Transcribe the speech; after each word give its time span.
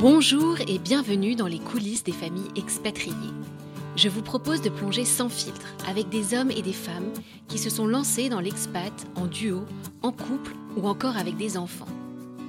Bonjour 0.00 0.56
et 0.66 0.78
bienvenue 0.78 1.34
dans 1.34 1.46
les 1.46 1.58
coulisses 1.58 2.04
des 2.04 2.12
familles 2.12 2.48
expatriées. 2.56 3.14
Je 3.96 4.08
vous 4.08 4.22
propose 4.22 4.62
de 4.62 4.70
plonger 4.70 5.04
sans 5.04 5.28
filtre 5.28 5.74
avec 5.86 6.08
des 6.08 6.32
hommes 6.32 6.50
et 6.50 6.62
des 6.62 6.72
femmes 6.72 7.12
qui 7.48 7.58
se 7.58 7.68
sont 7.68 7.86
lancés 7.86 8.30
dans 8.30 8.40
l'expat 8.40 8.94
en 9.14 9.26
duo, 9.26 9.66
en 10.00 10.10
couple 10.10 10.54
ou 10.78 10.88
encore 10.88 11.18
avec 11.18 11.36
des 11.36 11.58
enfants. 11.58 11.84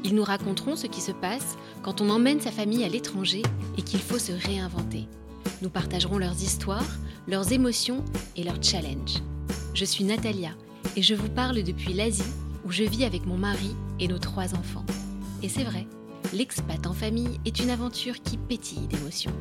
Ils 0.05 0.15
nous 0.15 0.23
raconteront 0.23 0.77
ce 0.77 0.87
qui 0.87 1.01
se 1.01 1.11
passe 1.11 1.57
quand 1.83 1.99
on 1.99 2.09
emmène 2.09 2.39
sa 2.39 2.53
famille 2.53 2.85
à 2.85 2.87
l'étranger 2.87 3.41
et 3.77 3.81
qu'il 3.81 3.99
faut 3.99 4.17
se 4.17 4.31
réinventer. 4.31 5.09
Nous 5.61 5.69
partagerons 5.69 6.19
leurs 6.19 6.41
histoires, 6.41 6.95
leurs 7.27 7.51
émotions 7.51 8.05
et 8.37 8.45
leurs 8.45 8.63
challenges. 8.63 9.21
Je 9.73 9.83
suis 9.83 10.05
Natalia 10.05 10.51
et 10.95 11.01
je 11.01 11.15
vous 11.15 11.29
parle 11.29 11.63
depuis 11.63 11.91
l'Asie 11.91 12.23
où 12.65 12.71
je 12.71 12.83
vis 12.83 13.03
avec 13.03 13.25
mon 13.25 13.37
mari 13.37 13.75
et 13.99 14.07
nos 14.07 14.19
trois 14.19 14.55
enfants. 14.55 14.85
Et 15.43 15.49
c'est 15.49 15.65
vrai, 15.65 15.85
l'expat 16.33 16.85
en 16.87 16.93
famille 16.93 17.39
est 17.45 17.59
une 17.59 17.69
aventure 17.69 18.21
qui 18.21 18.37
pétille 18.37 18.87
d'émotions. 18.87 19.33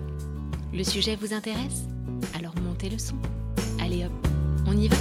Le 0.72 0.84
sujet 0.84 1.16
vous 1.16 1.32
intéresse? 1.32 1.84
Alors 2.38 2.54
montez 2.64 2.90
le 2.90 2.98
son. 2.98 3.16
Allez 3.80 4.04
hop, 4.04 4.12
on 4.66 4.76
y 4.76 4.88
va 4.88 4.96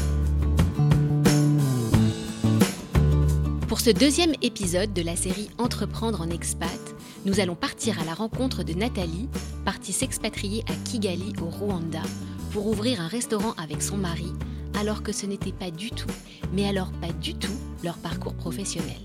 Pour 3.68 3.80
ce 3.80 3.90
deuxième 3.90 4.34
épisode 4.42 4.94
de 4.94 5.02
la 5.02 5.16
série 5.16 5.50
Entreprendre 5.58 6.22
en 6.22 6.30
expat, 6.30 6.96
nous 7.26 7.40
allons 7.40 7.56
partir 7.56 8.00
à 8.02 8.06
la 8.06 8.14
rencontre 8.14 8.64
de 8.64 8.74
Nathalie, 8.74 9.30
partie 9.66 9.94
s'expatrier 9.94 10.64
à 10.68 10.74
Kigali 10.86 11.34
au 11.42 11.46
Rwanda 11.46 12.02
pour 12.52 12.68
ouvrir 12.68 13.00
un 13.02 13.08
restaurant 13.08 13.54
avec 13.58 13.82
son 13.82 13.98
mari, 13.98 14.32
alors 14.80 15.04
que 15.04 15.12
ce 15.12 15.26
n'était 15.26 15.52
pas 15.52 15.72
du 15.72 15.92
tout, 15.92 16.10
mais 16.54 16.68
alors 16.68 16.92
pas 16.94 17.12
du 17.12 17.36
tout, 17.36 17.56
leur 17.84 17.98
parcours 17.98 18.34
professionnel. 18.34 19.00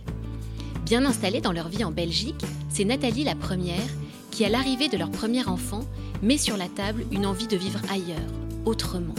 Bien 0.85 1.07
installée 1.07 1.41
dans 1.41 1.53
leur 1.53 1.69
vie 1.69 1.83
en 1.83 1.91
Belgique, 1.91 2.45
c'est 2.69 2.85
Nathalie 2.85 3.25
la 3.25 3.35
première 3.35 3.89
qui, 4.31 4.45
à 4.45 4.51
l'arrivée 4.51 4.89
de 4.89 4.99
leur 4.99 5.11
premier 5.11 5.47
enfant, 5.47 5.81
met 6.23 6.37
sur 6.37 6.59
la 6.59 6.69
table 6.69 7.07
une 7.11 7.25
envie 7.25 7.47
de 7.47 7.57
vivre 7.57 7.81
ailleurs, 7.91 8.21
autrement. 8.67 9.15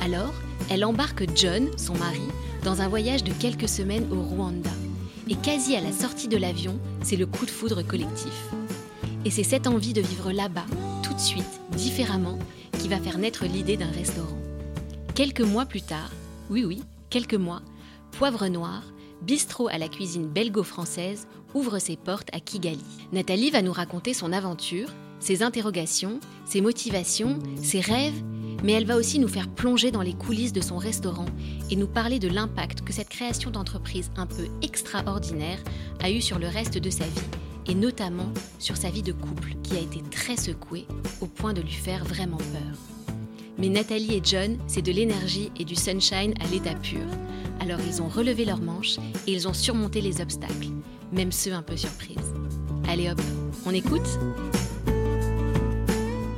Alors, 0.00 0.34
elle 0.68 0.84
embarque 0.84 1.24
John, 1.34 1.70
son 1.78 1.94
mari, 1.94 2.20
dans 2.62 2.82
un 2.82 2.88
voyage 2.88 3.24
de 3.24 3.32
quelques 3.32 3.70
semaines 3.70 4.06
au 4.12 4.20
Rwanda. 4.20 4.70
Et 5.30 5.36
quasi 5.36 5.76
à 5.76 5.80
la 5.80 5.92
sortie 5.92 6.28
de 6.28 6.36
l'avion, 6.36 6.78
c'est 7.02 7.16
le 7.16 7.24
coup 7.24 7.46
de 7.46 7.50
foudre 7.50 7.80
collectif. 7.82 8.50
Et 9.24 9.30
c'est 9.30 9.44
cette 9.44 9.66
envie 9.66 9.94
de 9.94 10.02
vivre 10.02 10.30
là-bas, 10.30 10.66
tout 11.02 11.14
de 11.14 11.20
suite, 11.20 11.60
différemment, 11.74 12.38
qui 12.78 12.88
va 12.88 12.98
faire 12.98 13.16
naître 13.16 13.46
l'idée 13.46 13.78
d'un 13.78 13.90
restaurant. 13.90 14.38
Quelques 15.14 15.40
mois 15.40 15.64
plus 15.64 15.82
tard, 15.82 16.10
oui 16.50 16.64
oui, 16.66 16.82
quelques 17.08 17.34
mois, 17.34 17.62
Poivre 18.10 18.46
Noir, 18.48 18.82
bistrot 19.22 19.68
à 19.68 19.78
la 19.78 19.88
cuisine 19.88 20.28
belgo-française, 20.28 21.26
ouvre 21.54 21.78
ses 21.78 21.96
portes 21.96 22.28
à 22.32 22.40
Kigali. 22.40 22.84
Nathalie 23.12 23.50
va 23.50 23.62
nous 23.62 23.72
raconter 23.72 24.14
son 24.14 24.32
aventure, 24.32 24.88
ses 25.20 25.42
interrogations, 25.42 26.20
ses 26.44 26.60
motivations, 26.60 27.38
ses 27.62 27.80
rêves, 27.80 28.22
mais 28.62 28.72
elle 28.72 28.86
va 28.86 28.96
aussi 28.96 29.18
nous 29.18 29.28
faire 29.28 29.48
plonger 29.48 29.90
dans 29.90 30.02
les 30.02 30.14
coulisses 30.14 30.52
de 30.52 30.60
son 30.60 30.78
restaurant 30.78 31.26
et 31.70 31.76
nous 31.76 31.86
parler 31.86 32.18
de 32.18 32.28
l'impact 32.28 32.82
que 32.82 32.92
cette 32.92 33.08
création 33.08 33.50
d'entreprise 33.50 34.10
un 34.16 34.26
peu 34.26 34.46
extraordinaire 34.62 35.58
a 36.00 36.10
eu 36.10 36.20
sur 36.20 36.38
le 36.38 36.48
reste 36.48 36.78
de 36.78 36.90
sa 36.90 37.04
vie 37.04 37.20
et 37.66 37.74
notamment 37.74 38.32
sur 38.58 38.76
sa 38.76 38.90
vie 38.90 39.02
de 39.02 39.12
couple 39.12 39.54
qui 39.62 39.76
a 39.76 39.80
été 39.80 40.02
très 40.10 40.36
secouée 40.36 40.86
au 41.20 41.26
point 41.26 41.52
de 41.52 41.60
lui 41.60 41.70
faire 41.70 42.04
vraiment 42.04 42.38
peur. 42.38 43.01
Mais 43.58 43.68
Nathalie 43.68 44.14
et 44.14 44.20
John, 44.22 44.58
c'est 44.66 44.82
de 44.82 44.92
l'énergie 44.92 45.50
et 45.58 45.64
du 45.64 45.76
sunshine 45.76 46.34
à 46.40 46.46
l'état 46.50 46.74
pur. 46.74 47.06
Alors 47.60 47.78
ils 47.86 48.02
ont 48.02 48.08
relevé 48.08 48.44
leurs 48.44 48.60
manches 48.60 48.98
et 49.26 49.32
ils 49.32 49.46
ont 49.46 49.54
surmonté 49.54 50.00
les 50.00 50.20
obstacles, 50.20 50.68
même 51.12 51.32
ceux 51.32 51.52
un 51.52 51.62
peu 51.62 51.76
surprises. 51.76 52.32
Allez 52.88 53.10
hop, 53.10 53.20
on 53.66 53.72
écoute? 53.72 54.18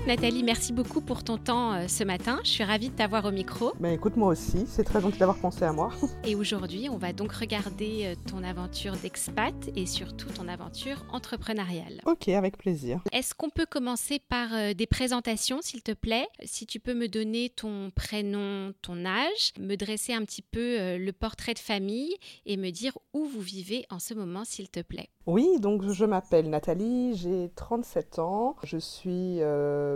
Nathalie, 0.06 0.42
merci 0.42 0.74
beaucoup 0.74 1.00
pour 1.00 1.24
ton 1.24 1.39
temps 1.39 1.73
euh, 1.73 1.89
ce 1.89 2.05
matin. 2.05 2.39
Je 2.45 2.51
suis 2.51 2.62
ravie 2.62 2.90
de 2.90 2.95
t'avoir 2.95 3.24
au 3.24 3.30
micro. 3.30 3.73
Ben 3.80 3.90
écoute, 3.90 4.18
moi 4.18 4.28
aussi, 4.28 4.67
c'est 4.67 4.84
très 4.84 5.01
gentil 5.01 5.17
d'avoir 5.17 5.39
pensé 5.39 5.64
à 5.64 5.73
moi. 5.73 5.92
Et 6.24 6.34
aujourd'hui, 6.34 6.90
on 6.90 6.98
va 6.98 7.14
donc 7.14 7.33
regarder 7.33 8.02
euh, 8.05 8.14
ton 8.30 8.45
aventure 8.45 8.96
d'expat 8.96 9.55
et 9.74 9.86
surtout 9.86 10.28
ton 10.28 10.46
aventure 10.46 11.06
entrepreneuriale. 11.11 12.02
Ok, 12.05 12.28
avec 12.28 12.58
plaisir. 12.58 13.01
Est-ce 13.12 13.34
qu'on 13.34 13.48
peut 13.48 13.64
commencer 13.64 14.20
par 14.28 14.52
euh, 14.52 14.74
des 14.74 14.86
présentations, 14.86 15.61
s'il 15.62 15.83
te 15.83 15.92
plaît? 15.92 16.28
Si 16.45 16.67
tu 16.67 16.80
peux 16.80 16.92
me 16.92 17.08
donner 17.08 17.48
ton 17.48 17.90
prénom, 17.90 18.74
ton 18.83 19.07
âge, 19.07 19.55
me 19.58 19.74
dresser 19.74 20.12
un 20.12 20.27
petit 20.27 20.42
peu 20.42 20.98
le 20.98 21.12
portrait 21.12 21.55
de 21.55 21.58
famille 21.58 22.14
et 22.45 22.58
me 22.58 22.68
dire 22.70 22.92
où 23.14 23.24
vous 23.24 23.40
vivez 23.40 23.86
en 23.89 23.98
ce 23.98 24.12
moment, 24.12 24.45
s'il 24.45 24.68
te 24.68 24.80
plaît. 24.80 25.08
Oui, 25.27 25.58
donc 25.61 25.89
je 25.90 26.05
m'appelle 26.05 26.51
Nathalie, 26.51 27.17
j'ai 27.17 27.51
37 27.57 28.18
ans, 28.18 28.57
je 28.62 28.77
suis 28.77 29.40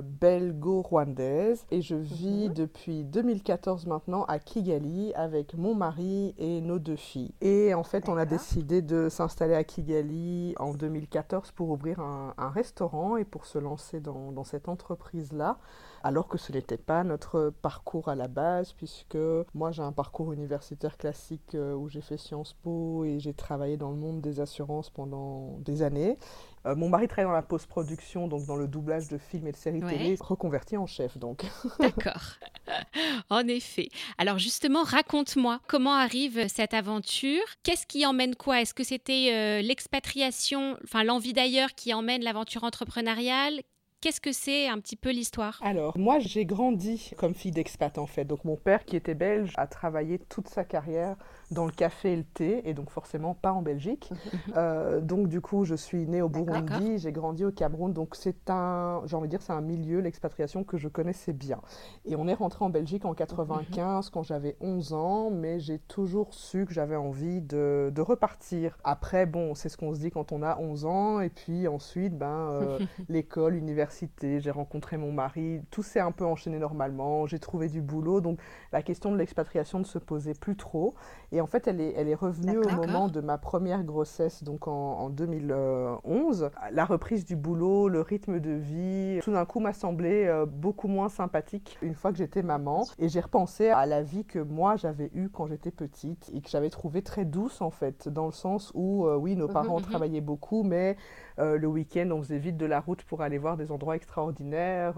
belgo-rwandaise 0.02 1.66
et 1.70 1.82
je 1.82 1.94
vis 1.94 2.48
mhm. 2.48 2.54
depuis 2.54 3.04
2014 3.04 3.86
maintenant 3.86 4.24
à 4.24 4.38
Kigali 4.38 5.12
avec 5.14 5.54
mon 5.54 5.74
mari 5.74 6.34
et 6.38 6.60
nos 6.60 6.78
deux 6.78 6.96
filles. 6.96 7.34
Et 7.40 7.74
en 7.74 7.82
fait, 7.82 8.08
on 8.08 8.16
a 8.16 8.26
décidé 8.26 8.82
de 8.82 9.08
s'installer 9.08 9.54
à 9.54 9.64
Kigali 9.64 10.54
en 10.58 10.74
2014 10.74 11.52
pour 11.52 11.70
ouvrir 11.70 12.00
un, 12.00 12.32
restaurant 12.50 13.16
et 13.16 13.24
pour 13.24 13.44
se 13.44 13.58
lancer 13.58 14.00
dans, 14.00 14.32
dans 14.32 14.44
cette 14.44 14.68
entreprise-là 14.68 15.58
alors 16.02 16.28
que 16.28 16.38
ce 16.38 16.52
n'était 16.52 16.76
pas 16.76 17.04
notre 17.04 17.52
parcours 17.62 18.08
à 18.08 18.14
la 18.14 18.28
base, 18.28 18.72
puisque 18.72 19.18
moi 19.54 19.72
j'ai 19.72 19.82
un 19.82 19.92
parcours 19.92 20.32
universitaire 20.32 20.96
classique 20.96 21.54
euh, 21.54 21.74
où 21.74 21.88
j'ai 21.88 22.00
fait 22.00 22.16
Sciences 22.16 22.54
Po 22.54 23.04
et 23.04 23.18
j'ai 23.18 23.34
travaillé 23.34 23.76
dans 23.76 23.90
le 23.90 23.96
monde 23.96 24.20
des 24.20 24.40
assurances 24.40 24.90
pendant 24.90 25.58
des 25.60 25.82
années. 25.82 26.18
Euh, 26.66 26.74
mon 26.74 26.88
mari 26.88 27.08
travaille 27.08 27.30
dans 27.30 27.32
la 27.32 27.42
post-production, 27.42 28.28
donc 28.28 28.46
dans 28.46 28.56
le 28.56 28.68
doublage 28.68 29.08
de 29.08 29.18
films 29.18 29.46
et 29.46 29.52
de 29.52 29.56
séries 29.56 29.80
télé, 29.80 30.16
reconverti 30.20 30.76
en 30.76 30.86
chef 30.86 31.18
donc. 31.18 31.44
D'accord. 31.80 32.38
en 33.30 33.46
effet. 33.48 33.88
Alors 34.18 34.38
justement, 34.38 34.82
raconte-moi 34.82 35.60
comment 35.68 35.94
arrive 35.94 36.48
cette 36.48 36.74
aventure? 36.74 37.42
Qu'est-ce 37.62 37.86
qui 37.86 38.04
emmène 38.06 38.34
quoi? 38.34 38.60
Est-ce 38.60 38.74
que 38.74 38.84
c'était 38.84 39.30
euh, 39.32 39.62
l'expatriation, 39.62 40.76
enfin 40.84 41.04
l'envie 41.04 41.32
d'ailleurs 41.32 41.74
qui 41.74 41.94
emmène 41.94 42.22
l'aventure 42.22 42.64
entrepreneuriale? 42.64 43.62
Qu'est-ce 44.00 44.20
que 44.20 44.30
c'est 44.30 44.68
un 44.68 44.78
petit 44.78 44.94
peu 44.94 45.10
l'histoire? 45.10 45.58
Alors, 45.60 45.98
moi 45.98 46.20
j'ai 46.20 46.44
grandi 46.44 47.10
comme 47.16 47.34
fille 47.34 47.50
d'expat 47.50 47.98
en 47.98 48.06
fait. 48.06 48.24
Donc 48.24 48.44
mon 48.44 48.56
père 48.56 48.84
qui 48.84 48.94
était 48.94 49.16
belge 49.16 49.52
a 49.56 49.66
travaillé 49.66 50.20
toute 50.20 50.48
sa 50.48 50.64
carrière 50.64 51.16
dans 51.50 51.64
le 51.64 51.72
café 51.72 52.12
et 52.12 52.16
le 52.16 52.24
thé, 52.24 52.68
et 52.68 52.74
donc 52.74 52.90
forcément 52.90 53.34
pas 53.34 53.52
en 53.52 53.62
Belgique. 53.62 54.12
Euh, 54.56 55.00
donc 55.00 55.28
du 55.28 55.40
coup, 55.40 55.64
je 55.64 55.74
suis 55.74 56.06
née 56.06 56.22
au 56.22 56.28
Burundi, 56.28 56.98
j'ai 56.98 57.12
grandi 57.12 57.44
au 57.44 57.52
Cameroun, 57.52 57.92
donc 57.92 58.14
c'est 58.14 58.48
un, 58.48 59.02
j'ai 59.04 59.14
envie 59.14 59.28
de 59.28 59.30
dire, 59.30 59.42
c'est 59.42 59.52
un 59.52 59.60
milieu, 59.60 60.00
l'expatriation, 60.00 60.64
que 60.64 60.78
je 60.78 60.88
connaissais 60.88 61.32
bien. 61.32 61.60
Et 62.06 62.16
on 62.16 62.26
est 62.28 62.34
rentré 62.34 62.64
en 62.64 62.70
Belgique 62.70 63.04
en 63.04 63.14
95 63.14 64.10
quand 64.10 64.22
j'avais 64.22 64.56
11 64.60 64.92
ans, 64.94 65.30
mais 65.30 65.60
j'ai 65.60 65.78
toujours 65.80 66.32
su 66.34 66.64
que 66.66 66.72
j'avais 66.72 66.96
envie 66.96 67.40
de, 67.40 67.92
de, 67.94 68.00
repartir. 68.00 68.78
Après, 68.84 69.26
bon, 69.26 69.54
c'est 69.54 69.68
ce 69.68 69.76
qu'on 69.76 69.94
se 69.94 70.00
dit 70.00 70.10
quand 70.10 70.32
on 70.32 70.42
a 70.42 70.58
11 70.58 70.86
ans, 70.86 71.20
et 71.20 71.28
puis 71.28 71.68
ensuite, 71.68 72.16
ben, 72.16 72.26
euh, 72.52 72.78
l'école, 73.08 73.54
l'université, 73.54 74.40
j'ai 74.40 74.50
rencontré 74.50 74.96
mon 74.96 75.12
mari, 75.12 75.60
tout 75.70 75.82
s'est 75.82 76.00
un 76.00 76.12
peu 76.12 76.24
enchaîné 76.24 76.58
normalement, 76.58 77.26
j'ai 77.26 77.38
trouvé 77.38 77.68
du 77.68 77.82
boulot, 77.82 78.20
donc 78.20 78.40
la 78.72 78.82
question 78.82 79.12
de 79.12 79.16
l'expatriation 79.16 79.78
ne 79.78 79.84
se 79.84 79.98
posait 79.98 80.34
plus 80.34 80.56
trop. 80.56 80.94
Et 81.32 81.37
en 81.40 81.46
fait, 81.46 81.66
elle 81.66 81.80
est, 81.80 81.94
elle 81.96 82.08
est 82.08 82.14
revenue 82.14 82.58
au 82.58 82.68
moment 82.70 83.08
de 83.08 83.20
ma 83.20 83.38
première 83.38 83.84
grossesse, 83.84 84.42
donc 84.42 84.68
en, 84.68 85.10
2011. 85.10 86.50
La 86.72 86.84
reprise 86.84 87.24
du 87.24 87.36
boulot, 87.36 87.88
le 87.88 88.00
rythme 88.00 88.40
de 88.40 88.52
vie, 88.52 89.20
tout 89.22 89.32
d'un 89.32 89.44
coup 89.44 89.60
m'a 89.60 89.72
semblé 89.72 90.26
euh, 90.26 90.46
beaucoup 90.46 90.88
moins 90.88 91.08
sympathique 91.08 91.78
une 91.82 91.94
fois 91.94 92.12
que 92.12 92.18
j'étais 92.18 92.42
maman. 92.42 92.86
Et 92.98 93.08
j'ai 93.08 93.20
repensé 93.20 93.68
à 93.68 93.86
la 93.86 94.02
vie 94.02 94.24
que 94.24 94.38
moi 94.38 94.76
j'avais 94.76 95.10
eue 95.14 95.28
quand 95.28 95.46
j'étais 95.46 95.70
petite 95.70 96.30
et 96.34 96.40
que 96.40 96.48
j'avais 96.48 96.70
trouvée 96.70 97.02
très 97.02 97.24
douce 97.24 97.60
en 97.60 97.70
fait, 97.70 98.08
dans 98.08 98.26
le 98.26 98.32
sens 98.32 98.72
où, 98.74 99.06
euh, 99.06 99.16
oui, 99.16 99.36
nos 99.36 99.48
mhm, 99.48 99.52
parents 99.52 99.78
mhm. 99.80 99.86
travaillaient 99.86 100.20
beaucoup, 100.20 100.62
mais 100.62 100.96
le 101.38 101.66
week-end, 101.66 102.08
on 102.10 102.22
faisait 102.22 102.38
vite 102.38 102.56
de 102.56 102.66
la 102.66 102.80
route 102.80 103.02
pour 103.02 103.22
aller 103.22 103.38
voir 103.38 103.56
des 103.56 103.70
endroits 103.70 103.96
extraordinaires. 103.96 104.94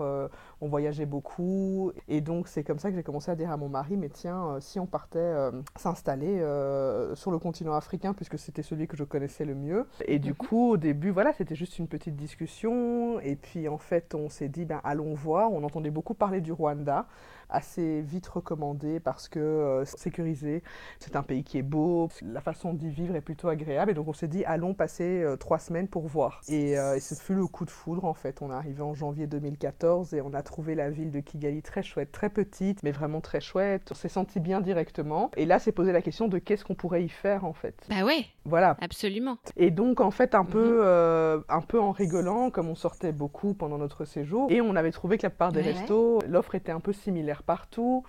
on 0.60 0.68
voyageait 0.68 1.06
beaucoup. 1.06 1.92
Et 2.08 2.20
donc, 2.20 2.48
c'est 2.48 2.64
comme 2.64 2.78
ça 2.78 2.90
que 2.90 2.96
j'ai 2.96 3.02
commencé 3.02 3.30
à 3.30 3.36
dire 3.36 3.50
à 3.50 3.56
mon 3.56 3.68
mari, 3.68 3.96
mais 3.96 4.08
tiens, 4.08 4.56
si 4.60 4.78
on 4.78 4.86
partait 4.86 5.50
s'installer 5.76 6.40
euh, 6.40 7.14
sur 7.14 7.30
le 7.30 7.38
continent 7.38 7.74
africain 7.74 8.14
puisque 8.14 8.38
c'était 8.38 8.62
celui 8.62 8.86
que 8.86 8.96
je 8.96 9.04
connaissais 9.04 9.44
le 9.44 9.54
mieux. 9.54 9.86
Et 10.06 10.18
du 10.18 10.30
mhm. 10.30 10.36
coup, 10.36 10.70
au 10.70 10.76
début, 10.76 11.10
voilà, 11.10 11.32
c'était 11.32 11.54
juste 11.54 11.78
une 11.78 11.88
petite 11.88 12.16
discussion. 12.16 13.20
Et 13.20 13.36
puis 13.36 13.68
en 13.68 13.78
fait, 13.78 14.14
on 14.14 14.28
s'est 14.28 14.48
dit, 14.48 14.64
ben, 14.64 14.80
allons 14.84 15.14
voir. 15.14 15.52
On 15.52 15.62
entendait 15.64 15.90
beaucoup 15.90 16.14
parler 16.14 16.40
du 16.40 16.52
Rwanda 16.52 17.06
assez 17.50 18.00
vite 18.00 18.26
recommandé 18.26 19.00
parce 19.00 19.28
que 19.28 19.38
euh, 19.38 19.84
sécurisé, 19.84 20.62
c'est 20.98 21.16
un 21.16 21.22
pays 21.22 21.44
qui 21.44 21.58
est 21.58 21.62
beau, 21.62 22.08
la 22.22 22.40
façon 22.40 22.72
d'y 22.72 22.88
vivre 22.88 23.16
est 23.16 23.20
plutôt 23.20 23.48
agréable 23.48 23.90
et 23.90 23.94
donc 23.94 24.08
on 24.08 24.12
s'est 24.12 24.28
dit 24.28 24.44
allons 24.44 24.74
passer 24.74 25.22
euh, 25.22 25.36
trois 25.36 25.58
semaines 25.58 25.88
pour 25.88 26.06
voir. 26.06 26.40
Et, 26.48 26.78
euh, 26.78 26.96
et, 26.96 27.00
ce 27.00 27.14
fut 27.14 27.34
le 27.34 27.46
coup 27.46 27.64
de 27.64 27.70
foudre 27.70 28.04
en 28.04 28.14
fait. 28.14 28.40
On 28.42 28.50
est 28.50 28.54
arrivé 28.54 28.82
en 28.82 28.94
janvier 28.94 29.26
2014 29.26 30.14
et 30.14 30.20
on 30.20 30.32
a 30.32 30.42
trouvé 30.42 30.74
la 30.74 30.90
ville 30.90 31.10
de 31.10 31.20
Kigali 31.20 31.62
très 31.62 31.82
chouette, 31.82 32.12
très 32.12 32.30
petite, 32.30 32.82
mais 32.82 32.92
vraiment 32.92 33.20
très 33.20 33.40
chouette. 33.40 33.88
On 33.90 33.94
s'est 33.94 34.08
senti 34.08 34.40
bien 34.40 34.60
directement. 34.60 35.30
Et 35.36 35.46
là, 35.46 35.58
c'est 35.58 35.72
posé 35.72 35.92
la 35.92 36.02
question 36.02 36.28
de 36.28 36.38
qu'est-ce 36.38 36.64
qu'on 36.64 36.74
pourrait 36.74 37.04
y 37.04 37.08
faire 37.08 37.44
en 37.44 37.52
fait. 37.52 37.74
Bah 37.88 38.04
ouais. 38.04 38.26
Voilà. 38.44 38.76
Absolument. 38.80 39.38
Et 39.56 39.70
donc 39.70 40.00
en 40.00 40.10
fait, 40.10 40.34
un 40.34 40.44
peu, 40.44 40.80
mhm. 40.80 41.44
un 41.48 41.60
peu 41.60 41.80
en 41.80 41.92
rigolant, 41.92 42.50
comme 42.50 42.68
on 42.68 42.74
sortait 42.74 43.12
beaucoup 43.12 43.54
pendant 43.54 43.78
notre 43.78 44.04
séjour, 44.04 44.50
et 44.50 44.60
on 44.60 44.76
avait 44.76 44.92
trouvé 44.92 45.18
que 45.18 45.24
la 45.24 45.30
plupart 45.30 45.52
des 45.52 45.62
restos, 45.62 46.20
l'offre 46.28 46.54
était 46.54 46.72
un 46.72 46.80
peu 46.80 46.92
similaire 46.92 47.39
partout. 47.42 48.04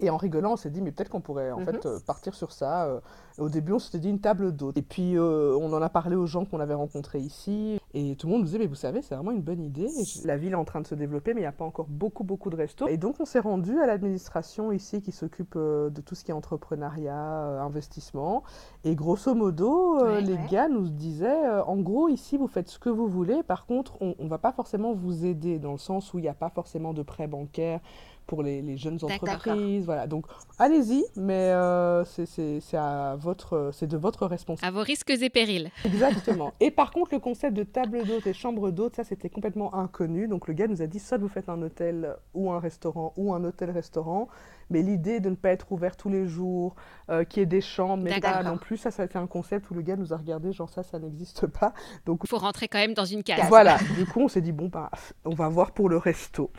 Et 0.00 0.10
en 0.10 0.16
rigolant, 0.16 0.52
on 0.52 0.56
s'est 0.56 0.70
dit, 0.70 0.82
mais 0.82 0.92
peut-être 0.92 1.08
qu'on 1.08 1.20
pourrait 1.20 1.50
en 1.50 1.60
mhm. 1.60 1.64
fait 1.64 1.86
euh, 1.86 1.98
partir 2.06 2.34
sur 2.34 2.52
ça. 2.52 2.86
Euh. 2.86 3.00
Au 3.38 3.48
début, 3.48 3.72
on 3.72 3.78
s'était 3.78 3.98
dit 3.98 4.10
une 4.10 4.20
table 4.20 4.52
d'hôtes. 4.52 4.76
Et 4.76 4.82
puis, 4.82 5.16
euh, 5.16 5.56
on 5.60 5.72
en 5.72 5.80
a 5.80 5.88
parlé 5.88 6.16
aux 6.16 6.26
gens 6.26 6.44
qu'on 6.44 6.60
avait 6.60 6.74
rencontrés 6.74 7.20
ici. 7.20 7.78
Et 7.94 8.16
tout 8.16 8.26
le 8.26 8.32
monde 8.32 8.40
nous 8.40 8.46
disait, 8.46 8.58
mais 8.58 8.66
vous 8.66 8.74
savez, 8.74 9.00
c'est 9.02 9.14
vraiment 9.14 9.30
une 9.30 9.42
bonne 9.42 9.62
idée. 9.62 9.88
La 10.24 10.36
ville 10.36 10.52
est 10.52 10.56
en 10.56 10.64
train 10.64 10.80
de 10.80 10.86
se 10.86 10.94
développer, 10.94 11.32
mais 11.32 11.40
il 11.40 11.44
n'y 11.44 11.48
a 11.48 11.52
pas 11.52 11.64
encore 11.64 11.86
beaucoup, 11.88 12.24
beaucoup 12.24 12.50
de 12.50 12.56
restos. 12.56 12.88
Et 12.88 12.98
donc, 12.98 13.16
on 13.20 13.24
s'est 13.24 13.40
rendu 13.40 13.78
à 13.80 13.86
l'administration 13.86 14.70
ici 14.72 15.00
qui 15.00 15.12
s'occupe 15.12 15.56
de 15.56 16.00
tout 16.04 16.14
ce 16.14 16.24
qui 16.24 16.30
est 16.30 16.34
entrepreneuriat, 16.34 17.62
investissement. 17.62 18.42
Et 18.84 18.94
grosso 18.94 19.34
modo, 19.34 20.18
les 20.20 20.38
gars 20.50 20.68
nous 20.68 20.88
disaient, 20.88 21.48
en 21.66 21.76
gros, 21.76 22.08
ici, 22.08 22.36
vous 22.36 22.48
faites 22.48 22.68
ce 22.68 22.78
que 22.78 22.90
vous 22.90 23.08
voulez. 23.08 23.42
Par 23.42 23.66
contre, 23.66 24.00
on 24.00 24.14
ne 24.18 24.28
va 24.28 24.38
pas 24.38 24.52
forcément 24.52 24.92
vous 24.92 25.24
aider 25.24 25.58
dans 25.58 25.72
le 25.72 25.78
sens 25.78 26.12
où 26.12 26.18
il 26.18 26.22
n'y 26.22 26.28
a 26.28 26.34
pas 26.34 26.50
forcément 26.50 26.92
de 26.92 27.02
prêt 27.02 27.26
bancaire 27.26 27.80
pour 28.26 28.42
les, 28.42 28.76
jeunes 28.76 28.98
entreprises. 29.02 29.84
Voilà, 29.84 30.06
donc 30.06 30.26
allez-y, 30.58 31.04
mais 31.16 31.50
euh, 31.52 32.04
c'est 32.04 32.76
à 32.76 33.16
votre, 33.18 33.70
c'est 33.72 33.86
de 33.86 33.96
votre 33.96 34.26
responsabilité. 34.26 34.66
À 34.66 34.70
vos 34.70 34.84
risques 34.84 35.10
et 35.10 35.30
périls. 35.30 35.70
Exactement. 35.84 36.52
et 36.60 36.70
par 36.70 36.90
contre, 36.90 37.14
le 37.14 37.20
concept 37.20 37.56
de 37.56 37.62
table 37.62 38.04
d'hôte 38.04 38.26
et 38.26 38.34
chambre 38.34 38.70
d'hôte, 38.70 38.96
ça 38.96 39.04
c'était 39.04 39.30
complètement 39.30 39.74
inconnu. 39.74 40.28
Donc 40.28 40.48
le 40.48 40.54
gars 40.54 40.66
nous 40.66 40.82
a 40.82 40.86
dit 40.86 40.98
soit 40.98 41.18
vous 41.18 41.28
faites 41.28 41.48
un 41.48 41.62
hôtel 41.62 42.16
ou 42.34 42.50
un 42.50 42.60
restaurant 42.60 43.12
ou 43.16 43.32
un 43.32 43.44
hôtel-restaurant, 43.44 44.28
mais 44.70 44.82
l'idée 44.82 45.20
de 45.20 45.30
ne 45.30 45.36
pas 45.36 45.50
être 45.50 45.70
ouvert 45.70 45.96
tous 45.96 46.08
les 46.08 46.26
jours, 46.26 46.74
euh, 47.10 47.24
qu'il 47.24 47.40
y 47.40 47.42
ait 47.42 47.46
des 47.46 47.60
chambres, 47.60 48.02
mais 48.02 48.20
pas 48.20 48.42
non 48.42 48.58
plus, 48.58 48.76
ça, 48.76 48.90
ça 48.90 49.02
a 49.02 49.06
été 49.06 49.18
un 49.18 49.26
concept 49.26 49.70
où 49.70 49.74
le 49.74 49.82
gars 49.82 49.96
nous 49.96 50.12
a 50.12 50.16
regardé, 50.16 50.52
genre 50.52 50.68
ça, 50.68 50.82
ça 50.82 50.98
n'existe 50.98 51.46
pas. 51.46 51.72
Donc 52.04 52.20
il 52.24 52.28
faut 52.28 52.38
rentrer 52.38 52.68
quand 52.68 52.78
même 52.78 52.94
dans 52.94 53.04
une 53.04 53.22
case. 53.22 53.46
Voilà. 53.48 53.78
du 53.96 54.06
coup, 54.06 54.20
on 54.20 54.28
s'est 54.28 54.40
dit 54.40 54.52
bon 54.52 54.68
bah, 54.68 54.90
on 55.24 55.34
va 55.34 55.48
voir 55.48 55.72
pour 55.72 55.88
le 55.88 55.96
resto. 55.96 56.50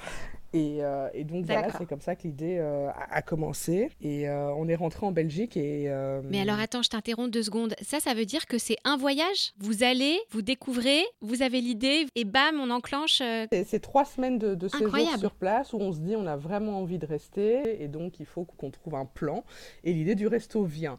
Euh, 0.58 1.10
et, 1.14 1.24
donc 1.24 1.46
voilà, 1.46 1.70
c'est 1.78 1.86
comme 1.86 2.02
ça 2.02 2.16
que 2.16 2.24
l'idée 2.24 2.58
euh, 2.60 2.90
a, 3.10 3.22
commencé. 3.22 3.90
Et 4.02 4.28
euh, 4.28 4.52
on 4.56 4.68
est 4.68 4.76
rentré 4.76 5.06
en 5.06 5.12
Belgique. 5.12 5.58
Et, 5.58 5.92
Mais 6.30 6.42
alors 6.42 6.60
attends, 6.60 6.82
je 6.82 6.90
t'interromps 6.90 7.32
deux 7.32 7.44
secondes. 7.44 7.76
Ça, 7.82 8.00
ça 8.00 8.14
veut 8.14 8.26
dire 8.26 8.46
que 8.46 8.58
c'est 8.58 8.78
un 8.84 8.98
voyage? 8.98 9.54
Vous 9.58 9.84
allez, 9.84 10.20
vous 10.32 10.42
découvrez, 10.42 11.04
vous 11.22 11.42
avez 11.42 11.62
l'idée, 11.62 12.06
et 12.16 12.26
bam, 12.26 12.60
on 12.60 12.70
enclenche. 12.70 13.22
C'est 13.52 13.82
trois 13.82 14.06
semaines 14.06 14.38
de, 14.38 14.56
de 14.56 14.68
séjour 14.68 14.96
sur 15.18 15.32
place 15.32 15.74
où 15.74 15.78
on 15.78 15.94
se 15.94 16.00
dit 16.00 16.16
on 16.16 16.28
a 16.28 16.36
vraiment 16.36 16.80
envie 16.80 16.98
de 16.98 17.06
rester. 17.06 17.82
Et 17.82 17.88
donc 17.88 18.20
il 18.20 18.26
faut 18.26 18.46
qu'on 18.46 18.72
trouve 18.72 18.96
un 18.96 19.06
plan. 19.06 19.44
Et 19.84 19.94
l'idée 19.94 20.16
du 20.16 20.28
resto 20.28 20.64
vient. 20.64 20.98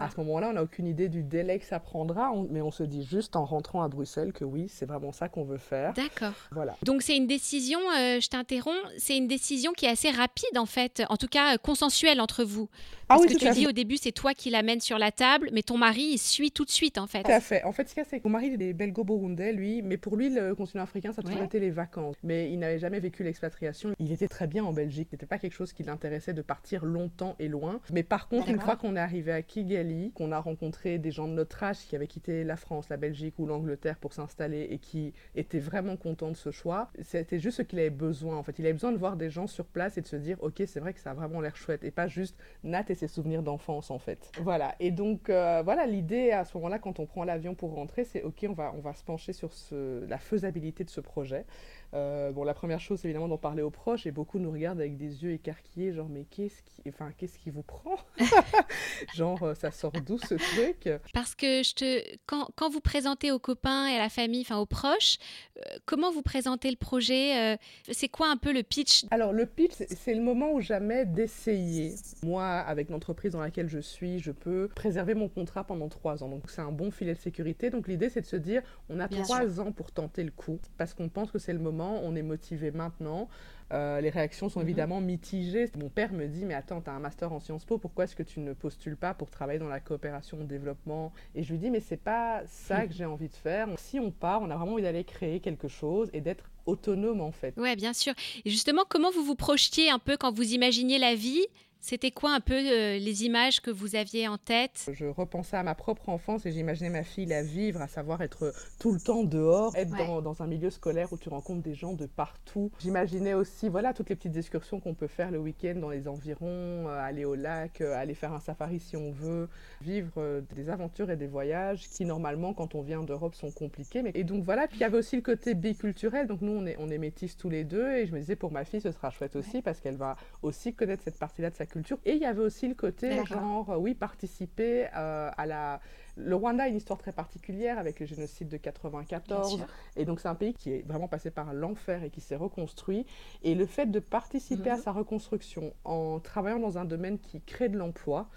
à 0.00 0.10
ce 0.10 0.16
moment-là, 0.18 0.50
on 0.50 0.54
n'a 0.54 0.62
aucune 0.62 0.86
idée 0.86 1.08
du 1.08 1.22
délai 1.22 1.58
que 1.58 1.66
ça 1.66 1.80
prendra. 1.80 2.32
mais 2.50 2.60
on 2.60 2.70
se 2.70 2.82
dit 2.82 3.04
juste 3.04 3.36
en 3.36 3.44
rentrant 3.44 3.82
à 3.82 3.88
Bruxelles 3.88 4.32
que 4.32 4.44
oui, 4.44 4.68
c'est 4.68 4.86
vraiment 4.86 5.12
ça 5.12 5.28
qu'on 5.28 5.44
veut 5.44 5.58
faire. 5.58 5.92
D'accord. 5.94 6.32
Voilà. 6.50 6.76
Donc 6.82 7.02
c'est 7.02 7.16
une 7.16 7.26
décision, 7.26 7.78
je 7.80 8.28
t'interromps 8.28 8.85
c'est 8.98 9.16
une 9.16 9.28
décision 9.28 9.72
qui 9.72 9.86
est 9.86 9.90
assez 9.90 10.10
rapide 10.10 10.58
en 10.58 10.66
fait, 10.66 11.02
en 11.08 11.16
tout 11.16 11.28
cas 11.28 11.58
consensuelle 11.58 12.20
entre 12.20 12.44
vous. 12.44 12.68
Ah 13.08 13.14
Parce 13.14 13.26
que 13.26 13.38
tu 13.38 13.50
dis 13.50 13.66
au 13.68 13.72
début, 13.72 13.96
c'est 13.96 14.10
toi 14.10 14.34
qui 14.34 14.50
l'amènes 14.50 14.80
sur 14.80 14.98
la 14.98 15.12
table, 15.12 15.50
mais 15.52 15.62
ton 15.62 15.78
mari, 15.78 16.08
il 16.14 16.18
suit 16.18 16.50
tout 16.50 16.64
de 16.64 16.70
suite 16.70 16.98
en 16.98 17.06
fait. 17.06 17.22
Tout 17.22 17.30
à 17.30 17.40
fait. 17.40 17.62
En 17.62 17.70
fait, 17.70 17.88
ce 17.88 17.94
qu'il 17.94 18.02
y 18.02 18.06
a, 18.06 18.08
c'est 18.08 18.18
que 18.18 18.24
mon 18.24 18.32
mari, 18.32 18.50
il 18.52 18.60
est 18.60 18.72
belgo-burundais, 18.72 19.52
lui, 19.52 19.80
mais 19.82 19.96
pour 19.96 20.16
lui, 20.16 20.28
le 20.28 20.56
continent 20.56 20.82
africain, 20.82 21.12
ça 21.12 21.20
a 21.20 21.24
toujours 21.24 21.44
été 21.44 21.60
les 21.60 21.70
vacances. 21.70 22.16
Mais 22.24 22.50
il 22.50 22.58
n'avait 22.58 22.80
jamais 22.80 22.98
vécu 22.98 23.22
l'expatriation. 23.22 23.94
Il 24.00 24.10
était 24.10 24.26
très 24.26 24.48
bien 24.48 24.64
en 24.64 24.72
Belgique. 24.72 25.08
C'était 25.12 25.26
pas 25.26 25.38
quelque 25.38 25.54
chose 25.54 25.72
qui 25.72 25.84
l'intéressait 25.84 26.34
de 26.34 26.42
partir 26.42 26.84
longtemps 26.84 27.36
et 27.38 27.46
loin. 27.46 27.80
Mais 27.92 28.02
par 28.02 28.28
contre, 28.28 28.48
une 28.48 28.60
fois 28.60 28.74
qu'on 28.74 28.96
est 28.96 29.00
arrivé 29.00 29.30
à 29.30 29.42
Kigali, 29.42 30.10
qu'on 30.12 30.32
a 30.32 30.40
rencontré 30.40 30.98
des 30.98 31.12
gens 31.12 31.28
de 31.28 31.32
notre 31.32 31.62
âge 31.62 31.78
qui 31.88 31.94
avaient 31.94 32.08
quitté 32.08 32.42
la 32.42 32.56
France, 32.56 32.88
la 32.88 32.96
Belgique 32.96 33.34
ou 33.38 33.46
l'Angleterre 33.46 33.98
pour 33.98 34.14
s'installer 34.14 34.66
et 34.70 34.78
qui 34.78 35.12
étaient 35.36 35.60
vraiment 35.60 35.96
contents 35.96 36.32
de 36.32 36.36
ce 36.36 36.50
choix, 36.50 36.90
c'était 37.02 37.38
juste 37.38 37.58
ce 37.58 37.62
qu'il 37.62 37.78
avait 37.78 37.90
besoin. 37.90 38.36
En 38.36 38.42
fait, 38.42 38.58
il 38.58 38.65
avait 38.66 38.74
besoin 38.74 38.92
de 38.92 38.98
voir 38.98 39.16
des 39.16 39.30
gens 39.30 39.46
sur 39.46 39.66
place 39.66 39.98
et 39.98 40.00
de 40.00 40.06
se 40.06 40.16
dire, 40.16 40.36
ok, 40.40 40.62
c'est 40.66 40.80
vrai 40.80 40.92
que 40.92 41.00
ça 41.00 41.10
a 41.10 41.14
vraiment 41.14 41.40
l'air 41.40 41.56
chouette 41.56 41.84
et 41.84 41.90
pas 41.90 42.08
juste 42.08 42.36
Nat 42.64 42.84
et 42.88 42.94
ses 42.94 43.08
souvenirs 43.08 43.42
d'enfance 43.42 43.90
en 43.90 43.98
fait. 43.98 44.30
Voilà. 44.40 44.74
Et 44.80 44.90
donc 44.90 45.30
euh, 45.30 45.62
voilà, 45.64 45.86
l'idée 45.86 46.30
à 46.30 46.44
ce 46.44 46.56
moment-là, 46.56 46.78
quand 46.78 46.98
on 47.00 47.06
prend 47.06 47.24
l'avion 47.24 47.54
pour 47.54 47.74
rentrer, 47.74 48.04
c'est 48.04 48.22
ok, 48.22 48.46
on 48.48 48.52
va 48.52 48.72
on 48.76 48.80
va 48.80 48.94
se 48.94 49.04
pencher 49.04 49.32
sur 49.32 49.50
la 49.72 50.18
faisabilité 50.18 50.84
de 50.84 50.90
ce 50.90 51.00
projet. 51.00 51.44
Euh, 51.94 52.32
bon, 52.32 52.44
la 52.44 52.54
première 52.54 52.80
chose, 52.80 53.00
c'est 53.00 53.08
évidemment 53.08 53.28
d'en 53.28 53.38
parler 53.38 53.62
aux 53.62 53.70
proches, 53.70 54.06
et 54.06 54.10
beaucoup 54.10 54.38
nous 54.38 54.50
regardent 54.50 54.80
avec 54.80 54.96
des 54.96 55.22
yeux 55.22 55.32
écarquillés, 55.32 55.92
genre, 55.92 56.08
mais 56.08 56.24
qu'est-ce 56.24 56.62
qui, 56.62 56.88
enfin, 56.88 57.12
qu'est-ce 57.16 57.38
qui 57.38 57.50
vous 57.50 57.62
prend 57.62 57.96
Genre, 59.14 59.42
euh, 59.42 59.54
ça 59.54 59.70
sort 59.70 59.92
d'où 59.92 60.18
ce 60.18 60.34
truc? 60.34 60.88
Parce 61.12 61.34
que 61.34 61.62
je 61.62 61.74
te... 61.74 62.16
quand, 62.26 62.48
quand, 62.56 62.70
vous 62.70 62.80
présentez 62.80 63.30
aux 63.30 63.38
copains 63.38 63.86
et 63.88 63.96
à 63.96 63.98
la 63.98 64.08
famille, 64.08 64.42
enfin 64.42 64.58
aux 64.58 64.66
proches, 64.66 65.18
euh, 65.58 65.78
comment 65.86 66.10
vous 66.10 66.22
présentez 66.22 66.70
le 66.70 66.76
projet 66.76 67.58
C'est 67.90 68.08
quoi 68.08 68.28
un 68.28 68.36
peu 68.36 68.52
le 68.52 68.62
pitch? 68.62 69.04
Alors, 69.10 69.32
le 69.32 69.46
pitch, 69.46 69.72
c'est 69.88 70.14
le 70.14 70.22
moment 70.22 70.52
où 70.52 70.60
jamais 70.60 71.06
d'essayer. 71.06 71.94
Moi, 72.22 72.44
avec 72.44 72.90
l'entreprise 72.90 73.32
dans 73.32 73.40
laquelle 73.40 73.68
je 73.68 73.78
suis, 73.78 74.18
je 74.18 74.32
peux 74.32 74.68
préserver 74.74 75.14
mon 75.14 75.28
contrat 75.28 75.64
pendant 75.64 75.88
trois 75.88 76.22
ans. 76.22 76.28
Donc, 76.28 76.50
c'est 76.50 76.60
un 76.60 76.72
bon 76.72 76.90
filet 76.90 77.14
de 77.14 77.18
sécurité. 77.18 77.70
Donc, 77.70 77.88
l'idée, 77.88 78.08
c'est 78.08 78.20
de 78.20 78.26
se 78.26 78.36
dire, 78.36 78.62
on 78.88 79.00
a 79.00 79.08
trois 79.08 79.60
ans 79.60 79.72
pour 79.72 79.92
tenter 79.92 80.24
le 80.24 80.30
coup, 80.30 80.58
parce 80.76 80.94
qu'on 80.94 81.08
pense 81.08 81.30
que 81.30 81.38
c'est 81.38 81.52
le 81.52 81.58
moment 81.58 81.85
on 81.90 82.14
est 82.16 82.22
motivé 82.22 82.70
maintenant. 82.70 83.28
Euh, 83.72 84.00
les 84.00 84.10
réactions 84.10 84.48
sont 84.48 84.60
mhm. 84.60 84.66
évidemment 84.66 85.00
mitigées. 85.00 85.70
Mon 85.78 85.88
père 85.88 86.12
me 86.12 86.26
dit, 86.26 86.44
mais 86.44 86.54
attends, 86.54 86.80
tu 86.80 86.90
as 86.90 86.92
un 86.92 87.00
master 87.00 87.32
en 87.32 87.40
Sciences 87.40 87.64
Po, 87.64 87.78
pourquoi 87.78 88.04
est-ce 88.04 88.14
que 88.14 88.22
tu 88.22 88.40
ne 88.40 88.52
postules 88.52 88.96
pas 88.96 89.14
pour 89.14 89.30
travailler 89.30 89.58
dans 89.58 89.68
la 89.68 89.80
coopération 89.80 90.38
au 90.40 90.44
développement? 90.44 91.12
Et 91.34 91.42
je 91.42 91.52
lui 91.52 91.58
dis, 91.58 91.70
mais 91.70 91.80
c'est 91.80 91.96
pas 91.96 92.42
ça 92.46 92.86
que 92.86 92.92
j'ai 92.94 93.04
envie 93.04 93.28
de 93.28 93.34
faire. 93.34 93.68
Si 93.76 93.98
on 93.98 94.10
part, 94.10 94.42
on 94.42 94.50
a 94.50 94.56
vraiment 94.56 94.74
envie 94.74 94.82
d'aller 94.82 95.04
créer 95.04 95.40
quelque 95.40 95.68
chose 95.68 96.10
et 96.12 96.20
d'être 96.20 96.44
autonome 96.66 97.20
en 97.20 97.32
fait. 97.32 97.56
Ouais, 97.56 97.76
bien 97.76 97.92
sûr. 97.92 98.12
Et 98.44 98.50
justement, 98.50 98.82
comment 98.88 99.10
vous 99.10 99.24
vous 99.24 99.36
projetiez 99.36 99.90
un 99.90 99.98
peu 99.98 100.16
quand 100.16 100.32
vous 100.32 100.52
imaginiez 100.52 100.98
la 100.98 101.14
vie? 101.14 101.46
C'était 101.86 102.10
quoi 102.10 102.34
un 102.34 102.40
peu 102.40 102.54
euh, 102.54 102.98
les 102.98 103.24
images 103.26 103.60
que 103.60 103.70
vous 103.70 103.94
aviez 103.94 104.26
en 104.26 104.38
tête? 104.38 104.90
Je 104.92 105.06
repensais 105.06 105.56
à 105.56 105.62
ma 105.62 105.76
propre 105.76 106.08
enfance 106.08 106.44
et 106.44 106.50
j'imaginais 106.50 106.90
ma 106.90 107.04
fille 107.04 107.26
la 107.26 107.44
vivre, 107.44 107.80
à 107.80 107.86
savoir 107.86 108.22
être 108.22 108.52
tout 108.80 108.90
le 108.90 108.98
temps 108.98 109.22
dehors, 109.22 109.72
être 109.76 109.92
dans, 110.20 110.42
un 110.42 110.46
milieu 110.48 110.70
scolaire 110.70 111.12
où 111.12 111.16
tu 111.16 111.28
rencontres 111.28 111.62
des 111.62 111.74
gens 111.74 111.92
de 111.92 112.06
partout. 112.06 112.72
J'imaginais 112.80 113.34
aussi, 113.34 113.68
voilà, 113.68 113.94
toutes 113.94 114.08
les 114.08 114.16
petites 114.16 114.36
excursions 114.36 114.80
qu'on 114.80 114.94
peut 114.94 115.06
faire 115.06 115.30
le 115.30 115.38
week-end 115.38 115.76
dans 115.76 115.90
les 115.90 116.08
environs, 116.08 116.88
euh, 116.88 116.98
aller 116.98 117.24
au 117.24 117.36
lac, 117.36 117.80
euh, 117.80 117.94
aller 117.96 118.14
faire 118.14 118.32
un 118.32 118.40
safari 118.40 118.80
si 118.80 118.96
on 118.96 119.12
veut, 119.12 119.48
vivre 119.80 120.42
des 120.56 120.70
aventures 120.70 121.08
et 121.12 121.16
des 121.16 121.28
voyages 121.28 121.88
qui 121.88 122.04
normalement 122.04 122.52
quand 122.52 122.74
on 122.74 122.82
vient 122.82 123.04
d'Europe 123.04 123.36
sont 123.36 123.52
compliqués. 123.52 124.02
Mais... 124.02 124.10
Et 124.14 124.24
donc 124.24 124.42
voilà, 124.44 124.66
puis 124.66 124.78
il 124.78 124.80
y 124.80 124.84
avait 124.84 124.98
aussi 124.98 125.14
le 125.14 125.22
côté 125.22 125.54
biculturel, 125.54 126.26
donc 126.26 126.40
nous 126.40 126.52
on 126.52 126.66
est, 126.66 126.74
on 126.80 126.90
est 126.90 126.98
métis 126.98 127.36
tous 127.36 127.48
les 127.48 127.62
deux 127.62 127.92
et 127.92 128.06
je 128.06 128.12
me 128.12 128.18
disais 128.18 128.34
pour 128.34 128.50
ma 128.50 128.64
fille 128.64 128.80
ce 128.80 128.90
sera 128.90 129.10
chouette 129.10 129.36
aussi 129.36 129.62
parce 129.62 129.80
qu'elle 129.80 129.96
va 129.96 130.16
aussi 130.42 130.74
connaître 130.74 131.04
cette 131.04 131.18
partie-là 131.18 131.50
de 131.50 131.54
sa 131.54 131.64
culture 131.64 131.75
et 132.04 132.14
il 132.14 132.22
y 132.22 132.24
avait 132.26 132.42
aussi 132.42 132.68
le 132.68 132.74
côté, 132.74 133.24
genre, 133.26 133.76
oui, 133.78 133.94
participer 133.94 134.86
euh, 134.96 135.30
à 135.36 135.46
la. 135.46 135.80
Le 136.16 136.34
Rwanda 136.34 136.64
a 136.64 136.68
une 136.68 136.76
histoire 136.76 136.98
très 136.98 137.12
particulière 137.12 137.78
avec 137.78 138.00
le 138.00 138.06
génocide 138.06 138.48
de 138.48 138.56
94. 138.56 139.64
Et 139.96 140.04
donc, 140.04 140.20
c'est 140.20 140.28
un 140.28 140.34
pays 140.34 140.54
qui 140.54 140.72
est 140.72 140.86
vraiment 140.86 141.08
passé 141.08 141.30
par 141.30 141.52
l'enfer 141.52 142.02
et 142.04 142.10
qui 142.10 142.20
s'est 142.20 142.36
reconstruit. 142.36 143.06
Et 143.42 143.54
le 143.54 143.66
fait 143.66 143.86
de 143.86 144.00
participer 144.00 144.70
à 144.70 144.76
mhm. 144.76 144.82
sa 144.82 144.92
reconstruction 144.92 145.72
en 145.84 146.18
travaillant 146.20 146.58
dans 146.58 146.78
un 146.78 146.84
domaine 146.84 147.18
qui 147.18 147.40
crée 147.40 147.68
de 147.68 147.76
l'emploi, 147.76 148.28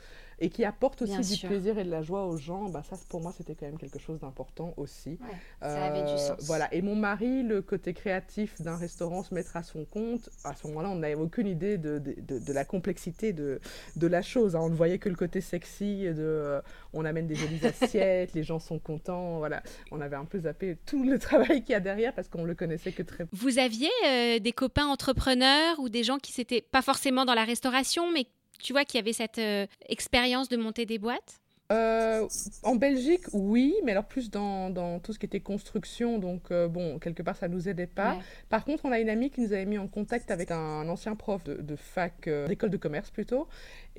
et 0.41 0.49
qui 0.49 0.63
apporte 0.65 1.01
aussi 1.01 1.35
du 1.35 1.47
plaisir 1.47 1.77
et 1.77 1.83
de 1.83 1.91
la 1.91 2.01
joie 2.01 2.25
aux 2.25 2.37
gens, 2.37 2.69
bah 2.69 2.83
ça 2.89 2.97
pour 3.09 3.21
moi 3.21 3.33
c'était 3.35 3.55
quand 3.55 3.65
même 3.65 3.77
quelque 3.77 3.99
chose 3.99 4.19
d'important 4.19 4.73
aussi. 4.77 5.19
ça 5.61 5.85
avait 5.85 6.01
du 6.01 6.17
sens. 6.17 6.37
Voilà. 6.41 6.73
Et 6.73 6.81
mon 6.81 6.95
mari, 6.95 7.43
le 7.43 7.61
côté 7.61 7.93
créatif 7.93 8.61
d'un 8.61 8.77
restaurant 8.77 9.23
se 9.23 9.33
mettre 9.33 9.57
à 9.57 9.63
son 9.63 9.85
compte, 9.85 10.29
à 10.43 10.53
ce 10.55 10.67
moment-là 10.67 10.89
on 10.89 10.95
n'avait 10.95 11.15
aucune 11.15 11.47
idée 11.47 11.77
de, 11.77 11.97
de, 11.97 12.39
de, 12.39 12.53
la 12.53 12.65
complexité 12.65 13.33
de, 13.33 13.59
de 13.95 14.07
la 14.07 14.21
chose. 14.21 14.55
Hein. 14.55 14.61
On 14.61 14.69
ne 14.69 14.75
voyait 14.75 14.99
que 14.99 15.09
le 15.09 15.15
côté 15.15 15.41
sexy, 15.41 16.03
de 16.03 16.15
euh, 16.19 16.61
on 16.93 17.05
amène 17.05 17.27
des 17.27 17.35
jolies 17.35 17.59
assiettes, 17.69 18.33
les 18.33 18.43
gens 18.43 18.59
sont 18.59 18.79
contents. 18.79 19.37
Voilà. 19.37 19.63
On 19.91 20.01
avait 20.01 20.15
un 20.15 20.25
peu 20.25 20.39
zappé 20.39 20.77
tout 20.85 21.03
le 21.03 21.17
travail 21.19 21.63
qu'il 21.63 21.71
y 21.71 21.75
a 21.75 21.79
derrière 21.79 22.13
parce 22.13 22.27
qu'on 22.27 22.43
le 22.43 22.55
connaissait 22.55 22.91
que 22.91 23.03
très 23.03 23.25
Vous 23.31 23.59
aviez 23.59 23.89
euh, 24.05 24.39
des 24.39 24.51
copains 24.51 24.87
entrepreneurs 24.87 25.79
ou 25.79 25.89
des 25.89 26.03
gens 26.03 26.17
qui 26.17 26.31
s'étaient 26.31 26.61
pas 26.61 26.81
forcément 26.81 27.25
dans 27.25 27.35
la 27.35 27.45
restauration 27.45 28.11
mais 28.11 28.27
tu 28.59 28.73
vois 28.73 28.85
qu'il 28.85 28.97
y 28.99 29.01
avait 29.01 29.13
cette 29.13 29.39
euh, 29.39 29.65
expérience 29.87 30.49
de 30.49 30.57
monter 30.57 30.85
des 30.85 30.99
boîtes? 30.99 31.39
Euh, 31.71 32.27
en 32.63 32.75
Belgique, 32.75 33.25
oui, 33.31 33.75
mais 33.83 33.91
alors 33.91 34.05
plus 34.05 34.31
dans, 34.31 34.71
dans, 34.71 34.99
tout 34.99 35.13
ce 35.13 35.19
qui 35.19 35.27
était 35.27 35.39
construction, 35.39 36.17
donc 36.17 36.49
euh, 36.49 36.67
bon, 36.67 36.97
quelque 36.97 37.21
part 37.21 37.35
ça 37.35 37.47
nous 37.47 37.69
aidait 37.69 37.85
pas. 37.85 38.17
Par 38.49 38.65
contre, 38.65 38.85
on 38.85 38.91
a 38.91 38.99
une 38.99 39.09
amie 39.09 39.29
qui 39.29 39.41
nous 39.41 39.53
avait 39.53 39.67
mis 39.67 39.77
en 39.77 39.87
contact 39.87 40.31
avec 40.31 40.49
un, 40.49 40.89
ancien 40.89 41.15
prof 41.15 41.43
de, 41.43 41.75
fac, 41.75 42.27
d'école 42.47 42.71
de 42.71 42.77
commerce 42.77 43.11
plutôt, 43.11 43.47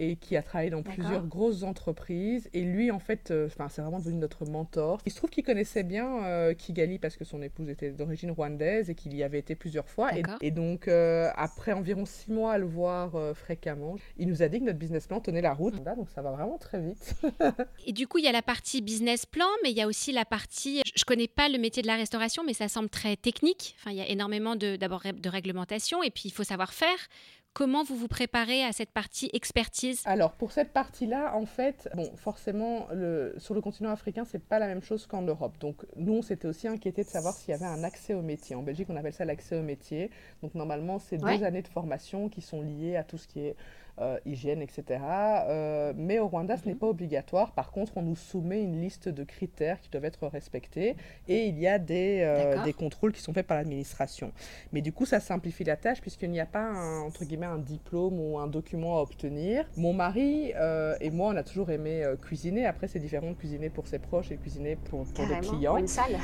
et 0.01 0.17
qui 0.17 0.35
a 0.35 0.43
travaillé 0.43 0.71
dans 0.71 0.83
plusieurs 0.83 1.27
grosses 1.27 1.63
entreprises. 1.63 2.49
Et 2.55 2.63
lui, 2.63 2.91
en 2.91 2.99
fait, 2.99 3.31
euh, 3.31 3.51
c'est 3.69 3.83
vraiment 3.83 3.99
devenu 3.99 4.19
notre 4.19 4.47
mentor. 4.47 4.99
Il 5.05 5.13
se 5.13 5.19
trouve 5.19 5.29
qu'il 5.29 5.45
connaissait 5.45 5.83
bien 5.83 6.25
euh, 6.25 6.55
Kigali 6.55 6.99
parce 6.99 7.19
que 7.19 7.25
son 7.25 7.43
épouse 7.43 7.69
était 7.69 7.91
d'origine 7.91 8.31
rwandaise 8.31 8.89
et 8.89 8.95
qu'il 8.95 9.15
y 9.15 9.23
avait 9.23 9.39
été 9.39 9.55
plusieurs 9.55 9.91
fois. 9.91 10.11
Et, 10.41 10.51
donc, 10.51 10.89
euh, 10.89 11.29
après 11.37 11.75
environ 11.75 12.07
six 12.07 12.31
mois 12.31 12.55
à 12.55 12.59
le 12.59 12.65
voir 12.65 13.13
fréquemment, 13.37 13.97
il 14.17 14.29
nous 14.29 14.43
a 14.43 14.49
dit 14.49 14.61
que 14.61 14.65
notre 14.65 14.79
business 14.79 15.07
plan 15.07 15.21
tenait 15.21 15.43
la 15.43 15.53
route. 15.53 15.75
Donc, 15.75 16.09
ça 16.15 16.23
va 16.23 16.31
vraiment 16.31 16.57
très 16.57 16.81
vite. 16.81 17.15
et 17.87 17.93
du 17.93 18.09
coup, 18.09 18.17
il 18.17 18.25
y 18.25 18.29
a 18.29 18.33
la 18.33 18.43
partie 18.43 18.81
business 18.81 19.27
plan, 19.27 19.49
mais 19.63 19.71
il 19.71 19.77
y 19.77 19.83
a 19.83 19.87
aussi 19.87 20.13
la 20.13 20.25
partie. 20.25 20.81
Je 20.95 21.05
connais 21.05 21.29
pas 21.29 21.51
le 21.51 21.59
métier 21.59 21.83
de 21.83 21.87
la 21.87 21.97
restauration, 21.97 22.43
mais 22.43 22.55
ça 22.55 22.69
semble 22.69 22.89
très 22.89 23.17
technique. 23.17 23.77
Enfin, 23.79 23.91
il 23.91 23.99
y 23.99 24.01
a 24.01 24.09
énormément 24.09 24.57
d'abord 24.57 25.03
de, 25.05 25.11
de 25.13 25.29
réglementation 25.29 26.03
et 26.03 26.11
puis 26.11 26.23
il 26.27 26.33
faut 26.33 26.45
savoir 26.45 26.73
faire. 26.73 26.97
Comment 27.61 27.85
vous 27.85 27.95
vous 27.95 28.09
préparez 28.09 28.65
à 28.65 28.73
cette 28.73 28.89
partie 28.89 29.29
expertise? 29.35 30.01
Alors 30.07 30.33
pour 30.33 30.51
cette 30.51 30.73
partie-là, 30.73 31.37
en 31.37 31.45
fait, 31.45 31.91
bon, 31.95 32.11
forcément, 32.17 32.89
le, 32.91 33.35
sur 33.37 33.53
le 33.53 33.61
continent 33.61 33.91
africain, 33.91 34.25
c'est 34.25 34.43
pas 34.43 34.59
la 34.59 34.67
même 34.67 34.83
chose 34.83 35.07
qu'en 35.07 35.21
Europe. 35.21 35.59
Donc 35.61 35.85
nous, 35.95 36.15
on 36.15 36.23
s'était 36.23 36.49
aussi 36.49 36.69
inquiété 36.69 37.05
de 37.05 37.09
savoir 37.11 37.35
s'il 37.35 37.51
y 37.51 37.53
avait 37.53 37.67
un 37.67 37.85
accès 37.85 38.15
au 38.15 38.23
métier. 38.23 38.57
En 38.57 38.63
Belgique, 38.63 38.89
on 38.89 38.97
appelle 38.97 39.13
ça 39.13 39.27
l'accès 39.27 39.59
au 39.59 39.63
métier. 39.63 40.11
Donc 40.43 40.55
normalement, 40.55 40.99
c'est 40.99 41.19
deux 41.19 41.45
années 41.45 41.61
de 41.61 41.69
formation 41.69 42.31
qui 42.31 42.41
sont 42.41 42.63
liées 42.63 42.97
à 42.97 43.05
tout 43.05 43.19
ce 43.19 43.29
qui 43.29 43.41
est 43.41 43.57
euh, 44.01 44.19
hygiène, 44.25 44.63
etc. 44.63 44.99
Euh, 45.49 45.93
mais 45.95 46.19
au 46.19 46.29
Rwanda, 46.29 46.57
ce 46.57 46.65
n'est 46.65 46.73
mhm. 46.73 46.79
pas 46.79 46.87
obligatoire. 46.87 47.53
Par 47.53 47.71
contre, 47.71 47.99
on 47.99 48.03
nous 48.03 48.17
soumet 48.17 48.63
une 48.63 48.81
liste 48.81 49.11
de 49.11 49.25
critères 49.25 49.79
qui 49.79 49.91
doivent 49.91 50.07
être 50.07 50.27
respectés 50.27 50.97
et 51.29 51.45
il 51.47 51.59
y 51.59 51.67
a 51.69 51.79
des, 51.79 52.21
euh, 52.23 52.65
des 52.65 52.73
contrôles 52.73 53.13
qui 53.13 53.21
sont 53.21 53.35
faits 53.35 53.47
par 53.47 53.59
l'administration. 53.59 54.33
Mais 54.73 54.81
du 54.81 54.95
coup, 54.95 55.05
ça 55.05 55.21
simplifie 55.21 55.65
la 55.65 55.77
tâche 55.77 56.01
puisqu'il 56.01 56.31
n'y 56.31 56.41
a 56.41 56.47
pas 56.47 56.63
un, 56.63 57.03
entre 57.03 57.27
guillemets 57.27 57.45
un 57.45 57.59
diplôme 57.59 58.19
ou 58.19 58.39
un 58.39 58.47
document 58.47 58.97
à 58.97 59.03
obtenir. 59.03 59.67
Mon 59.77 59.93
mari 59.93 60.53
et 61.01 61.11
moi, 61.11 61.33
on 61.35 61.37
a 61.37 61.43
toujours 61.43 61.71
aimé 61.71 62.03
cuisiner. 62.23 62.65
Après, 62.65 62.89
c'est 62.89 63.01
différent 63.01 63.31
de 63.31 63.37
cuisiner 63.37 63.69
pour 63.69 63.87
ses 63.87 63.99
proches 63.99 64.31
et 64.31 64.37
de 64.37 64.41
cuisiner 64.41 64.77
pour, 64.77 65.05
pour 65.13 65.27
des 65.27 65.47
clients. 65.47 65.77
Une 65.77 65.87
salle. 65.87 66.17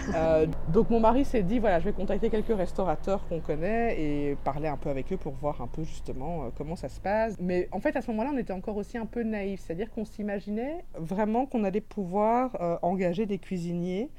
donc 0.73 0.89
mon 0.89 1.01
mari 1.01 1.27
s'est 1.27 1.43
dit 1.43 1.59
voilà, 1.59 1.79
je 1.81 1.85
vais 1.85 1.93
contacter 1.93 2.31
quelques 2.31 2.57
restaurateurs 2.57 3.27
qu'on 3.29 3.41
connaît 3.41 4.01
et 4.01 4.37
parler 4.45 4.69
un 4.69 4.79
peu 4.79 4.89
avec 4.89 5.13
eux 5.13 5.19
pour 5.19 5.35
voir 5.35 5.61
un 5.61 5.67
peu 5.67 5.85
justement 5.85 6.51
comment 6.57 6.77
ça 6.77 6.89
se 6.89 7.01
passe. 7.01 7.35
Mais 7.39 7.66
en 7.73 7.81
fait, 7.81 7.97
à 7.97 8.03
ce 8.03 8.11
moment-là, 8.11 8.31
on 8.33 8.39
était 8.39 8.53
encore 8.53 8.77
aussi 8.77 8.99
un 8.99 9.07
peu 9.07 9.23
naïf, 9.23 9.61
c'est-à-dire 9.61 9.91
qu'on 9.91 10.05
s'imaginait 10.05 10.85
vraiment 10.95 11.47
qu'on 11.47 11.65
allait 11.65 11.81
pouvoir 11.81 12.57
euh, 12.61 12.77
engager 12.83 13.27
des 13.27 13.39
cuisiniers 13.39 14.11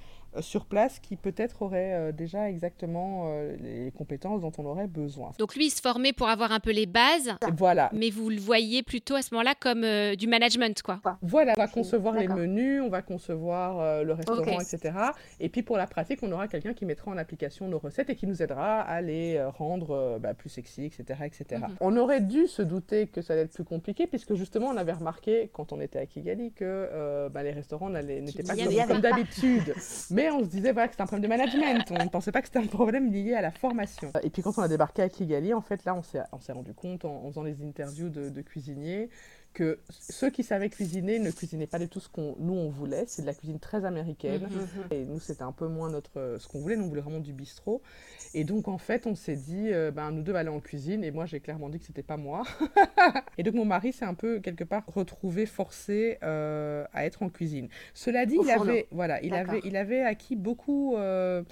sur 0.42 0.66
place 0.66 1.00
qui 1.00 1.16
peut-être 1.16 1.62
aurait 1.62 1.94
euh, 1.94 2.12
déjà 2.12 2.50
exactement 2.50 3.26
euh, 3.28 3.56
les 3.62 3.92
compétences 3.92 4.42
dont 4.42 4.52
on 4.58 4.66
aurait 4.66 4.88
besoin. 4.88 5.32
Donc 5.40 5.56
lui, 5.56 5.68
il 5.68 5.70
se 5.70 5.82
formait 5.82 6.14
pour 6.14 6.30
avoir 6.30 6.52
un 6.52 6.60
peu 6.60 6.72
les 6.72 6.86
bases. 6.86 7.34
Voilà. 7.58 7.90
Mais 7.94 8.10
vous 8.10 8.30
le 8.30 8.40
voyez 8.40 8.84
plutôt 8.84 9.16
à 9.16 9.22
ce 9.22 9.34
moment-là 9.34 9.54
comme 9.60 9.86
du 10.16 10.28
management, 10.28 10.82
quoi. 10.82 11.00
Voilà, 11.22 11.54
on 11.58 11.62
va 11.62 11.68
concevoir 11.68 12.16
les 12.16 12.28
menus, 12.28 12.82
on 12.82 12.90
va 12.90 13.02
concevoir 13.02 14.04
le 14.04 14.14
restaurant, 14.14 14.60
etc. 14.60 14.96
Et 15.40 15.50
puis 15.50 15.64
pour 15.64 15.78
la 15.78 15.88
pratique, 15.88 16.20
on 16.24 16.32
aura 16.32 16.48
quelqu'un 16.48 16.74
qui 16.74 16.86
mettra 16.86 17.12
en 17.12 17.18
application 17.18 17.68
nos 17.68 17.80
recettes 17.80 18.10
et 18.10 18.16
qui 18.16 18.28
nous 18.28 18.42
aidera 18.42 18.82
à 18.82 19.02
les 19.02 19.44
rendre 19.44 20.20
bah, 20.20 20.34
plus 20.34 20.50
sexy, 20.50 20.86
etc. 20.86 21.22
etc. 21.26 21.62
Mhm. 21.68 21.76
On 21.80 21.98
aurait 21.98 22.22
dû 22.22 22.48
se 22.48 22.62
douter 22.62 23.08
que 23.08 23.22
ça 23.22 23.34
allait 23.34 23.44
être 23.44 23.54
plus 23.54 23.64
compliqué 23.64 24.08
puisque 24.08 24.36
justement, 24.36 24.68
on 24.68 24.78
avait 24.78 24.94
remarqué 24.94 25.50
quand 25.54 25.74
on 25.74 25.82
était 25.82 26.00
à 26.00 26.06
Kigali 26.06 26.52
que 26.52 27.28
bah, 27.30 27.44
les 27.44 27.52
restaurants 27.52 27.90
n'étaient 27.90 28.44
pas 28.44 28.56
comme, 28.56 28.88
comme 28.88 29.02
d'habitude. 29.02 29.74
Mais 30.12 30.27
on 30.32 30.44
se 30.44 30.50
disait 30.50 30.72
voilà, 30.72 30.88
que 30.88 30.94
c'était 30.94 31.04
un 31.04 31.08
problème 31.08 31.30
de 31.30 31.36
management. 31.36 31.92
On 31.92 32.04
ne 32.04 32.10
pensait 32.10 32.32
pas 32.32 32.42
que 32.42 32.48
c'était 32.48 32.60
un 32.60 32.68
problème 32.68 33.12
lié 33.12 33.34
à 33.34 33.42
la 33.42 33.52
formation. 33.52 34.12
Et 34.24 34.30
puis 34.30 34.42
quand 34.42 34.58
on 34.58 34.62
a 34.62 34.68
débarqué 34.68 35.02
à 35.02 35.10
Kigali, 35.10 35.54
en 35.54 35.62
fait, 35.62 35.84
là, 35.86 35.96
on 35.96 36.02
s'est 36.02 36.52
rendu 36.52 36.74
compte 36.74 37.06
en, 37.06 37.28
faisant 37.30 37.44
les 37.44 37.62
interviews 37.64 38.10
de, 38.10 38.42
cuisiniers 38.42 39.10
que 39.54 39.80
ceux 39.90 40.30
qui 40.30 40.44
savaient 40.44 40.70
cuisiner 40.70 41.18
ne 41.18 41.32
cuisinaient 41.32 41.68
pas 41.68 41.80
du 41.80 41.90
tout 41.90 42.00
ce 42.00 42.10
qu'on 42.10 42.36
nous 42.40 42.54
on 42.54 42.70
voulait. 42.70 43.06
C'est 43.08 43.24
de 43.24 43.28
la 43.28 43.34
cuisine 43.34 43.60
très 43.60 43.86
américaine. 43.86 44.48
Mm-hmm. 44.48 44.94
Et 44.94 45.06
nous, 45.06 45.20
c'était 45.20 45.44
un 45.44 45.52
peu 45.52 45.68
moins 45.68 45.90
notre 45.90 46.38
ce 46.40 46.48
qu'on 46.48 46.60
voulait. 46.60 46.76
Nous, 46.76 46.86
on 46.86 46.90
voulait 46.90 47.02
vraiment 47.02 47.20
du 47.20 47.34
bistrot. 47.34 47.82
Et 48.34 48.44
donc, 48.44 48.68
en 48.68 48.78
fait, 48.78 49.08
on 49.08 49.16
s'est 49.16 49.36
dit, 49.36 49.72
euh, 49.72 49.92
ben, 49.92 50.12
nous 50.12 50.22
deux 50.22 50.36
aller 50.36 50.50
en 50.50 50.60
cuisine. 50.60 51.04
Et 51.04 51.12
moi, 51.12 51.26
j'ai 51.26 51.40
clairement 51.40 51.70
dit 51.70 51.80
que 51.80 51.86
c'était 51.86 52.04
pas 52.04 52.18
moi. 52.18 52.44
et 53.38 53.44
donc, 53.44 53.56
mon 53.56 53.66
mari 53.66 53.94
s'est 53.94 54.06
un 54.06 54.14
peu, 54.14 54.40
quelque 54.40 54.64
part, 54.64 54.84
retrouvé 54.88 55.46
forcé 55.46 56.18
euh, 56.24 56.86
à 56.94 57.06
être 57.06 57.24
en 57.24 57.30
cuisine. 57.30 57.70
Cela 57.94 58.26
dit, 58.26 58.38
il 58.42 58.52
avait, 58.52 58.88
voilà, 58.92 59.22
il, 59.24 59.34
avait, 59.34 59.62
il 59.64 59.76
avait 59.76 60.02
acquis 60.02 60.36
beaucoup. 60.36 60.96
Euh, 60.96 61.44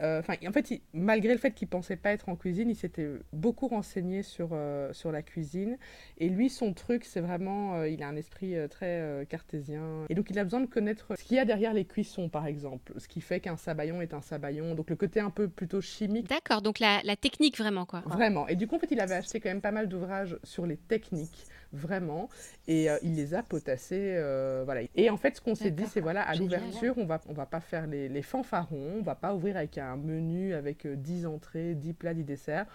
euh, 0.00 0.20
en 0.20 0.52
fait, 0.52 0.80
malgré 0.92 1.32
le 1.32 1.38
fait 1.38 1.52
qu'il 1.52 1.68
pensait 1.68 1.96
pas 1.96 2.10
être 2.12 2.28
en 2.28 2.36
cuisine, 2.36 2.68
il 2.68 2.76
s'était 2.76 3.08
beaucoup 3.32 3.68
renseigné 3.68 4.22
sur, 4.22 4.50
euh, 4.52 4.92
sur 4.92 5.12
la 5.12 5.22
cuisine. 5.22 5.78
Et 6.18 6.28
lui, 6.28 6.50
son 6.50 6.74
truc, 6.74 7.04
c'est 7.04 7.20
vraiment, 7.20 7.76
euh, 7.76 7.88
il 7.88 8.02
a 8.02 8.08
un 8.08 8.16
esprit 8.16 8.54
très 8.70 9.26
cartésien. 9.28 10.04
Et 10.08 10.14
donc, 10.14 10.30
il 10.30 10.38
a 10.38 10.44
besoin 10.44 10.60
de 10.60 10.66
connaître 10.66 11.14
ce 11.16 11.24
qu'il 11.24 11.36
y 11.36 11.40
a 11.40 11.44
derrière 11.44 11.72
les 11.72 11.84
cuissons, 11.84 12.28
par 12.28 12.46
exemple. 12.46 12.92
Ce 12.98 13.08
qui 13.08 13.20
fait 13.20 13.40
qu'un 13.40 13.56
sabayon 13.56 14.02
est 14.02 14.14
un 14.14 14.20
sabayon. 14.20 14.74
Donc, 14.74 14.90
le 14.90 14.96
côté 14.96 15.20
un 15.20 15.30
peu 15.30 15.48
plutôt 15.48 15.80
chimique. 15.80 16.28
D'accord, 16.28 16.62
donc 16.62 16.78
la, 16.78 17.00
la, 17.02 17.16
technique 17.16 17.58
vraiment, 17.58 17.86
quoi. 17.86 18.02
Vraiment. 18.06 18.46
Et 18.48 18.56
du 18.56 18.66
coup, 18.66 18.76
en 18.76 18.78
fait, 18.78 18.90
il 18.90 19.00
avait 19.00 19.14
acheté 19.14 19.40
quand 19.40 19.48
même 19.48 19.60
pas 19.60 19.72
mal 19.72 19.88
d'ouvrages 19.88 20.38
sur 20.44 20.66
les 20.66 20.76
techniques 20.76 21.46
vraiment. 21.76 22.28
Et 22.66 22.90
euh, 22.90 22.98
il 23.02 23.14
les 23.14 23.34
a 23.34 23.42
potassés. 23.42 24.14
Euh, 24.16 24.62
voilà. 24.64 24.82
Et 24.94 25.10
en 25.10 25.16
fait, 25.16 25.36
ce 25.36 25.40
qu'on 25.40 25.54
s'est 25.54 25.70
dit, 25.70 25.84
c'est 25.86 26.00
voilà, 26.00 26.22
à 26.22 26.34
l'ouverture, 26.34 26.94
on 26.96 27.04
va, 27.04 27.20
on 27.28 27.32
va 27.32 27.46
pas 27.46 27.60
faire 27.60 27.86
les, 27.86 28.08
les, 28.08 28.22
fanfarons, 28.22 28.96
on 28.98 29.02
va 29.02 29.14
pas 29.14 29.34
ouvrir 29.34 29.56
avec 29.56 29.78
un 29.78 29.96
menu 29.96 30.54
avec 30.54 30.86
10 30.86 31.24
euh, 31.24 31.28
entrées, 31.28 31.74
10 31.74 31.92
plats, 31.92 32.14
10 32.14 32.24
desserts. 32.24 32.66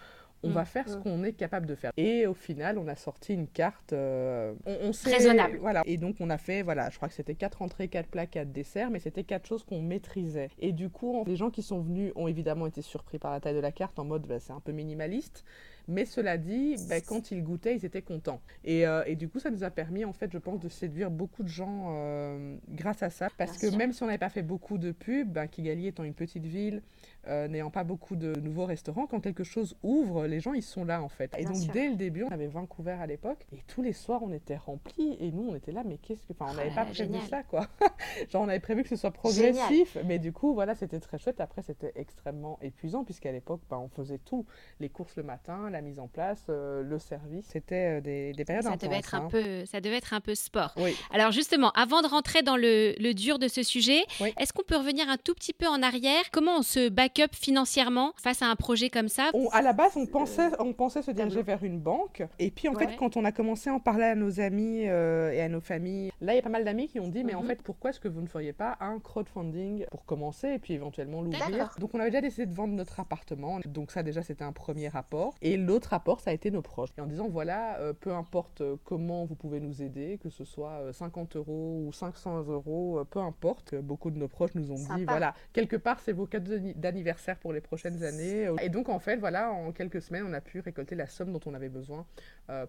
On 0.43 0.49
mm. 0.49 0.53
va 0.53 0.65
faire 0.65 0.89
ce 0.89 0.97
mm. 0.97 1.03
qu'on 1.03 1.23
est 1.23 1.33
capable 1.33 1.67
de 1.67 1.75
faire. 1.75 1.91
Et 1.97 2.25
au 2.25 2.33
final, 2.33 2.79
on 2.79 2.87
a 2.87 2.95
sorti 2.95 3.33
une 3.33 3.47
carte. 3.47 3.93
on, 3.93 4.55
on 4.65 4.91
Raisonnable. 5.05 5.57
Voilà. 5.59 5.83
Et 5.85 5.97
donc, 5.97 6.15
on 6.19 6.29
a 6.29 6.37
fait, 6.37 6.63
voilà, 6.63 6.89
je 6.89 6.95
crois 6.95 7.09
que 7.09 7.13
c'était 7.13 7.35
4 7.35 7.61
entrées, 7.61 7.87
4 7.89 8.07
plats, 8.07 8.25
4 8.25 8.51
desserts, 8.51 8.89
mais 8.89 8.99
c'était 8.99 9.23
quatre 9.23 9.45
choses 9.45 9.63
qu'on 9.63 9.81
maîtrisait. 9.81 10.49
Et 10.59 10.71
du 10.71 10.89
coup, 10.89 11.23
les 11.27 11.35
gens 11.35 11.51
qui 11.51 11.61
sont 11.61 11.81
venus 11.81 12.11
ont 12.15 12.27
évidemment 12.27 12.65
été 12.65 12.81
surpris 12.81 13.19
par 13.19 13.31
la 13.31 13.39
taille 13.39 13.55
de 13.55 13.59
la 13.59 13.71
carte, 13.71 13.99
en 13.99 14.05
mode, 14.05 14.25
bah, 14.25 14.39
c'est 14.39 14.53
un 14.53 14.61
peu 14.61 14.71
minimaliste. 14.71 15.43
Mais 15.87 16.05
cela 16.05 16.37
dit, 16.37 16.75
ben, 16.89 17.01
quand 17.05 17.31
ils 17.31 17.43
goûtaient, 17.43 17.75
ils 17.75 17.85
étaient 17.85 18.01
contents. 18.01 18.41
Et, 18.63 18.85
euh, 18.85 19.03
et, 19.05 19.15
du 19.15 19.27
coup, 19.27 19.39
ça 19.39 19.49
nous 19.49 19.63
a 19.63 19.69
permis, 19.69 20.05
en 20.05 20.13
fait, 20.13 20.31
je 20.31 20.37
pense, 20.37 20.59
de 20.59 20.69
séduire 20.69 21.11
beaucoup 21.11 21.43
de 21.43 21.47
gens 21.47 21.87
euh, 21.89 22.55
grâce 22.69 23.03
à 23.03 23.09
ça. 23.09 23.27
Parce 23.37 23.57
que 23.57 23.75
même 23.75 23.93
si 23.93 24.03
on 24.03 24.05
n'avait 24.07 24.17
pas 24.17 24.29
fait 24.29 24.43
beaucoup 24.43 24.77
de 24.77 24.91
pubs, 24.91 25.31
ben, 25.31 25.47
Kigali 25.47 25.87
étant 25.87 26.03
une 26.03 26.13
petite 26.13 26.45
ville, 26.45 26.81
euh, 27.27 27.47
n'ayant 27.47 27.69
pas 27.69 27.83
beaucoup 27.83 28.15
de 28.15 28.33
nouveaux 28.39 28.65
restaurants, 28.65 29.05
quand 29.05 29.19
quelque 29.19 29.43
chose 29.43 29.75
ouvre, 29.83 30.25
les 30.25 30.39
gens, 30.39 30.53
ils 30.53 30.63
sont 30.63 30.85
là, 30.85 31.01
en 31.03 31.09
fait. 31.09 31.33
Et 31.37 31.45
donc, 31.45 31.57
dès 31.71 31.89
le 31.89 31.95
début, 31.95 32.23
on 32.23 32.31
avait 32.31 32.47
20 32.47 32.65
couverts 32.65 33.01
à 33.01 33.07
l'époque. 33.07 33.45
Et 33.53 33.59
tous 33.67 33.81
les 33.81 33.93
soirs, 33.93 34.21
on 34.23 34.31
était 34.31 34.57
remplis. 34.57 35.17
Et 35.19 35.31
nous, 35.31 35.49
on 35.49 35.55
était 35.55 35.71
là, 35.71 35.83
mais 35.85 35.97
qu'est-ce 35.97 36.25
que... 36.25 36.33
Enfin, 36.33 36.51
on 36.51 36.55
n'avait 36.55 36.73
pas 36.73 36.85
prévu 36.85 37.19
ça, 37.29 37.43
quoi. 37.43 37.67
Genre, 38.29 38.41
on 38.41 38.49
avait 38.49 38.59
prévu 38.59 38.83
que 38.83 38.89
ce 38.89 38.95
soit 38.95 39.11
progressif. 39.11 39.97
Mais 40.05 40.19
du 40.19 40.31
coup, 40.31 40.53
voilà, 40.53 40.75
c'était 40.75 40.99
très 40.99 41.17
chouette. 41.17 41.41
Après, 41.41 41.61
c'était 41.61 41.91
extrêmement 41.95 42.57
épuisant, 42.61 43.03
puisqu'à 43.03 43.31
l'époque, 43.31 43.61
ben, 43.69 43.77
on 43.77 43.89
faisait 43.89 44.19
tout. 44.19 44.45
Les 44.79 44.89
courses 44.89 45.15
le 45.15 45.23
matin, 45.23 45.69
la 45.69 45.81
mise 45.81 45.99
en 45.99 46.07
place, 46.07 46.45
euh, 46.49 46.81
le 46.81 46.99
service. 46.99 47.45
C'était 47.45 47.99
euh, 47.99 48.01
des, 48.01 48.33
des, 48.33 48.45
périodes 48.45 48.63
ça 48.63 48.71
intenses. 48.71 48.89
Devait 48.89 48.99
être 48.99 49.15
un 49.15 49.25
hein. 49.25 49.27
peu, 49.29 49.65
ça 49.65 49.81
devait 49.81 49.97
être 49.97 50.13
un 50.13 50.21
peu 50.21 50.35
sport. 50.35 50.75
Alors 51.11 51.31
justement, 51.31 51.71
avant 51.71 52.01
de 52.01 52.07
rentrer 52.07 52.41
dans 52.41 52.57
le, 52.57 52.93
le 52.99 53.13
dur 53.13 53.39
de 53.39 53.47
ce 53.47 53.63
sujet, 53.63 54.01
est-ce 54.37 54.53
qu'on 54.53 54.63
peut 54.63 54.77
revenir 54.77 55.09
un 55.09 55.17
tout 55.17 55.33
petit 55.33 55.53
peu 55.53 55.67
en 55.67 55.81
arrière? 55.81 56.23
Comment 56.31 56.57
on 56.57 56.61
se 56.63 56.89
back-up 57.11 57.35
financièrement 57.35 58.13
face 58.15 58.41
à 58.41 58.45
un 58.45 58.55
projet 58.55 58.89
comme 58.89 59.09
ça 59.09 59.31
À 59.51 59.61
la 59.61 59.73
base, 59.73 59.97
on 59.97 60.05
pensait, 60.05 60.49
on 60.59 60.71
pensait 60.71 61.01
se 61.01 61.11
diriger 61.11 61.43
vers 61.43 61.63
une 61.63 61.79
banque. 61.79 62.23
Et 62.39 62.51
puis 62.51 62.69
en 62.69 62.73
fait, 62.73 62.95
quand 62.97 63.17
on 63.17 63.25
a 63.25 63.31
commencé 63.31 63.69
à 63.69 63.73
en 63.73 63.79
parler 63.79 64.05
à 64.05 64.15
nos 64.15 64.39
amis 64.39 64.87
euh, 64.87 65.31
et 65.31 65.41
à 65.41 65.49
nos 65.49 65.59
familles, 65.59 66.11
là, 66.21 66.33
il 66.33 66.37
y 66.37 66.39
a 66.39 66.41
pas 66.41 66.49
mal 66.49 66.63
d'amis 66.63 66.87
qui 66.87 66.99
ont 66.99 67.09
dit, 67.09 67.23
mais 67.23 67.35
en 67.35 67.41
mhm. 67.41 67.47
fait, 67.47 67.61
pourquoi 67.63 67.89
est-ce 67.89 67.99
que 67.99 68.07
vous 68.07 68.21
ne 68.21 68.27
feriez 68.27 68.53
pas 68.53 68.77
un 68.79 68.99
crowdfunding 68.99 69.85
pour 69.91 70.05
commencer 70.05 70.53
et 70.53 70.59
puis 70.59 70.73
éventuellement 70.73 71.21
l'ouvrir? 71.21 71.75
Donc 71.79 71.93
on 71.93 71.99
avait 71.99 72.11
déjà 72.11 72.21
décidé 72.21 72.45
de 72.45 72.53
vendre 72.53 72.73
notre 72.73 72.99
appartement. 72.99 73.59
Donc 73.65 73.91
ça, 73.91 74.03
déjà, 74.03 74.21
c'était 74.21 74.45
un 74.45 74.53
premier 74.53 74.87
rapport. 74.87 75.35
Et 75.41 75.57
l'autre 75.57 75.89
rapport, 75.89 76.21
ça 76.21 76.29
a 76.29 76.33
été 76.33 76.49
nos 76.49 76.61
proches. 76.61 76.91
Et 76.97 77.01
en 77.01 77.07
disant, 77.07 77.27
voilà, 77.29 77.77
euh, 77.79 77.93
peu 77.93 78.13
importe 78.13 78.61
euh, 78.61 78.77
comment 78.85 79.25
vous 79.25 79.35
pouvez 79.35 79.59
nous 79.59 79.81
aider, 79.81 80.17
que 80.23 80.29
ce 80.29 80.45
soit 80.45 80.93
50 80.93 81.35
euh, 81.35 81.39
euros 81.39 81.83
ou 81.87 81.91
500 81.91 82.43
euros, 82.47 83.03
peu 83.09 83.19
importe. 83.19 83.75
Beaucoup 83.75 84.11
de 84.11 84.17
nos 84.17 84.29
proches 84.29 84.55
nous 84.55 84.71
ont 84.71 84.95
dit, 84.95 85.03
voilà, 85.05 85.33
quelque 85.51 85.75
part, 85.75 85.99
c'est 85.99 86.13
vos 86.13 86.25
cadeaux 86.25 86.57
d'anniversaire 86.75 87.00
pour 87.41 87.53
les 87.53 87.61
prochaines 87.61 88.03
années. 88.03 88.47
Et 88.61 88.69
donc, 88.69 88.89
en 88.89 88.99
fait, 88.99 89.17
voilà, 89.17 89.51
en 89.51 89.71
quelques 89.71 90.01
semaines, 90.01 90.25
on 90.27 90.33
a 90.33 90.41
pu 90.41 90.59
récolter 90.59 90.95
la 90.95 91.07
somme 91.07 91.31
dont 91.31 91.39
on 91.45 91.53
avait 91.53 91.69
besoin 91.69 92.05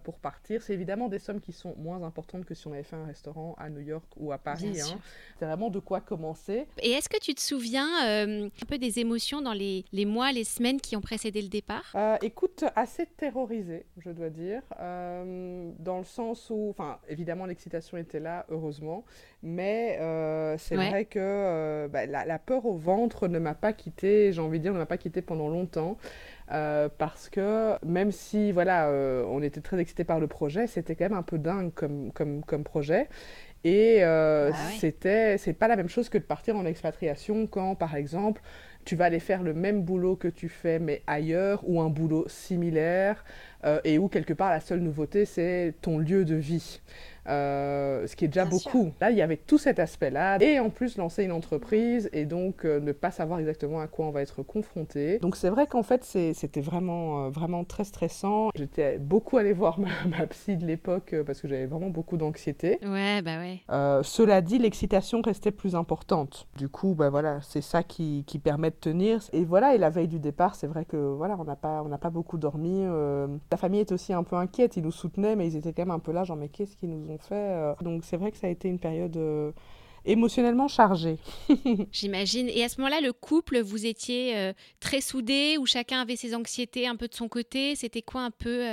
pour 0.03 0.19
partir. 0.19 0.61
C'est 0.61 0.73
évidemment 0.73 1.09
des 1.09 1.19
sommes 1.19 1.41
qui 1.41 1.51
sont 1.51 1.75
moins 1.77 2.03
importantes 2.03 2.45
que 2.45 2.53
si 2.53 2.67
on 2.67 2.73
avait 2.73 2.83
fait 2.83 2.95
un 2.95 3.05
restaurant 3.05 3.55
à 3.57 3.69
New 3.69 3.81
York 3.81 4.05
ou 4.17 4.31
à 4.31 4.37
Paris. 4.37 4.79
Hein. 4.81 4.97
C'est 5.39 5.45
vraiment 5.45 5.69
de 5.69 5.79
quoi 5.79 6.01
commencer. 6.01 6.67
Et 6.81 6.91
est-ce 6.91 7.09
que 7.09 7.19
tu 7.19 7.33
te 7.35 7.41
souviens 7.41 7.87
un 8.03 8.49
peu 8.67 8.77
des 8.77 8.99
émotions 8.99 9.41
dans 9.41 9.53
les, 9.53 9.85
les, 9.91 10.05
mois, 10.05 10.31
les 10.31 10.43
semaines 10.43 10.79
qui 10.79 10.95
ont 10.95 11.01
précédé 11.01 11.41
le 11.41 11.49
départ? 11.49 11.95
Écoute, 12.21 12.63
assez 12.75 13.05
terrorisée, 13.05 13.85
je 13.97 14.09
dois 14.09 14.29
dire, 14.29 14.61
euh, 14.79 15.71
dans 15.79 15.97
le 15.97 16.03
sens 16.03 16.49
où, 16.49 16.69
enfin, 16.69 16.99
évidemment, 17.07 17.45
l'excitation 17.45 17.97
était 17.97 18.19
là, 18.19 18.45
heureusement, 18.49 19.03
mais 19.41 19.97
euh, 19.99 20.57
c'est 20.57 20.75
vrai 20.75 21.05
que 21.05 21.19
euh, 21.19 21.87
bah, 21.87 22.05
la, 22.05 22.39
peur 22.39 22.65
au 22.65 22.77
ventre 22.77 23.27
ne 23.27 23.39
m'a 23.39 23.55
pas 23.55 23.73
quitté, 24.23 24.33
j'ai 24.33 24.41
envie 24.41 24.59
de 24.59 24.63
dire, 24.63 24.73
ne 24.73 24.79
m'a 24.79 24.85
pas 24.85 24.97
quitté 24.97 25.21
pendant 25.21 25.49
longtemps. 25.49 25.97
parce 26.97 27.29
que 27.29 27.73
même 27.85 28.11
si 28.11 28.51
voilà, 28.51 28.89
on 29.27 29.41
était 29.41 29.61
très 29.61 29.79
excités 29.79 30.03
par 30.03 30.19
le 30.19 30.27
projet, 30.27 30.67
c'était 30.67 30.95
quand 30.95 31.05
même 31.05 31.17
un 31.17 31.23
peu 31.23 31.37
dingue 31.37 31.73
comme, 31.73 32.11
comme, 32.13 32.43
comme 32.43 32.63
projet. 32.63 33.09
Et 33.63 34.03
c'était, 34.79 35.37
c'est 35.37 35.53
pas 35.53 35.67
la 35.67 35.75
même 35.75 35.89
chose 35.89 36.09
que 36.09 36.17
de 36.17 36.23
partir 36.23 36.55
en 36.55 36.65
expatriation 36.65 37.47
quand, 37.47 37.75
par 37.75 37.95
exemple, 37.95 38.41
tu 38.85 38.95
vas 38.95 39.05
aller 39.05 39.19
faire 39.19 39.43
le 39.43 39.53
même 39.53 39.81
boulot 39.81 40.15
que 40.15 40.27
tu 40.27 40.49
fais, 40.49 40.77
mais 40.79 41.01
ailleurs, 41.07 41.61
ou 41.63 41.81
un 41.81 41.89
boulot 41.89 42.25
similaire, 42.27 43.23
euh, 43.65 43.79
et 43.83 43.97
où 43.97 44.07
quelque 44.07 44.33
part 44.33 44.49
la 44.49 44.59
seule 44.59 44.79
nouveauté, 44.79 45.25
c'est 45.25 45.73
ton 45.81 45.97
lieu 45.97 46.25
de 46.25 46.35
vie. 46.35 46.81
Euh, 47.27 48.05
ce 48.05 48.15
qui 48.15 48.25
est 48.25 48.27
déjà 48.27 48.45
beaucoup. 48.45 48.91
Là, 48.99 49.11
il 49.11 49.17
y 49.17 49.21
avait 49.21 49.37
tout 49.37 49.57
cet 49.57 49.79
aspect-là, 49.79 50.41
et 50.41 50.59
en 50.59 50.69
plus 50.69 50.97
lancer 50.97 51.23
une 51.23 51.31
entreprise, 51.31 52.09
et 52.11 52.25
donc 52.25 52.65
euh, 52.65 52.79
ne 52.79 52.91
pas 52.91 53.11
savoir 53.11 53.39
exactement 53.39 53.79
à 53.79 53.87
quoi 53.87 54.05
on 54.05 54.11
va 54.11 54.21
être 54.21 54.43
confronté. 54.43 55.19
Donc 55.19 55.35
c'est 55.35 55.49
vrai 55.49 55.67
qu'en 55.67 55.83
fait, 55.83 56.03
c'était 56.03 56.61
vraiment, 56.61 57.25
euh, 57.25 57.29
vraiment 57.29 57.63
très 57.63 57.85
stressant. 57.85 58.49
J'étais 58.55 58.97
beaucoup 58.97 59.37
allée 59.37 59.53
voir 59.53 59.79
ma, 59.79 60.27
psy 60.27 60.57
de 60.57 60.65
l'époque, 60.65 61.15
parce 61.25 61.41
que 61.41 61.47
j'avais 61.47 61.65
vraiment 61.65 61.89
beaucoup 61.89 62.17
d'anxiété. 62.17 62.79
Ouais, 62.83 63.21
bah 63.21 63.37
ouais. 63.39 63.61
cela 64.03 64.41
dit, 64.41 64.57
l'excitation 64.57 65.21
restait 65.21 65.51
plus 65.51 65.75
importante. 65.75 66.47
Du 66.57 66.67
coup, 66.67 66.93
bah 66.93 67.09
voilà, 67.09 67.39
c'est 67.41 67.61
ça 67.61 67.83
qui, 67.83 68.23
qui, 68.27 68.39
permet 68.39 68.71
de 68.71 68.75
tenir. 68.75 69.21
Et 69.31 69.45
voilà, 69.45 69.73
et 69.73 69.77
la 69.77 69.89
veille 69.89 70.07
du 70.07 70.19
départ, 70.19 70.55
c'est 70.55 70.67
vrai 70.67 70.83
que 70.83 70.97
voilà, 70.97 71.37
on 71.39 71.45
n'a 71.45 71.55
pas, 71.55 71.81
on 71.83 71.97
pas 71.97 72.09
beaucoup 72.09 72.37
dormi. 72.37 72.83
La 73.53 73.57
famille 73.57 73.81
était 73.81 73.93
aussi 73.93 74.13
un 74.13 74.23
peu 74.23 74.35
inquiète, 74.35 74.77
ils 74.77 74.83
nous 74.83 74.91
soutenaient, 74.91 75.35
mais 75.35 75.45
ils 75.45 75.55
étaient 75.55 75.73
quand 75.73 75.83
même 75.83 75.91
un 75.91 75.99
peu 75.99 76.11
là, 76.11 76.23
genre, 76.23 76.35
mais 76.35 76.49
qu'est-ce 76.49 76.75
qu'ils 76.75 76.89
nous 76.89 77.07
ont 77.11 77.19
fait. 77.19 77.35
Euh. 77.35 77.75
Donc 77.81 78.03
c'est 78.03 78.17
vrai 78.17 78.31
que 78.31 78.37
ça 78.37 78.47
a 78.47 78.49
été 78.49 78.67
une 78.67 78.79
période 78.79 79.15
euh, 79.15 79.51
émotionnellement 80.05 80.67
chargée. 80.67 81.19
J'imagine. 81.91 82.49
Et 82.49 82.63
à 82.63 82.69
ce 82.69 82.81
moment-là, 82.81 82.99
le 82.99 83.13
couple, 83.13 83.61
vous 83.61 83.85
étiez 83.85 84.35
euh, 84.35 84.53
très 84.79 85.01
soudés, 85.01 85.57
où 85.59 85.67
chacun 85.67 86.01
avait 86.01 86.15
ses 86.15 86.33
anxiétés 86.33 86.87
un 86.87 86.95
peu 86.95 87.07
de 87.07 87.13
son 87.13 87.27
côté? 87.27 87.75
C'était 87.75 88.01
quoi 88.01 88.21
un 88.21 88.31
peu 88.31 88.65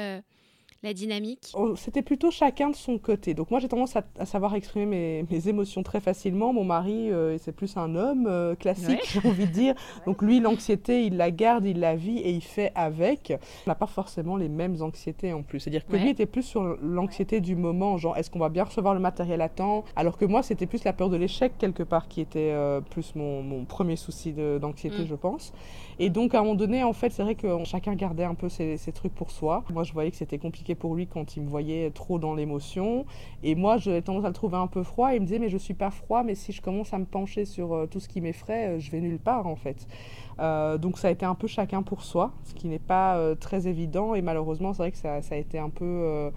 la 0.83 0.95
dynamique 0.95 1.53
oh, 1.55 1.77
C'était 1.77 2.01
plutôt 2.01 2.31
chacun 2.31 2.71
de 2.71 2.75
son 2.75 2.99
côté. 2.99 3.35
Donc 3.35 3.51
moi 3.51 3.61
j'ai 3.61 3.69
tendance 3.69 3.97
à, 3.97 4.25
savoir 4.25 4.55
exprimer 4.55 5.25
mes, 5.31 5.49
émotions 5.49 5.83
très 5.83 6.01
facilement. 6.01 6.53
Mon 6.53 6.65
mari, 6.65 7.11
euh, 7.11 7.37
c'est 7.39 7.53
plus 7.53 7.77
un 7.77 7.95
homme 7.95 8.27
euh, 8.27 8.55
classique, 8.55 9.01
j'ai 9.13 9.27
envie 9.29 9.47
de 9.47 9.53
dire. 9.53 9.75
Donc 10.07 10.23
lui, 10.23 10.41
l'anxiété, 10.41 11.05
il 11.05 11.17
la 11.17 11.31
garde, 11.31 11.67
il 11.67 11.81
la 11.81 11.97
vit 11.97 12.19
et 12.19 12.31
il 12.31 12.43
fait 12.43 12.73
avec. 12.75 13.33
On 13.67 13.71
n'a 13.71 13.75
pas 13.75 13.87
forcément 13.87 14.37
les 14.37 14.49
mêmes 14.49 14.81
anxiétés 14.81 15.33
en 15.35 15.43
plus. 15.43 15.61
C'est-à-dire 15.61 15.87
que 15.87 15.97
lui 15.97 16.09
était 16.09 16.27
plus 16.27 16.43
sur 16.43 16.63
l'anxiété 16.83 17.41
du 17.41 17.57
moment, 17.57 17.99
genre 17.99 18.17
est-ce 18.17 18.31
qu'on 18.31 18.39
va 18.39 18.49
bien 18.49 18.65
recevoir 18.65 18.95
le 18.95 19.01
matériel 19.01 19.43
à 19.43 19.49
temps? 19.49 19.85
Alors 19.97 20.17
que 20.17 20.25
moi, 20.25 20.43
c'était 20.43 20.67
plus 20.67 20.85
la 20.85 20.95
peur 20.95 21.11
de 21.11 21.17
l'échec 21.17 21.53
quelque 21.59 21.83
part 21.83 22.09
qui 22.09 22.23
était 22.23 22.53
euh, 22.53 22.81
plus 22.81 23.15
mon, 23.15 23.65
premier 23.67 23.97
souci 23.97 24.33
d'anxiété, 24.33 25.03
mm. 25.03 25.07
je 25.07 25.15
pense. 25.15 25.53
Et 25.99 26.09
donc 26.09 26.35
à 26.35 26.39
un 26.39 26.43
moment 26.43 26.55
donné, 26.55 26.83
en 26.83 26.95
fait, 26.95 27.11
c'est 27.11 27.23
vrai 27.23 27.35
que 27.35 27.47
chacun 27.65 27.95
gardait 27.95 28.25
un 28.25 28.35
peu 28.35 28.49
ses, 28.49 28.79
ses 28.79 28.93
trucs 28.93 29.15
pour 29.15 29.31
soi. 29.31 29.63
Moi, 29.71 29.85
je 29.85 29.93
voyais 29.93 30.11
que 30.11 30.17
c'était 30.17 30.39
compliqué 30.39 30.70
pour 30.75 30.95
lui 30.95 31.07
quand 31.07 31.37
il 31.37 31.43
me 31.43 31.49
voyait 31.49 31.91
trop 31.91 32.19
dans 32.19 32.35
l'émotion. 32.35 33.05
Et 33.43 33.55
moi, 33.55 33.77
j'avais 33.77 34.03
tendance 34.03 34.25
à 34.25 34.29
le 34.29 34.35
trouver 34.35 34.57
un 34.57 34.67
peu 34.67 34.83
froid. 34.83 35.13
Il 35.15 35.21
me 35.21 35.27
disait, 35.27 35.39
mais 35.39 35.49
je 35.49 35.59
suis 35.59 35.75
pas 35.75 35.91
froid, 35.91 36.23
mais 36.23 36.35
si 36.35 36.53
je 36.53 36.63
commence 36.63 36.93
à 36.93 36.99
me 36.99 37.05
pencher 37.05 37.45
sur 37.45 37.73
euh, 37.75 37.87
tout 37.87 38.01
ce 38.01 38.09
qui 38.09 38.21
m'effraie, 38.21 38.69
euh, 38.69 38.79
je 38.79 38.91
vais 38.91 39.01
nulle 39.01 39.19
part 39.19 39.47
en 39.47 39.57
fait. 39.57 39.87
Euh, 40.39 40.79
donc 40.79 40.99
ça 40.99 41.09
a 41.09 41.11
été 41.11 41.27
un 41.27 41.35
peu 41.35 41.47
chacun 41.47 41.83
pour 41.83 42.03
soi, 42.03 42.33
ce 42.45 42.55
qui 42.55 42.69
n'est 42.69 42.79
pas 42.79 43.19
très 43.37 43.69
évident. 43.69 44.15
Et 44.15 44.23
malheureusement, 44.23 44.73
c'est 44.73 44.83
vrai 44.83 44.91
que 44.91 44.99
ça, 44.99 45.21
a 45.31 45.37
été 45.37 45.59
un 45.59 45.71
peu 45.71 46.31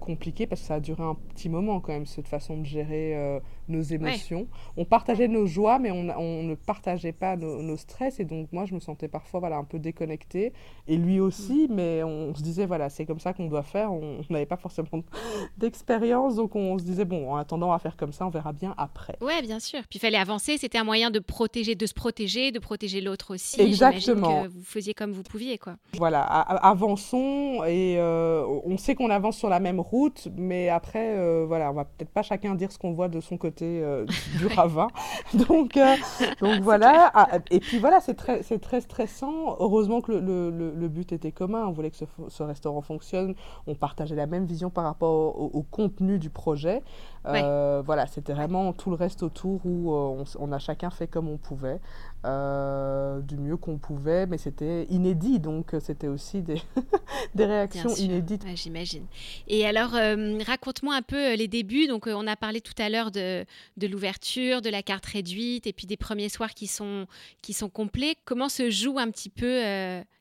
compliqué 0.00 0.46
parce 0.46 0.60
que 0.60 0.66
ça 0.66 0.74
a 0.74 0.80
duré 0.80 1.02
un 1.02 1.14
petit 1.14 1.48
moment 1.48 1.80
quand 1.80 1.92
même, 1.92 2.06
cette 2.06 2.28
façon 2.28 2.58
de 2.58 2.64
gérer 2.64 3.40
nos 3.68 3.82
émotions. 3.82 4.46
On 4.76 4.84
partageait 4.84 5.28
nos 5.28 5.46
joies, 5.46 5.78
mais 5.78 5.90
on, 5.90 6.42
ne 6.42 6.54
partageait 6.54 7.12
pas 7.12 7.36
nos, 7.36 7.76
stress. 7.76 8.20
Et 8.20 8.24
donc, 8.24 8.48
moi, 8.52 8.64
je 8.64 8.74
me 8.74 8.80
sentais 8.80 9.08
parfois 9.08 9.40
voilà, 9.40 9.56
un 9.56 9.64
peu 9.64 9.78
déconnectée. 9.78 10.52
Et 10.86 10.96
lui 10.96 11.20
aussi, 11.20 11.66
mm. 11.68 11.74
mais 11.74 12.02
on 12.02 12.34
se 12.34 12.42
disait, 12.42 12.66
voilà, 12.66 12.88
c'est 12.88 13.06
comme 13.06 13.20
ça 13.20 13.32
qu'on 13.32 13.46
doit 13.46 13.62
faire. 13.62 13.92
On 13.92 14.20
n'avait 14.30 14.46
pas 14.46 14.56
forcément 14.56 14.88
d'expérience. 15.58 16.36
Donc, 16.36 16.56
on 16.56 16.78
se 16.78 16.84
disait, 16.84 17.04
bon, 17.04 17.32
en 17.32 17.36
attendant 17.36 17.72
à 17.72 17.78
faire 17.78 17.96
comme 17.96 18.12
ça, 18.12 18.26
on 18.26 18.30
verra 18.30 18.52
bien 18.52 18.74
après. 18.78 19.16
Ouais, 19.20 19.42
bien 19.42 19.60
sûr. 19.60 19.80
Puis, 19.88 19.98
il 19.98 20.00
fallait 20.00 20.18
avancer. 20.18 20.58
C'était 20.58 20.78
un 20.78 20.84
moyen 20.84 21.10
de 21.10 21.18
protéger, 21.18 21.74
de 21.74 21.86
se 21.86 21.94
protéger, 21.94 22.52
de 22.52 22.58
protéger 22.58 23.00
l'autre 23.00 23.34
aussi. 23.34 23.60
Exactement. 23.60 24.44
Que 24.44 24.48
vous 24.48 24.64
faisiez 24.64 24.94
comme 24.94 25.12
vous 25.12 25.22
pouviez, 25.22 25.58
quoi. 25.58 25.76
Voilà, 25.94 26.22
avançons. 26.22 27.62
Et 27.66 27.96
euh, 27.98 28.44
on 28.64 28.78
sait 28.78 28.94
qu'on 28.94 29.10
avance 29.10 29.36
sur 29.36 29.48
la 29.48 29.60
même 29.66 29.80
route. 29.80 30.28
Mais 30.36 30.68
après, 30.68 31.16
euh, 31.16 31.44
voilà, 31.46 31.70
on 31.70 31.74
va 31.74 31.84
peut-être 31.84 32.10
pas 32.10 32.22
chacun 32.22 32.54
dire 32.54 32.72
ce 32.72 32.78
qu'on 32.78 32.92
voit 32.92 33.08
de 33.08 33.20
son 33.20 33.36
côté 33.36 33.80
euh, 33.82 34.06
du 34.38 34.46
ravin. 34.56 34.88
donc, 35.34 35.76
euh, 35.76 35.94
donc 36.40 36.60
voilà. 36.62 37.10
Ah, 37.14 37.38
et 37.50 37.60
puis 37.60 37.78
voilà, 37.78 38.00
c'est 38.00 38.14
très, 38.14 38.42
c'est 38.42 38.58
très 38.58 38.80
stressant. 38.80 39.56
Heureusement 39.58 40.00
que 40.00 40.12
le, 40.12 40.50
le, 40.50 40.72
le, 40.74 40.88
but 40.88 41.12
était 41.12 41.32
commun. 41.32 41.66
On 41.66 41.72
voulait 41.72 41.90
que 41.90 41.96
ce, 41.96 42.04
ce, 42.28 42.42
restaurant 42.42 42.80
fonctionne. 42.80 43.34
On 43.66 43.74
partageait 43.74 44.16
la 44.16 44.26
même 44.26 44.46
vision 44.46 44.70
par 44.70 44.84
rapport 44.84 45.38
au, 45.40 45.62
contenu 45.62 46.18
du 46.18 46.30
projet. 46.30 46.82
Euh, 47.26 47.82
voilà, 47.84 48.06
c'était 48.06 48.32
vraiment 48.32 48.72
tout 48.72 48.90
le 48.90 48.96
reste 48.96 49.22
autour 49.22 49.60
où 49.64 49.92
on, 49.92 50.24
on, 50.38 50.52
a 50.52 50.58
chacun 50.58 50.90
fait 50.90 51.06
comme 51.06 51.28
on 51.28 51.38
pouvait. 51.38 51.80
Euh, 52.26 53.20
du 53.20 53.36
mieux 53.36 53.56
qu'on 53.56 53.78
pouvait, 53.78 54.26
mais 54.26 54.36
c'était 54.36 54.84
inédit, 54.86 55.38
donc 55.38 55.74
euh, 55.74 55.80
c'était 55.80 56.08
aussi 56.08 56.42
des, 56.42 56.60
des 57.36 57.44
réactions 57.44 57.94
inédites. 57.94 58.44
J'imagine. 58.56 59.06
Et 59.46 59.64
alors, 59.64 59.94
euh, 59.94 60.36
raconte-moi 60.44 60.96
un 60.96 61.02
peu 61.02 61.34
les 61.34 61.46
débuts. 61.46 61.86
Donc, 61.86 62.08
on 62.08 62.26
a 62.26 62.34
parlé 62.34 62.60
tout 62.60 62.74
à 62.78 62.88
l'heure 62.88 63.12
de, 63.12 63.44
de 63.76 63.86
l'ouverture, 63.86 64.60
de 64.60 64.70
la 64.70 64.82
carte 64.82 65.06
réduite, 65.06 65.68
et 65.68 65.72
puis 65.72 65.86
des 65.86 65.96
premiers 65.96 66.28
soirs 66.28 66.52
qui 66.52 66.66
sont, 66.66 67.06
qui 67.42 67.52
sont 67.52 67.68
complets. 67.68 68.16
Comment 68.24 68.48
se 68.48 68.70
joue 68.70 68.98
un 68.98 69.10
petit 69.10 69.30
peu 69.30 69.62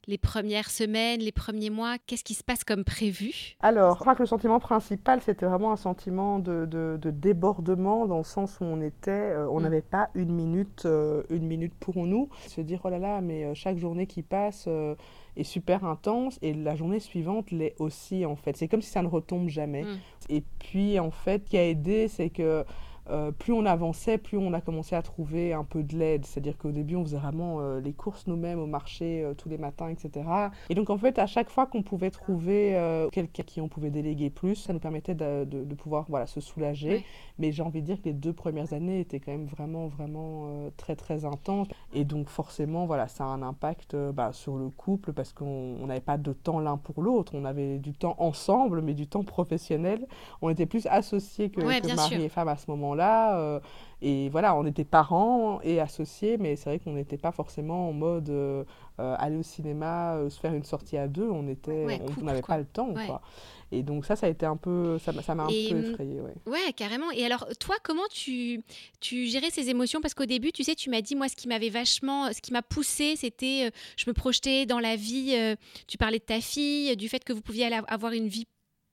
les 0.07 0.17
premières 0.19 0.69
semaines, 0.69 1.21
les 1.21 1.31
premiers 1.31 1.71
mois? 1.71 1.95
Qu'est-ce 2.05 2.23
qui 2.23 2.35
se 2.35 2.43
passe 2.43 2.63
comme 2.63 2.83
prévu? 2.83 3.55
Alors, 3.61 3.95
je 3.95 4.01
crois 4.01 4.13
que 4.13 4.21
le 4.21 4.27
sentiment 4.27 4.59
principal, 4.59 5.21
c'était 5.21 5.47
vraiment 5.47 5.71
un 5.71 5.77
sentiment 5.77 6.37
de, 6.37 6.65
de, 6.65 6.94
débordement 6.97 8.07
dans 8.07 8.17
le 8.17 8.23
sens 8.23 8.59
où 8.59 8.63
on 8.63 8.81
était, 8.81 9.11
euh, 9.11 9.47
on 9.49 9.59
mm. 9.59 9.63
n'avait 9.63 9.81
pas 9.81 10.09
une 10.15 10.33
minute, 10.33 10.83
euh, 10.85 11.23
une 11.29 11.45
minute 11.45 11.73
pour 11.79 12.05
nous. 12.05 12.29
Se 12.47 12.61
dire, 12.61 12.81
oh 12.83 12.89
là 12.89 12.99
là, 12.99 13.21
mais 13.21 13.45
euh, 13.45 13.53
chaque 13.53 13.77
journée 13.77 14.07
qui 14.07 14.21
passe 14.21 14.67
est 15.35 15.43
super 15.43 15.83
intense 15.83 16.39
et 16.41 16.53
la 16.53 16.75
journée 16.75 16.99
suivante 16.99 17.51
l'est 17.51 17.75
aussi, 17.79 18.25
en 18.25 18.35
fait. 18.35 18.55
C'est 18.57 18.67
comme 18.67 18.81
si 18.81 18.89
ça 18.89 19.01
ne 19.01 19.07
retombe 19.07 19.49
jamais. 19.49 19.83
Mm. 19.83 19.97
Et 20.29 20.43
puis, 20.59 20.99
en 20.99 21.11
fait, 21.11 21.43
ce 21.45 21.49
qui 21.49 21.57
a 21.57 21.67
aidé, 21.67 22.07
c'est 22.07 22.29
que 22.29 22.63
euh, 23.09 23.31
plus 23.31 23.53
on 23.53 23.65
avançait, 23.65 24.17
plus 24.17 24.37
on 24.37 24.53
a 24.53 24.61
commencé 24.61 24.95
à 24.95 25.01
trouver 25.01 25.53
un 25.53 25.63
peu 25.63 25.83
de 25.83 25.95
l'aide. 25.95 26.25
C'est-à-dire 26.25 26.57
qu'au 26.57 26.71
début, 26.71 26.95
on 26.95 27.03
faisait 27.03 27.17
vraiment 27.17 27.59
euh, 27.59 27.79
les 27.79 27.93
courses 27.93 28.25
nous-mêmes 28.27 28.59
au 28.59 28.65
marché 28.65 29.23
euh, 29.23 29.33
tous 29.33 29.49
les 29.49 29.57
matins, 29.57 29.89
etc. 29.89 30.25
Et 30.69 30.75
donc, 30.75 30.89
en 30.89 30.97
fait, 30.97 31.19
à 31.19 31.27
chaque 31.27 31.49
fois 31.49 31.67
qu'on 31.67 31.83
pouvait 31.83 32.09
trouver 32.09 32.45
quelqu'un 33.11 33.43
qui 33.43 33.61
on 33.61 33.67
pouvait 33.67 33.89
déléguer 33.89 34.29
plus, 34.29 34.55
ça 34.55 34.73
nous 34.73 34.79
permettait 34.79 35.15
de, 35.15 35.43
de, 35.45 35.75
pouvoir 35.75 36.05
voilà, 36.09 36.25
se 36.25 36.41
soulager. 36.41 37.05
Mais 37.37 37.51
j'ai 37.51 37.61
envie 37.61 37.81
de 37.81 37.85
dire 37.85 37.97
que 37.97 38.05
les 38.05 38.13
deux 38.13 38.33
premières 38.33 38.73
années 38.73 39.01
étaient 39.01 39.19
quand 39.19 39.31
même 39.31 39.45
vraiment, 39.45 39.87
vraiment 39.87 40.49
très, 40.77 40.95
très 40.95 41.25
intenses. 41.25 41.67
Et 41.93 42.05
donc, 42.05 42.29
forcément, 42.29 42.85
voilà, 42.85 43.07
ça 43.07 43.25
a 43.25 43.27
un 43.27 43.41
impact 43.41 43.95
bah, 43.95 44.31
sur 44.33 44.55
le 44.55 44.69
couple 44.69 45.13
parce 45.13 45.33
qu'on 45.33 45.85
n'avait 45.85 45.99
pas 45.99 46.17
de 46.17 46.33
temps 46.33 46.59
l'un 46.59 46.77
pour 46.77 47.01
l'autre. 47.01 47.33
On 47.35 47.45
avait 47.45 47.77
du 47.77 47.93
temps 47.93 48.15
ensemble, 48.19 48.81
mais 48.81 48.93
du 48.93 49.07
temps 49.07 49.23
professionnel. 49.23 50.07
On 50.41 50.49
était 50.49 50.65
plus 50.65 50.87
associés 50.87 51.49
que, 51.49 51.61
que 51.61 51.95
mari 51.95 52.23
et 52.23 52.29
femme 52.29 52.47
à 52.47 52.57
ce 52.57 52.69
moment-là 52.71 52.94
là 52.95 53.37
euh, 53.37 53.59
et 54.01 54.29
voilà, 54.29 54.55
on 54.55 54.65
était 54.65 54.83
parents 54.83 55.61
et 55.61 55.79
associés, 55.79 56.37
mais 56.37 56.55
c'est 56.55 56.69
vrai 56.69 56.79
qu'on 56.79 56.93
n'était 56.93 57.17
pas 57.17 57.31
forcément 57.31 57.89
en 57.89 57.93
mode 57.93 58.29
euh, 58.29 58.63
euh, 58.99 59.15
aller 59.17 59.37
au 59.37 59.43
cinéma, 59.43 60.19
se 60.29 60.39
faire 60.39 60.53
une 60.53 60.63
sortie 60.63 60.97
à 60.97 61.07
deux. 61.07 61.27
On 61.27 61.47
était, 61.47 61.87
on 62.19 62.23
n'avait 62.23 62.41
pas 62.41 62.57
le 62.57 62.65
temps, 62.65 62.93
quoi. 62.93 63.21
Et 63.71 63.81
donc 63.81 64.05
ça, 64.05 64.15
ça 64.15 64.27
a 64.27 64.29
été 64.29 64.45
un 64.45 64.57
peu, 64.57 64.99
ça, 64.99 65.11
ça 65.23 65.33
m'a 65.33 65.43
un 65.43 65.47
peu 65.47 65.71
hum, 65.71 65.85
effrayé, 65.85 66.21
ouais. 66.21 66.35
Ouais, 66.45 66.71
carrément. 66.75 67.09
Et 67.11 67.25
alors, 67.25 67.47
toi, 67.59 67.75
comment 67.83 68.07
tu, 68.11 68.61
tu 68.99 69.25
gérais 69.25 69.49
ces 69.49 69.69
émotions? 69.69 70.01
Parce 70.01 70.13
qu'au 70.13 70.25
début, 70.25 70.51
tu 70.51 70.63
sais, 70.63 70.75
tu 70.75 70.89
m'as 70.89 71.01
dit, 71.01 71.15
moi, 71.15 71.27
ce 71.27 71.35
qui 71.35 71.47
m'avait 71.47 71.69
vachement, 71.69 72.31
ce 72.31 72.41
qui 72.41 72.53
m'a 72.53 72.61
poussé, 72.61 73.15
c'était, 73.15 73.71
je 73.97 74.05
me 74.07 74.13
projetais 74.13 74.65
dans 74.65 74.79
la 74.79 74.95
vie. 74.95 75.35
tu 75.87 75.97
parlais 75.97 76.19
de 76.19 76.23
ta 76.23 76.41
fille, 76.41 76.95
du 76.95 77.09
fait 77.09 77.23
que 77.23 77.33
vous 77.33 77.41
pouviez 77.41 77.67
avoir 77.87 78.11
une 78.11 78.27
vie 78.27 78.45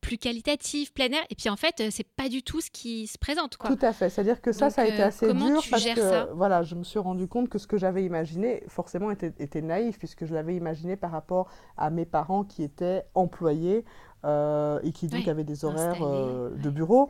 plus 0.02 0.18
qualitatif, 0.18 0.92
plein 0.92 1.06
air. 1.06 1.24
Et 1.30 1.34
puis 1.34 1.48
en 1.48 1.56
fait, 1.56 1.80
euh, 1.80 1.88
c'est 1.90 2.06
pas 2.06 2.28
du 2.28 2.42
tout 2.42 2.60
ce 2.60 2.70
qui 2.70 3.06
se 3.06 3.16
présente. 3.16 3.56
Quoi. 3.56 3.74
Tout 3.74 3.86
à 3.86 3.94
fait. 3.94 4.10
C'est-à-dire 4.10 4.42
que 4.42 4.52
ça, 4.52 4.68
ça 4.68 4.82
a 4.82 4.86
été 4.86 5.00
euh, 5.00 5.06
assez 5.06 5.32
dur 5.32 5.62
parce 5.70 5.84
que 5.84 6.32
voilà, 6.34 6.62
je 6.62 6.74
me 6.74 6.84
suis 6.84 6.98
rendu 6.98 7.26
compte 7.26 7.48
que 7.48 7.56
ce 7.56 7.66
que 7.66 7.78
j'avais 7.78 8.04
imaginé, 8.04 8.64
forcément, 8.68 9.10
était, 9.10 9.32
était, 9.38 9.62
naïf 9.62 9.98
puisque 9.98 10.26
je 10.26 10.34
l'avais 10.34 10.56
imaginé 10.56 10.96
par 10.96 11.12
rapport 11.12 11.48
à 11.78 11.88
mes 11.88 12.04
parents 12.04 12.44
qui 12.44 12.62
étaient 12.62 13.04
employés 13.14 13.84
euh, 14.24 14.80
et 14.82 14.92
qui 14.92 15.06
donc 15.06 15.26
avaient 15.28 15.44
des 15.44 15.64
horaires 15.64 16.00
de 16.04 16.70
bureau. 16.70 17.08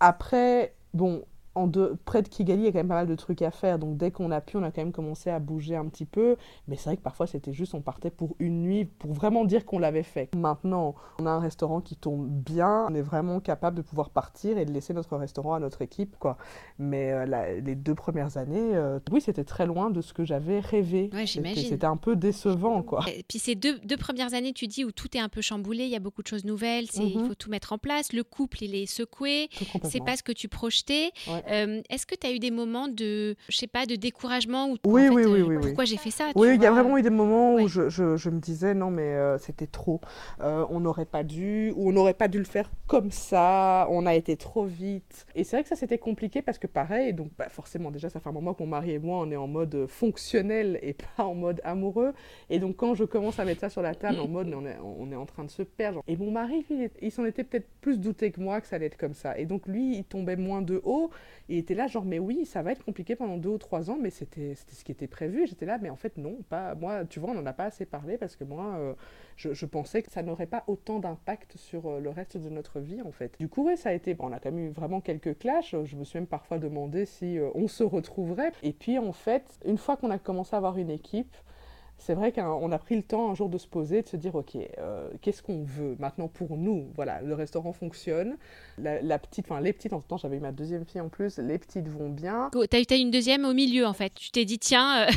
Après, 0.00 0.74
bon, 0.94 1.22
en 1.54 1.66
de, 1.66 1.96
près 2.04 2.22
de 2.22 2.28
Kigali, 2.28 2.62
il 2.62 2.64
y 2.64 2.68
a 2.68 2.72
quand 2.72 2.78
même 2.78 2.88
pas 2.88 2.94
mal 2.94 3.06
de 3.06 3.14
trucs 3.14 3.42
à 3.42 3.50
faire. 3.50 3.78
Donc 3.78 3.96
dès 3.96 4.10
qu'on 4.10 4.30
a 4.30 4.40
pu, 4.40 4.56
on 4.56 4.62
a 4.62 4.70
quand 4.70 4.82
même 4.82 4.92
commencé 4.92 5.30
à 5.30 5.38
bouger 5.38 5.76
un 5.76 5.86
petit 5.86 6.04
peu. 6.04 6.36
Mais 6.68 6.76
c'est 6.76 6.84
vrai 6.84 6.96
que 6.96 7.02
parfois 7.02 7.26
c'était 7.26 7.52
juste, 7.52 7.74
on 7.74 7.80
partait 7.80 8.10
pour 8.10 8.36
une 8.38 8.62
nuit, 8.62 8.84
pour 8.84 9.12
vraiment 9.12 9.44
dire 9.44 9.66
qu'on 9.66 9.78
l'avait 9.78 10.04
fait. 10.04 10.34
Maintenant, 10.34 10.94
on 11.18 11.26
a 11.26 11.30
un 11.30 11.40
restaurant 11.40 11.80
qui 11.80 11.96
tombe 11.96 12.28
bien. 12.28 12.86
On 12.88 12.94
est 12.94 13.02
vraiment 13.02 13.40
capable 13.40 13.76
de 13.76 13.82
pouvoir 13.82 14.10
partir 14.10 14.58
et 14.58 14.64
de 14.64 14.72
laisser 14.72 14.94
notre 14.94 15.16
restaurant 15.16 15.54
à 15.54 15.58
notre 15.58 15.82
équipe. 15.82 16.16
quoi. 16.18 16.36
Mais 16.78 17.12
euh, 17.12 17.60
les 17.60 17.74
deux 17.74 17.94
premières 17.94 18.36
années, 18.36 18.76
euh, 18.76 19.00
oui, 19.10 19.20
c'était 19.20 19.44
très 19.44 19.66
loin 19.66 19.90
de 19.90 20.00
ce 20.00 20.12
que 20.12 20.24
j'avais 20.24 20.60
rêvé. 20.60 21.10
Ouais, 21.12 21.26
j'imagine. 21.26 21.68
C'était 21.68 21.86
un 21.86 21.96
peu 21.96 22.14
décevant. 22.14 22.82
quoi. 22.82 23.04
Et 23.08 23.24
puis 23.26 23.38
ces 23.38 23.56
deux, 23.56 23.78
deux, 23.80 23.96
premières 23.96 24.34
années, 24.34 24.52
tu 24.52 24.66
dis, 24.66 24.84
où 24.84 24.92
tout 24.92 25.16
est 25.16 25.20
un 25.20 25.28
peu 25.28 25.40
chamboulé, 25.40 25.84
il 25.84 25.90
y 25.90 25.96
a 25.96 26.00
beaucoup 26.00 26.22
de 26.22 26.28
choses 26.28 26.44
nouvelles, 26.44 26.86
il 26.94 27.18
mhm. 27.18 27.28
faut 27.28 27.34
tout 27.34 27.50
mettre 27.50 27.72
en 27.72 27.78
place. 27.78 28.12
Le 28.12 28.22
couple, 28.22 28.62
il 28.62 28.74
est 28.74 28.86
secoué. 28.86 29.48
C'est 29.84 30.04
pas 30.04 30.16
ce 30.16 30.22
que 30.22 30.32
tu 30.32 30.48
projetais. 30.48 31.10
Euh, 31.48 31.82
est-ce 31.90 32.06
que 32.06 32.14
tu 32.14 32.26
as 32.26 32.32
eu 32.32 32.38
des 32.38 32.50
moments 32.50 32.88
de, 32.88 33.36
je 33.48 33.56
sais 33.56 33.66
pas, 33.66 33.86
de 33.86 33.94
découragement 33.96 34.70
ou 34.70 34.76
oui, 34.84 35.08
oui, 35.08 35.24
oui, 35.24 35.42
oui, 35.42 35.56
pourquoi 35.60 35.84
j'ai 35.84 35.96
fait 35.96 36.10
ça 36.10 36.30
Oui, 36.34 36.54
il 36.54 36.62
y 36.62 36.66
a 36.66 36.70
vraiment 36.70 36.96
eu 36.98 37.02
des 37.02 37.10
moments 37.10 37.54
où 37.54 37.68
je, 37.68 37.88
je, 37.88 38.30
me 38.30 38.38
disais 38.38 38.74
non 38.74 38.90
mais 38.90 39.14
euh, 39.14 39.38
c'était 39.38 39.66
trop, 39.66 40.00
euh, 40.40 40.64
on 40.70 40.80
n'aurait 40.80 41.04
pas 41.04 41.22
dû 41.22 41.72
ou 41.76 41.90
on 41.90 41.92
n'aurait 41.92 42.14
pas 42.14 42.28
dû 42.28 42.38
le 42.38 42.44
faire 42.44 42.70
comme 42.86 43.10
ça, 43.10 43.86
on 43.90 44.06
a 44.06 44.14
été 44.14 44.36
trop 44.36 44.64
vite. 44.64 45.26
Et 45.34 45.44
c'est 45.44 45.56
vrai 45.56 45.62
que 45.62 45.68
ça 45.68 45.76
c'était 45.76 45.98
compliqué 45.98 46.42
parce 46.42 46.58
que 46.58 46.66
pareil, 46.66 47.12
donc 47.12 47.30
bah, 47.38 47.48
forcément 47.48 47.90
déjà 47.90 48.08
ça 48.08 48.20
fait 48.20 48.28
un 48.28 48.32
moment 48.32 48.54
que 48.54 48.62
mon 48.62 48.68
mari 48.68 48.92
et 48.92 48.98
moi 48.98 49.18
on 49.20 49.30
est 49.30 49.36
en 49.36 49.48
mode 49.48 49.86
fonctionnel 49.86 50.78
et 50.82 50.94
pas 51.16 51.24
en 51.24 51.34
mode 51.34 51.60
amoureux. 51.64 52.12
Et 52.48 52.58
donc 52.58 52.76
quand 52.76 52.94
je 52.94 53.04
commence 53.04 53.38
à 53.38 53.44
mettre 53.44 53.60
ça 53.60 53.68
sur 53.68 53.82
la 53.82 53.94
table 53.94 54.20
en 54.20 54.28
mode 54.28 54.52
on 54.54 54.64
est, 54.66 54.76
on 54.82 55.10
est 55.12 55.16
en 55.16 55.26
train 55.26 55.44
de 55.44 55.50
se 55.50 55.62
perdre. 55.62 56.02
Et 56.06 56.16
mon 56.16 56.30
mari 56.30 56.64
il 57.00 57.10
s'en 57.10 57.24
était 57.24 57.44
peut-être 57.44 57.68
plus 57.80 57.98
douté 57.98 58.30
que 58.30 58.40
moi 58.40 58.60
que 58.60 58.66
ça 58.66 58.76
allait 58.76 58.86
être 58.86 58.96
comme 58.96 59.14
ça. 59.14 59.38
Et 59.38 59.46
donc 59.46 59.66
lui 59.66 59.96
il 59.96 60.04
tombait 60.04 60.36
moins 60.36 60.62
de 60.62 60.80
haut 60.84 61.10
il 61.48 61.58
était 61.58 61.74
là, 61.74 61.86
genre, 61.86 62.04
mais 62.04 62.18
oui, 62.18 62.44
ça 62.44 62.62
va 62.62 62.72
être 62.72 62.84
compliqué 62.84 63.16
pendant 63.16 63.36
deux 63.36 63.50
ou 63.50 63.58
trois 63.58 63.90
ans, 63.90 63.98
mais 64.00 64.10
c'était 64.10 64.54
ce 64.54 64.84
qui 64.84 64.92
était 64.92 65.06
prévu. 65.06 65.46
J'étais 65.46 65.66
là, 65.66 65.78
mais 65.80 65.90
en 65.90 65.96
fait, 65.96 66.16
non, 66.16 66.36
pas 66.48 66.74
moi. 66.74 67.04
Tu 67.04 67.20
vois, 67.20 67.30
on 67.30 67.34
n'en 67.34 67.46
a 67.46 67.52
pas 67.52 67.64
assez 67.64 67.86
parlé 67.86 68.18
parce 68.18 68.36
que 68.36 68.44
moi, 68.44 68.76
euh, 68.78 68.94
je, 69.36 69.66
pensais 69.66 70.02
que 70.02 70.10
ça 70.10 70.22
n'aurait 70.22 70.46
pas 70.46 70.64
autant 70.66 70.98
d'impact 70.98 71.56
sur 71.56 71.86
euh, 71.86 72.00
le 72.00 72.10
reste 72.10 72.36
de 72.36 72.48
notre 72.48 72.80
vie, 72.80 73.02
en 73.02 73.12
fait. 73.12 73.36
Du 73.38 73.48
coup, 73.48 73.64
ouais, 73.64 73.76
ça 73.76 73.90
a 73.90 73.92
été. 73.92 74.14
Bon, 74.14 74.28
on 74.28 74.32
a 74.32 74.38
quand 74.38 74.52
même 74.52 74.66
eu 74.66 74.70
vraiment 74.70 75.00
quelques 75.00 75.38
clashs. 75.38 75.74
Je 75.84 75.96
me 75.96 76.04
suis 76.04 76.18
même 76.18 76.26
parfois 76.26 76.58
demandé 76.58 77.06
si 77.06 77.38
euh, 77.38 77.50
on 77.54 77.68
se 77.68 77.82
retrouverait. 77.82 78.52
Et 78.62 78.72
puis, 78.72 78.98
en 78.98 79.12
fait, 79.12 79.58
une 79.64 79.78
fois 79.78 79.96
qu'on 79.96 80.10
a 80.10 80.18
commencé 80.18 80.54
à 80.54 80.58
avoir 80.58 80.78
une 80.78 80.90
équipe, 80.90 81.36
c'est 82.00 82.14
vrai 82.14 82.32
qu'on 82.32 82.72
a 82.72 82.78
pris 82.78 82.96
le 82.96 83.02
temps 83.02 83.30
un 83.30 83.34
jour 83.34 83.48
de 83.48 83.58
se 83.58 83.66
poser, 83.66 84.02
de 84.02 84.08
se 84.08 84.16
dire, 84.16 84.34
ok, 84.34 84.56
euh, 84.56 85.08
qu'est-ce 85.20 85.42
qu'on 85.42 85.62
veut 85.64 85.96
maintenant 85.98 86.28
pour 86.28 86.56
nous? 86.56 86.88
Voilà, 86.96 87.20
le 87.20 87.34
restaurant 87.34 87.72
fonctionne, 87.72 88.36
la, 88.78 89.18
petite, 89.18 89.46
enfin 89.50 89.60
les 89.60 89.72
petites, 89.72 89.92
en 89.92 90.00
ce 90.00 90.06
temps 90.06 90.16
j'avais 90.16 90.38
ma 90.38 90.50
deuxième 90.50 90.86
fille 90.86 91.00
en 91.00 91.10
plus, 91.10 91.38
les 91.38 91.58
petites 91.58 91.88
vont 91.88 92.08
bien. 92.08 92.50
Tu 92.52 92.76
as 92.76 92.96
eu 92.96 93.00
une 93.00 93.10
deuxième 93.10 93.44
au 93.44 93.52
milieu 93.52 93.86
en 93.86 93.92
fait, 93.92 94.14
tu 94.14 94.30
t'es 94.30 94.46
dit, 94.46 94.58
tiens, 94.58 95.06
euh, 95.06 95.10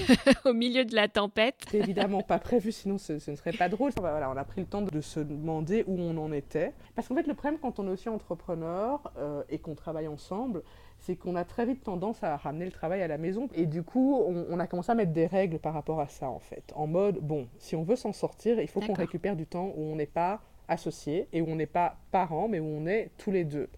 au 0.49 0.53
milieu 0.53 0.83
de 0.83 0.93
la 0.93 1.07
tempête. 1.07 1.55
Évidemment 1.73 2.21
pas 2.21 2.39
prévu, 2.39 2.71
sinon 2.71 2.97
ce, 2.97 3.13
ne 3.13 3.35
serait 3.35 3.53
pas 3.53 3.69
drôle. 3.69 3.91
Voilà, 3.97 4.29
on 4.29 4.37
a 4.37 4.43
pris 4.43 4.61
le 4.61 4.67
temps 4.67 4.81
de 4.81 5.01
se 5.01 5.21
demander 5.21 5.85
où 5.87 5.97
on 5.99 6.17
en 6.17 6.33
était. 6.33 6.73
Parce 6.95 7.07
qu'en 7.07 7.15
fait, 7.15 7.27
le 7.27 7.33
problème 7.33 7.59
quand 7.61 7.79
on 7.79 7.87
est 7.87 7.91
aussi 7.91 8.09
entrepreneur 8.09 9.11
euh, 9.17 9.43
et 9.49 9.57
qu'on 9.57 9.75
travaille 9.75 10.09
ensemble, 10.09 10.63
c'est 11.05 11.17
qu'on 11.17 11.35
a 11.35 11.43
très 11.43 11.65
vite 11.65 11.83
tendance 11.83 12.23
à 12.23 12.37
ramener 12.37 12.63
le 12.63 12.71
travail 12.71 13.01
à 13.01 13.07
la 13.09 13.17
maison. 13.17 13.49
Et 13.55 13.65
du 13.65 13.83
coup, 13.83 14.23
on, 14.25 14.59
a 14.59 14.67
commencé 14.67 14.89
à 14.89 14.95
mettre 14.95 15.11
des 15.11 15.27
règles 15.27 15.59
par 15.59 15.73
rapport 15.73 15.99
à 15.99 16.07
ça, 16.07 16.29
en 16.29 16.39
fait. 16.39 16.71
En 16.75 16.87
mode, 16.87 17.19
bon, 17.19 17.47
si 17.57 17.75
on 17.75 17.83
veut 17.83 17.97
s'en 17.97 18.13
sortir, 18.13 18.59
il 18.61 18.69
faut 18.69 18.79
qu'on 18.79 18.93
récupère 18.93 19.35
du 19.35 19.45
temps 19.45 19.73
où 19.75 19.81
on 19.81 19.95
n'est 19.97 20.05
pas 20.05 20.39
associés 20.69 21.27
et 21.33 21.41
où 21.41 21.49
on 21.49 21.55
n'est 21.55 21.65
pas 21.65 21.97
parents, 22.11 22.47
mais 22.47 22.61
où 22.61 22.65
on 22.65 22.87
est 22.87 23.11
tous 23.17 23.31
les 23.31 23.43
deux. 23.43 23.69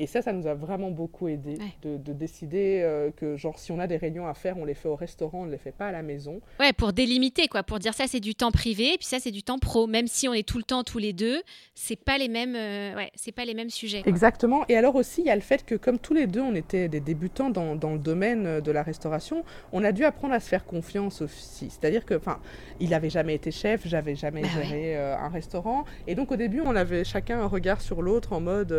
Et 0.00 0.06
ça, 0.06 0.22
ça 0.22 0.32
nous 0.32 0.46
a 0.46 0.54
vraiment 0.54 0.90
beaucoup 0.90 1.28
aidé 1.28 1.58
de, 1.82 2.12
décider 2.14 2.80
euh, 2.82 3.10
que, 3.14 3.36
genre, 3.36 3.58
si 3.58 3.70
on 3.70 3.78
a 3.78 3.86
des 3.86 3.98
réunions 3.98 4.26
à 4.26 4.32
faire, 4.32 4.56
on 4.56 4.64
les 4.64 4.72
fait 4.72 4.88
au 4.88 4.96
restaurant, 4.96 5.42
on 5.42 5.44
ne 5.44 5.50
les 5.50 5.58
fait 5.58 5.72
pas 5.72 5.88
à 5.88 5.92
la 5.92 6.00
maison. 6.00 6.40
Ouais, 6.58 6.72
pour 6.72 6.94
délimiter, 6.94 7.48
quoi, 7.48 7.62
pour 7.62 7.78
dire 7.78 7.92
ça, 7.92 8.06
c'est 8.06 8.18
du 8.18 8.34
temps 8.34 8.50
privé, 8.50 8.94
et 8.94 8.96
puis 8.96 9.06
ça, 9.06 9.18
c'est 9.20 9.30
du 9.30 9.42
temps 9.42 9.58
pro. 9.58 9.86
Même 9.86 10.06
si 10.06 10.26
on 10.26 10.32
est 10.32 10.48
tout 10.48 10.56
le 10.56 10.64
temps 10.64 10.84
tous 10.84 10.96
les 10.96 11.12
deux, 11.12 11.42
c'est 11.74 12.02
pas 12.02 12.16
les 12.16 12.28
mêmes, 12.28 12.56
euh, 12.56 12.96
ouais, 12.96 13.10
c'est 13.14 13.30
pas 13.30 13.44
les 13.44 13.52
mêmes 13.52 13.68
sujets. 13.68 14.02
Exactement. 14.06 14.64
Et 14.70 14.76
alors 14.76 14.94
aussi, 14.94 15.20
il 15.20 15.26
y 15.26 15.30
a 15.30 15.34
le 15.34 15.42
fait 15.42 15.66
que, 15.66 15.74
comme 15.74 15.98
tous 15.98 16.14
les 16.14 16.26
deux, 16.26 16.40
on 16.40 16.54
était 16.54 16.88
des 16.88 17.00
débutants 17.00 17.50
dans, 17.50 17.76
dans 17.76 17.92
le 17.92 17.98
domaine 17.98 18.46
euh, 18.46 18.60
de 18.62 18.72
la 18.72 18.82
restauration, 18.82 19.44
on 19.70 19.84
a 19.84 19.92
dû 19.92 20.06
apprendre 20.06 20.32
à 20.32 20.40
se 20.40 20.48
faire 20.48 20.64
confiance 20.64 21.20
aussi. 21.20 21.68
C'est-à-dire 21.68 22.06
que, 22.06 22.14
enfin, 22.14 22.38
il 22.80 22.88
n'avait 22.88 23.10
jamais 23.10 23.34
été 23.34 23.50
chef, 23.50 23.86
j'avais 23.86 24.16
jamais 24.16 24.40
bah 24.40 24.48
géré 24.54 24.96
un 24.96 25.28
restaurant, 25.28 25.84
et 26.06 26.14
donc 26.14 26.32
au 26.32 26.36
début, 26.36 26.62
on 26.64 26.74
avait 26.74 27.04
chacun 27.04 27.40
un 27.40 27.46
regard 27.46 27.82
sur 27.82 28.00
l'autre 28.00 28.32
en 28.32 28.40
mode, 28.40 28.74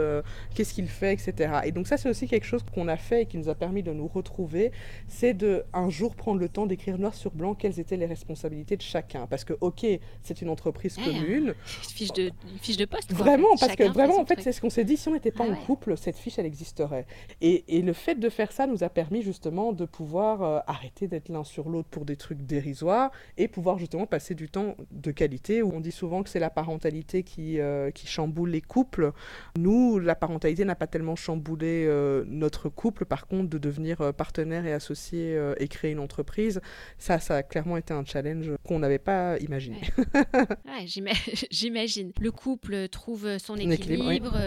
qu'est-ce 0.55 0.73
qu'il 0.73 0.87
fait 0.87 1.10
etc. 1.11 1.61
Et 1.65 1.71
donc 1.71 1.87
ça, 1.87 1.97
c'est 1.97 2.09
aussi 2.09 2.27
quelque 2.27 2.45
chose 2.45 2.61
qu'on 2.73 2.87
a 2.87 2.97
fait 2.97 3.23
et 3.23 3.25
qui 3.25 3.37
nous 3.37 3.49
a 3.49 3.55
permis 3.55 3.83
de 3.83 3.91
nous 3.91 4.07
retrouver, 4.07 4.71
c'est 5.07 5.33
de 5.33 5.63
un 5.73 5.89
jour 5.89 6.15
prendre 6.15 6.39
le 6.39 6.49
temps 6.49 6.65
d'écrire 6.65 6.97
noir 6.97 7.13
sur 7.13 7.31
blanc 7.31 7.55
quelles 7.55 7.79
étaient 7.79 7.97
les 7.97 8.05
responsabilités 8.05 8.77
de 8.77 8.81
chacun. 8.81 9.27
Parce 9.27 9.43
que, 9.43 9.53
ok, 9.61 9.85
c'est 10.21 10.41
une 10.41 10.49
entreprise 10.49 10.97
commune. 10.97 11.47
Une 11.47 11.53
fiche 11.81 12.13
de, 12.13 12.31
fiche 12.61 12.77
de 12.77 12.85
poste. 12.85 13.13
Vraiment, 13.13 13.55
parce 13.59 13.75
que 13.75 13.83
vraiment, 13.83 14.19
en 14.19 14.25
fait, 14.25 14.41
c'est 14.41 14.51
ce 14.51 14.61
qu'on 14.61 14.69
s'est 14.69 14.83
dit, 14.83 14.97
si 14.97 15.07
on 15.07 15.13
n'était 15.13 15.31
pas 15.31 15.45
ah 15.47 15.51
en 15.51 15.55
couple, 15.65 15.97
cette 15.97 16.17
fiche, 16.17 16.39
elle 16.39 16.45
existerait. 16.45 17.05
Et, 17.41 17.63
et, 17.67 17.81
le 17.81 17.93
fait 17.93 18.15
de 18.15 18.29
faire 18.29 18.51
ça 18.51 18.67
nous 18.67 18.83
a 18.83 18.89
permis 18.89 19.21
justement 19.21 19.73
de 19.73 19.85
pouvoir 19.85 20.43
euh, 20.43 20.59
arrêter 20.67 21.07
d'être 21.07 21.29
l'un 21.29 21.43
sur 21.43 21.69
l'autre 21.69 21.89
pour 21.89 22.05
des 22.05 22.15
trucs 22.15 22.41
dérisoires 22.45 23.11
et 23.37 23.47
pouvoir 23.47 23.77
justement 23.79 24.05
passer 24.05 24.35
du 24.35 24.49
temps 24.49 24.75
de 24.91 25.11
qualité. 25.11 25.61
Où 25.61 25.71
on 25.73 25.79
dit 25.79 25.91
souvent 25.91 26.23
que 26.23 26.29
c'est 26.29 26.39
la 26.39 26.49
parentalité 26.49 27.23
qui, 27.23 27.59
euh, 27.59 27.91
qui 27.91 28.07
chamboule 28.07 28.51
les 28.51 28.61
couples. 28.61 29.11
Nous, 29.57 29.99
la 29.99 30.15
parentalité 30.15 30.65
n'a 30.65 30.75
pas 30.75 30.87
tellement 30.87 31.00
chambouler 31.15 31.85
euh, 31.87 32.23
notre 32.27 32.69
couple. 32.69 33.05
Par 33.05 33.27
contre, 33.27 33.49
de 33.49 33.57
devenir 33.57 34.01
euh, 34.01 34.11
partenaire 34.11 34.65
et 34.65 34.73
associé 34.73 35.35
euh, 35.35 35.53
et 35.57 35.67
créer 35.67 35.91
une 35.91 35.99
entreprise, 35.99 36.61
ça, 36.97 37.19
ça 37.19 37.37
a 37.37 37.43
clairement 37.43 37.77
été 37.77 37.93
un 37.93 38.05
challenge 38.05 38.51
qu'on 38.65 38.79
n'avait 38.79 38.99
pas 38.99 39.37
imaginé. 39.39 39.81
j'imagine. 41.51 42.11
Le 42.19 42.31
couple 42.31 42.87
trouve 42.89 43.37
son 43.37 43.55
équilibre. 43.55 44.37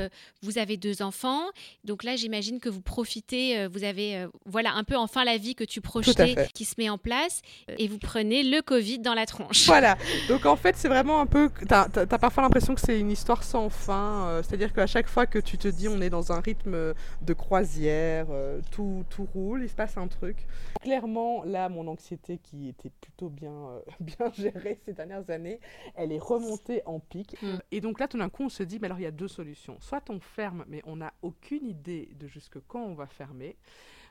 Vous 0.43 0.59
avez 0.59 0.77
deux 0.77 1.03
enfants. 1.03 1.43
Donc 1.85 2.05
là, 2.05 2.17
j'imagine 2.17 2.61
que 2.61 2.69
vous 2.69 2.81
profitez, 2.81 3.67
vous 3.67 3.85
avez 3.85 4.27
voilà 4.47 4.73
un 4.75 4.85
peu 4.85 4.97
enfin 4.97 5.25
la 5.25 5.37
vie 5.37 5.55
que 5.55 5.64
tu 5.64 5.81
projetais 5.81 6.49
qui 6.55 6.64
se 6.64 6.75
met 6.79 6.88
en 6.88 6.99
place 6.99 7.43
et 7.79 7.88
vous 7.88 7.99
prenez 7.99 8.43
le 8.43 8.62
Covid 8.62 8.99
dans 9.01 9.14
la 9.14 9.27
tronche. 9.27 9.67
Voilà. 9.67 9.97
Donc 10.29 10.47
en 10.47 10.57
fait, 10.57 10.77
c'est 10.77 10.88
vraiment 10.88 11.21
un 11.21 11.27
peu. 11.27 11.51
Tu 11.67 11.73
as, 11.73 11.88
as, 11.95 12.19
parfois 12.19 12.43
l'impression 12.43 12.75
que 12.75 12.81
c'est 12.81 12.99
une 12.99 13.11
histoire 13.11 13.43
sans 13.43 13.69
fin. 13.69 14.40
C'est-à-dire 14.43 14.73
qu'à 14.73 14.87
chaque 14.87 15.09
fois 15.09 15.27
que 15.27 15.38
tu 15.38 15.59
te 15.59 15.69
dis 15.69 15.88
on 15.88 16.01
est 16.01 16.11
dans 16.11 16.33
un 16.33 16.34
rythme 16.40 16.94
de 17.23 17.33
croisière, 17.33 18.27
euh, 18.31 18.61
tout, 18.70 19.05
tout 19.11 19.25
roule, 19.35 19.62
il 19.62 19.68
se 19.68 19.75
passe 19.75 19.97
un 19.97 20.09
truc. 20.09 20.47
Clairement, 20.81 21.44
là, 21.44 21.68
mon 21.68 21.87
anxiété 21.88 22.38
qui 22.38 22.68
était 22.68 22.90
plutôt 23.01 23.29
bien, 23.29 23.53
euh, 23.53 23.81
bien 24.01 24.31
gérée 24.33 24.81
ces 24.85 24.92
dernières 24.92 25.29
années, 25.31 25.61
elle 25.94 26.12
est 26.12 26.18
remontée 26.18 26.83
en 26.87 27.01
pic. 27.01 27.37
Mm. 27.42 27.59
Et 27.73 27.81
donc 27.81 28.01
là, 28.01 28.09
tout 28.09 28.18
d'un 28.18 28.29
coup, 28.29 28.44
on 28.44 28.49
se 28.49 28.62
dit, 28.62 28.79
mais 28.81 28.87
alors 28.87 28.99
il 28.99 29.05
y 29.05 29.07
a 29.07 29.11
deux 29.11 29.29
solutions. 29.29 29.77
Soit 29.81 30.11
on 30.11 30.20
ferme, 30.20 30.64
mais 30.68 30.83
on 30.85 30.97
n'a 30.97 31.12
aucune 31.23 31.66
idée 31.66 32.11
de 32.18 32.27
jusque 32.27 32.59
quand 32.66 32.83
on 32.83 32.94
va 32.94 33.07
fermer 33.07 33.57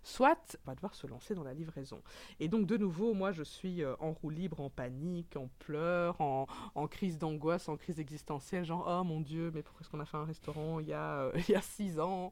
soit 0.04 0.58
on 0.66 0.72
va 0.72 0.76
devoir 0.76 0.94
se 0.94 1.08
lancer 1.08 1.34
dans 1.34 1.44
la 1.44 1.54
livraison. 1.54 2.02
Et 2.40 2.48
donc 2.48 2.68
de 2.68 2.78
nouveau, 2.78 3.14
moi 3.14 3.32
je 3.32 3.44
suis 3.44 3.84
euh, 3.84 3.96
en 4.00 4.12
roue 4.12 4.30
libre, 4.30 4.60
en 4.60 4.70
panique, 4.70 5.36
en 5.36 5.50
pleurs, 5.60 6.20
en, 6.20 6.46
crise 6.88 7.18
d'angoisse, 7.18 7.70
en 7.70 7.78
crise 7.78 8.00
existentielle, 8.00 8.66
genre 8.66 8.86
oh 8.88 9.04
mon 9.04 9.22
Dieu, 9.22 9.52
mais 9.54 9.64
pourquoi 9.64 9.82
est-ce 9.82 9.90
qu'on 9.90 10.00
a 10.00 10.06
fait 10.06 10.18
un 10.18 10.26
restaurant 10.26 10.80
il 10.80 10.88
y 10.88 10.94
a, 10.94 11.22
euh, 11.22 11.32
il 11.48 11.52
y 11.52 11.56
a 11.56 11.62
six 11.62 12.00
ans? 12.00 12.32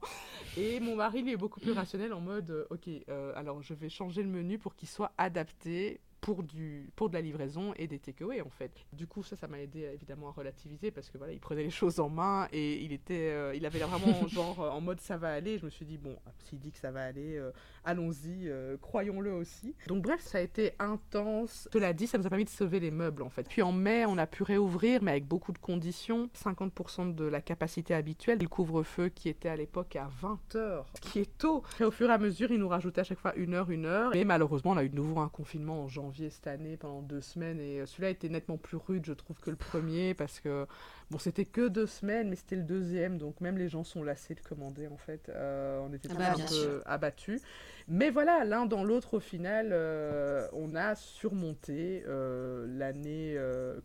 Et 0.58 0.80
mon 0.80 0.96
mari 0.96 1.24
lui 1.24 1.32
est 1.32 1.38
beaucoup 1.38 1.60
plus 1.60 1.72
rationnel 1.72 2.14
en 2.14 2.22
mode 2.22 2.52
euh, 2.52 2.68
ok, 2.70 2.90
alors 3.36 3.62
je 3.62 3.74
vais 3.74 3.90
changer 3.90 4.24
le 4.24 4.30
menu 4.30 4.58
pour 4.58 4.76
qu'il 4.76 4.90
soit 4.90 5.12
adapté 5.18 6.02
pour, 6.22 6.44
du, 6.44 6.90
pour 6.96 7.10
de 7.10 7.16
la 7.16 7.22
livraison 7.22 7.74
et 7.76 7.88
des 7.88 8.00
takeaways 8.00 8.42
en 8.42 8.50
fait. 8.50 8.72
Du 8.94 9.08
coup, 9.08 9.24
ça, 9.24 9.36
ça 9.36 9.48
m'a 9.48 9.60
aidé 9.60 9.90
évidemment 9.94 10.30
à 10.30 10.32
relativiser 10.32 10.92
parce 10.92 11.10
que 11.10 11.18
voilà, 11.18 11.34
il 11.34 11.40
prenait 11.40 11.64
les 11.64 11.70
choses 11.82 12.00
en 12.00 12.10
main 12.10 12.48
et 12.54 12.82
il 12.84 12.94
était, 12.94 13.32
euh, 13.32 13.56
il 13.56 13.66
avait 13.66 13.80
vraiment 13.80 14.28
genre 14.28 14.62
euh, 14.62 14.70
en 14.70 14.82
mode 14.82 15.02
ça 15.02 15.18
va 15.18 15.34
aller. 15.34 15.58
Je 15.58 15.66
me 15.66 15.72
suis 15.72 15.86
dit 15.86 15.98
bon, 15.98 16.16
s'il 16.40 16.60
dit 16.60 16.72
que 16.72 16.78
ça 16.78 16.92
va 16.92 17.04
aller, 17.04 17.38
euh, 17.38 17.52
allons-y, 17.84 18.52
croyons-le 18.82 19.34
aussi. 19.34 19.76
Donc 19.88 20.04
bref, 20.04 20.22
ça 20.22 20.38
a 20.38 20.42
été 20.42 20.74
intense. 20.80 21.68
Cela 21.74 21.94
dit, 21.94 22.06
ça 22.06 22.18
nous 22.18 22.28
a 22.28 22.30
permis 22.30 22.46
de 22.46 22.50
sauver 22.50 22.80
les 22.80 22.92
meubles 22.92 23.24
en 23.24 23.30
fait. 23.30 23.48
Puis 23.50 23.64
en 23.64 23.72
mai, 23.72 24.06
on 24.06 24.18
a 24.18 24.28
pu 24.28 24.44
réouvrir, 24.44 25.02
mais 25.02 25.12
avec 25.12 25.26
beaucoup 25.26 25.52
de 25.52 25.58
conditions. 25.58 26.30
50% 26.36 27.16
de 27.16 27.26
la 27.26 27.42
capacité 27.42 27.96
habituelle. 27.96 28.38
Le 28.40 28.48
couvre-feu 28.48 29.10
qui 29.10 29.28
était 29.28 29.50
à 29.50 29.56
l'époque 29.56 29.96
à 29.96 30.10
20 30.22 30.56
heures, 30.56 30.86
qui 31.02 31.20
est 31.20 31.38
tôt. 31.38 31.64
Et 31.80 31.84
au 31.84 31.92
fur 31.92 32.10
et 32.10 32.14
à 32.14 32.18
mesure, 32.20 32.52
il 32.52 32.60
nous 32.60 32.68
rajoutait 32.68 33.02
à 33.02 33.04
chaque 33.04 33.20
fois 33.20 33.34
une 33.36 33.56
heure, 33.56 33.72
une 33.72 33.86
heure. 33.86 34.12
Mais 34.14 34.24
malheureusement, 34.24 34.72
on 34.72 34.78
a 34.78 34.84
eu 34.84 34.90
de 34.90 34.96
nouveau 34.96 35.20
un 35.20 35.30
confinement 35.30 35.84
en 35.84 35.88
janvier 35.88 36.11
cette 36.30 36.48
année 36.48 36.78
pendant 36.78 37.02
deux 37.02 37.22
semaines 37.22 37.60
et 37.60 37.80
euh, 37.80 37.86
celui-là 37.86 38.10
était 38.10 38.30
nettement 38.30 38.58
plus 38.58 38.78
rude, 38.78 39.06
je 39.06 39.14
trouve, 39.14 39.40
que 39.40 39.50
le 39.50 39.56
premier 39.56 40.14
parce 40.14 40.40
que 40.40 40.68
bon, 41.10 41.18
c'était 41.18 41.46
que 41.46 41.68
deux 41.68 41.88
semaines, 41.88 42.30
mais 42.30 42.36
c'était 42.36 42.56
le 42.56 42.64
deuxième, 42.64 43.18
donc 43.18 43.42
même 43.42 43.58
les 43.58 43.70
gens 43.70 43.84
sont 43.84 44.04
lassés 44.04 44.36
de 44.36 44.42
commander 44.42 44.88
en 44.88 44.98
fait. 44.98 45.30
Euh, 45.30 45.80
on 45.82 45.94
était 45.94 46.10
ah 46.12 46.16
bah, 46.18 46.34
un 46.34 46.48
peu 46.48 46.82
abattus. 46.86 47.42
Mais 47.88 48.10
voilà, 48.10 48.44
l'un 48.46 48.66
dans 48.66 48.84
l'autre, 48.84 49.16
au 49.16 49.20
final, 49.20 49.70
euh, 49.72 50.48
on 50.54 50.76
a 50.76 50.96
surmonté 50.96 52.04
l'année 52.08 53.38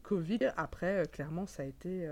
Covid. 0.03 0.39
Après, 0.57 1.05
clairement, 1.11 1.47
ça 1.47 1.63
a 1.63 1.67
été 1.67 2.09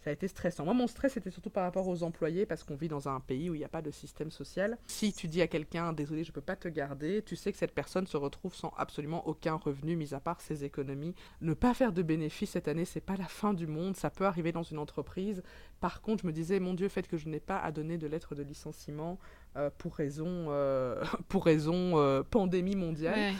ça 0.00 0.10
a 0.10 0.12
été 0.12 0.28
stressant. 0.28 0.64
Moi, 0.64 0.74
mon 0.74 0.86
stress, 0.86 1.14
c'était 1.14 1.30
surtout 1.30 1.50
par 1.50 1.64
rapport 1.64 1.88
aux 1.88 2.02
employés, 2.02 2.46
parce 2.46 2.62
qu'on 2.62 2.76
vit 2.76 2.88
dans 2.88 3.08
un 3.08 3.20
pays 3.20 3.50
où 3.50 3.54
il 3.54 3.58
n'y 3.58 3.64
a 3.64 3.68
pas 3.68 3.82
de 3.82 3.90
système 3.90 4.30
social. 4.30 4.78
Si 4.86 5.12
tu 5.12 5.28
dis 5.28 5.42
à 5.42 5.48
quelqu'un, 5.48 5.92
désolé, 5.92 6.24
je 6.24 6.30
ne 6.30 6.34
peux 6.34 6.40
pas 6.40 6.56
te 6.56 6.68
garder, 6.68 7.22
tu 7.22 7.36
sais 7.36 7.52
que 7.52 7.58
cette 7.58 7.74
personne 7.74 8.06
se 8.06 8.16
retrouve 8.16 8.54
sans 8.54 8.72
absolument 8.76 9.26
aucun 9.26 9.54
revenu, 9.54 9.96
mis 9.96 10.14
à 10.14 10.20
part 10.20 10.40
ses 10.40 10.64
économies. 10.64 11.14
Ne 11.40 11.54
pas 11.54 11.74
faire 11.74 11.92
de 11.92 12.02
bénéfices 12.02 12.50
cette 12.50 12.68
année, 12.68 12.84
c'est 12.84 13.00
pas 13.00 13.16
la 13.16 13.26
fin 13.26 13.54
du 13.54 13.66
monde, 13.66 13.96
ça 13.96 14.10
peut 14.10 14.24
arriver 14.24 14.52
dans 14.52 14.62
une 14.62 14.78
entreprise. 14.78 15.42
Par 15.80 16.00
contre, 16.00 16.22
je 16.22 16.26
me 16.26 16.32
disais, 16.32 16.60
mon 16.60 16.74
Dieu, 16.74 16.88
fait 16.88 17.06
que 17.06 17.16
je 17.16 17.28
n'ai 17.28 17.40
pas 17.40 17.58
à 17.58 17.72
donner 17.72 17.98
de 17.98 18.06
lettre 18.06 18.34
de 18.34 18.42
licenciement 18.42 19.18
euh, 19.58 19.70
pour 19.76 19.96
raison, 19.96 20.46
euh, 20.50 21.02
pour 21.28 21.44
raison 21.44 21.98
euh, 21.98 22.22
pandémie 22.22 22.76
mondiale. 22.76 23.34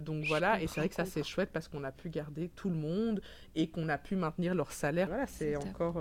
donc 0.00 0.24
voilà, 0.26 0.60
et 0.60 0.66
c'est 0.66 0.80
vrai 0.80 0.88
que 0.88 0.94
ça 0.94 1.06
c'est 1.06 1.24
chouette 1.24 1.50
parce 1.52 1.66
qu'on 1.68 1.82
a 1.84 1.92
pu 1.92 2.10
garder 2.10 2.48
tout 2.48 2.68
le 2.68 2.76
monde 2.76 3.22
et 3.54 3.68
qu'on 3.68 3.88
a 3.88 3.96
pu 3.96 4.16
maintenir 4.16 4.54
leur 4.54 4.72
salaire. 4.72 5.08
Voilà, 5.08 5.26
c'est 5.26 5.56
encore 5.56 5.98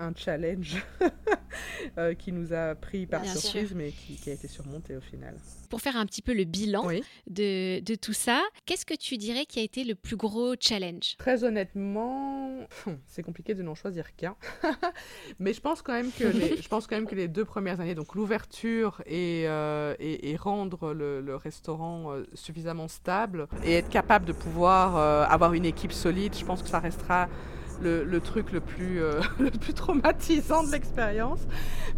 un 0.00 0.12
challenge 0.16 0.82
euh, 1.98 2.14
qui 2.14 2.32
nous 2.32 2.52
a 2.52 2.74
pris 2.74 3.06
par 3.06 3.24
surprise, 3.24 3.72
mais 3.74 3.90
qui, 3.90 4.30
a 4.30 4.32
été 4.32 4.48
surmonté 4.48 4.96
au 4.96 5.00
final. 5.00 5.36
Pour 5.68 5.80
faire 5.80 5.96
un 5.96 6.06
petit 6.06 6.22
peu 6.22 6.32
le 6.32 6.44
bilan 6.44 6.88
de, 7.28 7.80
de, 7.80 7.94
tout 7.94 8.12
ça, 8.12 8.42
qu'est-ce 8.66 8.86
que 8.86 8.94
tu 8.94 9.16
dirais 9.18 9.44
qui 9.46 9.60
a 9.60 9.62
été 9.62 9.84
le 9.84 9.94
plus 9.94 10.16
gros 10.16 10.54
challenge? 10.58 11.16
Très 11.18 11.44
honnêtement, 11.44 12.66
c'est 13.06 13.22
compliqué 13.22 13.54
de 13.54 13.62
n'en 13.62 13.74
choisir 13.74 14.16
qu'un. 14.16 14.36
mais 15.38 15.52
je 15.52 15.60
pense, 15.60 15.82
quand 15.82 15.92
même 15.92 16.10
que 16.10 16.24
les, 16.24 16.56
je 16.56 16.68
pense 16.68 16.86
quand 16.86 16.96
même 16.96 17.06
que 17.06 17.14
les 17.14 17.28
deux 17.28 17.44
premières 17.44 17.80
années, 17.80 17.94
donc 17.94 18.14
l'ouverture 18.14 19.02
et, 19.06 19.44
euh, 19.46 19.94
et, 20.00 20.36
rendre 20.36 20.94
le, 20.94 21.20
le 21.20 21.36
restaurant 21.36 22.12
euh, 22.12 22.24
suffisamment 22.34 22.88
stable 22.88 23.46
et 23.64 23.74
être 23.74 23.90
capable 23.90 24.24
de 24.24 24.32
pouvoir 24.32 24.96
avoir 25.30 25.52
une 25.52 25.66
équipe 25.66 25.92
solide, 25.92 26.34
je 26.36 26.44
pense 26.44 26.62
que 26.62 26.68
ça 26.68 26.78
restera 26.78 27.28
le, 27.80 28.20
truc 28.20 28.52
le 28.52 28.60
plus, 28.60 29.02
euh, 29.02 29.20
le 29.38 29.50
plus 29.50 29.74
traumatisant 29.74 30.62
de 30.64 30.72
l'expérience 30.72 31.40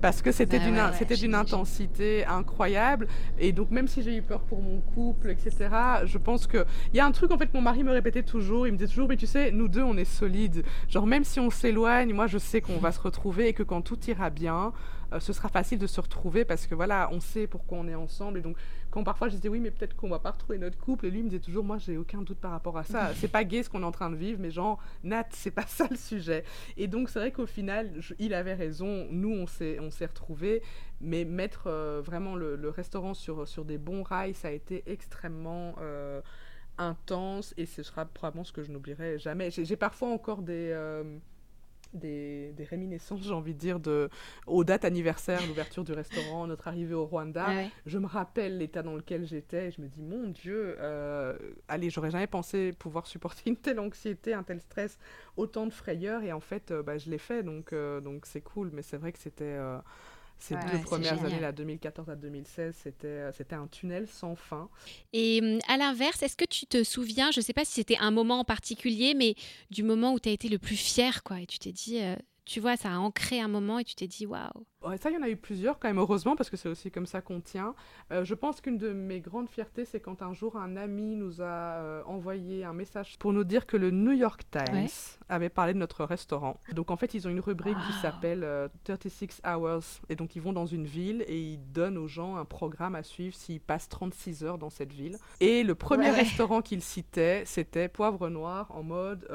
parce 0.00 0.22
que 0.22 0.32
c'était 0.32 0.58
d'une 0.58 0.80
c'était 0.98 1.16
d'une 1.16 1.34
intensité 1.34 2.24
incroyable. 2.24 3.06
Et 3.38 3.52
donc 3.52 3.70
même 3.70 3.88
si 3.88 4.02
j'ai 4.02 4.16
eu 4.16 4.22
peur 4.22 4.40
pour 4.40 4.62
mon 4.62 4.80
couple 4.80 5.30
etc 5.30 5.68
je 6.04 6.18
pense 6.18 6.46
que 6.46 6.64
il 6.92 6.96
y 6.96 7.00
a 7.00 7.06
un 7.06 7.12
truc 7.12 7.30
en 7.30 7.38
fait 7.38 7.52
mon 7.54 7.60
mari 7.60 7.82
me 7.82 7.92
répétait 7.92 8.22
toujours. 8.22 8.66
Il 8.66 8.72
me 8.72 8.78
disait 8.78 8.88
toujours 8.88 9.08
mais 9.08 9.16
tu 9.16 9.26
sais 9.26 9.50
nous 9.50 9.68
deux 9.68 9.82
on 9.82 9.96
est 9.96 10.04
solides. 10.04 10.64
Genre 10.88 11.06
même 11.06 11.24
si 11.24 11.40
on 11.40 11.50
s'éloigne 11.50 12.12
moi 12.12 12.26
je 12.26 12.38
sais 12.38 12.60
qu'on 12.60 12.78
va 12.78 12.92
se 12.92 13.00
retrouver 13.00 13.48
et 13.48 13.52
que 13.52 13.62
quand 13.62 13.82
tout 13.82 13.98
ira 14.08 14.30
bien 14.30 14.72
euh, 15.12 15.20
ce 15.20 15.32
sera 15.32 15.48
facile 15.48 15.78
de 15.78 15.86
se 15.86 16.00
retrouver 16.00 16.44
parce 16.44 16.66
que 16.66 16.74
voilà 16.74 17.08
on 17.12 17.20
sait 17.20 17.46
pourquoi 17.46 17.78
on 17.78 17.88
est 17.88 17.94
ensemble. 17.94 18.38
Et 18.38 18.42
donc 18.42 18.56
quand 18.92 19.02
parfois 19.04 19.28
je 19.28 19.36
disais 19.36 19.48
oui, 19.48 19.58
mais 19.58 19.70
peut-être 19.70 19.96
qu'on 19.96 20.10
va 20.10 20.18
pas 20.18 20.30
retrouver 20.30 20.58
notre 20.58 20.78
couple, 20.78 21.06
et 21.06 21.10
lui 21.10 21.22
me 21.22 21.30
disait 21.30 21.40
toujours, 21.40 21.64
moi 21.64 21.78
j'ai 21.78 21.96
aucun 21.96 22.20
doute 22.20 22.38
par 22.38 22.50
rapport 22.52 22.76
à 22.76 22.84
ça. 22.84 23.12
c'est 23.16 23.26
pas 23.26 23.42
gay 23.42 23.62
ce 23.62 23.70
qu'on 23.70 23.82
est 23.82 23.86
en 23.86 23.90
train 23.90 24.10
de 24.10 24.16
vivre, 24.16 24.38
mais 24.38 24.50
genre, 24.50 24.78
Nat, 25.02 25.26
c'est 25.30 25.50
pas 25.50 25.66
ça 25.66 25.88
le 25.90 25.96
sujet. 25.96 26.44
Et 26.76 26.86
donc 26.86 27.08
c'est 27.08 27.18
vrai 27.18 27.32
qu'au 27.32 27.46
final, 27.46 27.90
il 28.18 28.34
avait 28.34 28.54
raison, 28.54 29.08
nous 29.10 29.32
on 29.32 29.46
s'est, 29.46 29.80
on 29.80 29.90
s'est 29.90 30.06
retrouvés, 30.06 30.62
mais 31.00 31.24
mettre 31.24 31.68
euh, 31.68 32.02
vraiment 32.04 32.36
le, 32.36 32.68
restaurant 32.68 33.14
sur, 33.14 33.48
sur 33.48 33.64
des 33.64 33.78
bons 33.78 34.02
rails, 34.02 34.34
ça 34.34 34.48
a 34.48 34.52
été 34.52 34.82
extrêmement. 34.86 35.74
Euh, 35.80 36.20
intense 36.78 37.52
et 37.58 37.66
ce 37.66 37.82
sera 37.82 38.06
probablement 38.06 38.44
ce 38.44 38.52
que 38.52 38.62
je 38.62 38.72
n'oublierai 38.72 39.18
jamais. 39.18 39.50
J'ai 39.50 39.76
parfois 39.76 40.08
encore 40.08 40.40
des, 40.40 40.70
euh, 40.72 41.18
des, 41.94 42.54
réminiscences, 42.70 43.22
j'ai 43.22 43.32
envie 43.32 43.54
de 43.54 43.58
dire, 43.58 43.80
de, 43.80 44.08
aux 44.46 44.64
dates 44.64 44.84
anniversaires, 44.84 45.40
l'ouverture 45.46 45.84
du 45.84 45.92
restaurant, 45.92 46.46
notre 46.46 46.68
arrivée 46.68 46.94
au 46.94 47.04
Rwanda. 47.04 47.46
Ah 47.48 47.68
je 47.86 47.98
me 47.98 48.06
rappelle 48.06 48.58
l'état 48.58 48.82
dans 48.82 48.94
lequel 48.94 49.26
j'étais. 49.26 49.70
Je 49.70 49.80
me 49.80 49.88
dis, 49.88 50.00
mon 50.02 50.28
Dieu, 50.28 50.76
euh, 50.80 51.36
allez, 51.68 51.90
j'aurais 51.90 52.10
jamais 52.10 52.26
pensé 52.26 52.72
pouvoir 52.72 53.06
supporter 53.06 53.50
une 53.50 53.56
telle 53.56 53.80
anxiété, 53.80 54.34
un 54.34 54.42
tel 54.42 54.60
stress, 54.60 54.98
autant 55.36 55.66
de 55.66 55.72
frayeur. 55.72 56.22
Et 56.22 56.32
en 56.32 56.40
fait, 56.40 56.70
euh, 56.70 56.82
bah, 56.82 56.98
je 56.98 57.10
l'ai 57.10 57.18
fait, 57.18 57.42
donc 57.42 57.72
euh, 57.72 58.00
donc 58.00 58.26
c'est 58.26 58.40
cool. 58.40 58.70
Mais 58.72 58.82
c'est 58.82 58.96
vrai 58.96 59.12
que 59.12 59.18
c'était 59.18 59.58
ces 60.42 60.56
deux 60.56 60.82
premières 60.82 61.24
années, 61.24 61.38
là, 61.38 61.52
2014 61.52 62.10
à 62.10 62.16
2016, 62.16 62.74
c'était, 62.76 63.06
euh, 63.06 63.32
c'était 63.32 63.54
un 63.54 63.68
tunnel 63.68 64.08
sans 64.08 64.34
fin. 64.34 64.68
Et 65.12 65.40
hum, 65.40 65.60
à 65.68 65.76
l'inverse, 65.76 66.22
est-ce 66.22 66.36
que 66.36 66.44
tu 66.44 66.66
te 66.66 66.82
souviens, 66.82 67.30
je 67.30 67.38
ne 67.38 67.44
sais 67.44 67.52
pas 67.52 67.64
si 67.64 67.74
c'était 67.74 67.98
un 67.98 68.10
moment 68.10 68.40
en 68.40 68.44
particulier, 68.44 69.14
mais 69.14 69.36
du 69.70 69.84
moment 69.84 70.12
où 70.12 70.18
tu 70.18 70.28
as 70.28 70.32
été 70.32 70.48
le 70.48 70.58
plus 70.58 70.76
fier, 70.76 71.22
quoi, 71.22 71.40
et 71.40 71.46
tu 71.46 71.58
t'es 71.60 71.70
dit, 71.72 72.02
euh, 72.02 72.16
tu 72.44 72.58
vois, 72.58 72.76
ça 72.76 72.90
a 72.90 72.98
ancré 72.98 73.40
un 73.40 73.48
moment 73.48 73.78
et 73.78 73.84
tu 73.84 73.94
t'es 73.94 74.08
dit, 74.08 74.26
waouh, 74.26 74.66
ça, 75.00 75.10
il 75.10 75.14
y 75.14 75.16
en 75.16 75.22
a 75.22 75.28
eu 75.28 75.36
plusieurs 75.36 75.78
quand 75.78 75.88
même, 75.88 75.98
heureusement, 75.98 76.36
parce 76.36 76.50
que 76.50 76.56
c'est 76.56 76.68
aussi 76.68 76.90
comme 76.90 77.06
ça 77.06 77.20
qu'on 77.20 77.40
tient. 77.40 77.74
Euh, 78.10 78.24
je 78.24 78.34
pense 78.34 78.60
qu'une 78.60 78.78
de 78.78 78.92
mes 78.92 79.20
grandes 79.20 79.48
fiertés, 79.48 79.84
c'est 79.84 80.00
quand 80.00 80.22
un 80.22 80.32
jour 80.32 80.56
un 80.56 80.76
ami 80.76 81.16
nous 81.16 81.40
a 81.40 81.44
euh, 81.44 82.02
envoyé 82.06 82.64
un 82.64 82.72
message 82.72 83.18
pour 83.18 83.32
nous 83.32 83.44
dire 83.44 83.66
que 83.66 83.76
le 83.76 83.90
New 83.90 84.12
York 84.12 84.42
Times 84.50 84.88
avait 85.28 85.48
parlé 85.48 85.72
de 85.72 85.78
notre 85.78 86.04
restaurant. 86.04 86.58
Donc 86.72 86.90
en 86.90 86.96
fait, 86.96 87.14
ils 87.14 87.26
ont 87.26 87.30
une 87.30 87.40
rubrique 87.40 87.76
qui 87.86 87.92
s'appelle 88.00 88.46
36 88.84 89.40
euh, 89.44 89.56
Hours. 89.56 90.00
Et 90.08 90.16
donc 90.16 90.36
ils 90.36 90.42
vont 90.42 90.52
dans 90.52 90.66
une 90.66 90.86
ville 90.86 91.24
et 91.26 91.40
ils 91.40 91.72
donnent 91.72 91.98
aux 91.98 92.08
gens 92.08 92.36
un 92.36 92.44
programme 92.44 92.94
à 92.94 93.02
suivre 93.02 93.34
s'ils 93.34 93.60
passent 93.60 93.88
36 93.88 94.44
heures 94.44 94.58
dans 94.58 94.70
cette 94.70 94.92
ville. 94.92 95.16
Et 95.40 95.62
le 95.62 95.74
premier 95.74 96.10
restaurant 96.10 96.62
qu'ils 96.62 96.82
citaient, 96.82 97.44
c'était 97.46 97.88
Poivre 97.88 98.28
Noir 98.28 98.70
en 98.70 98.82
mode, 98.82 99.26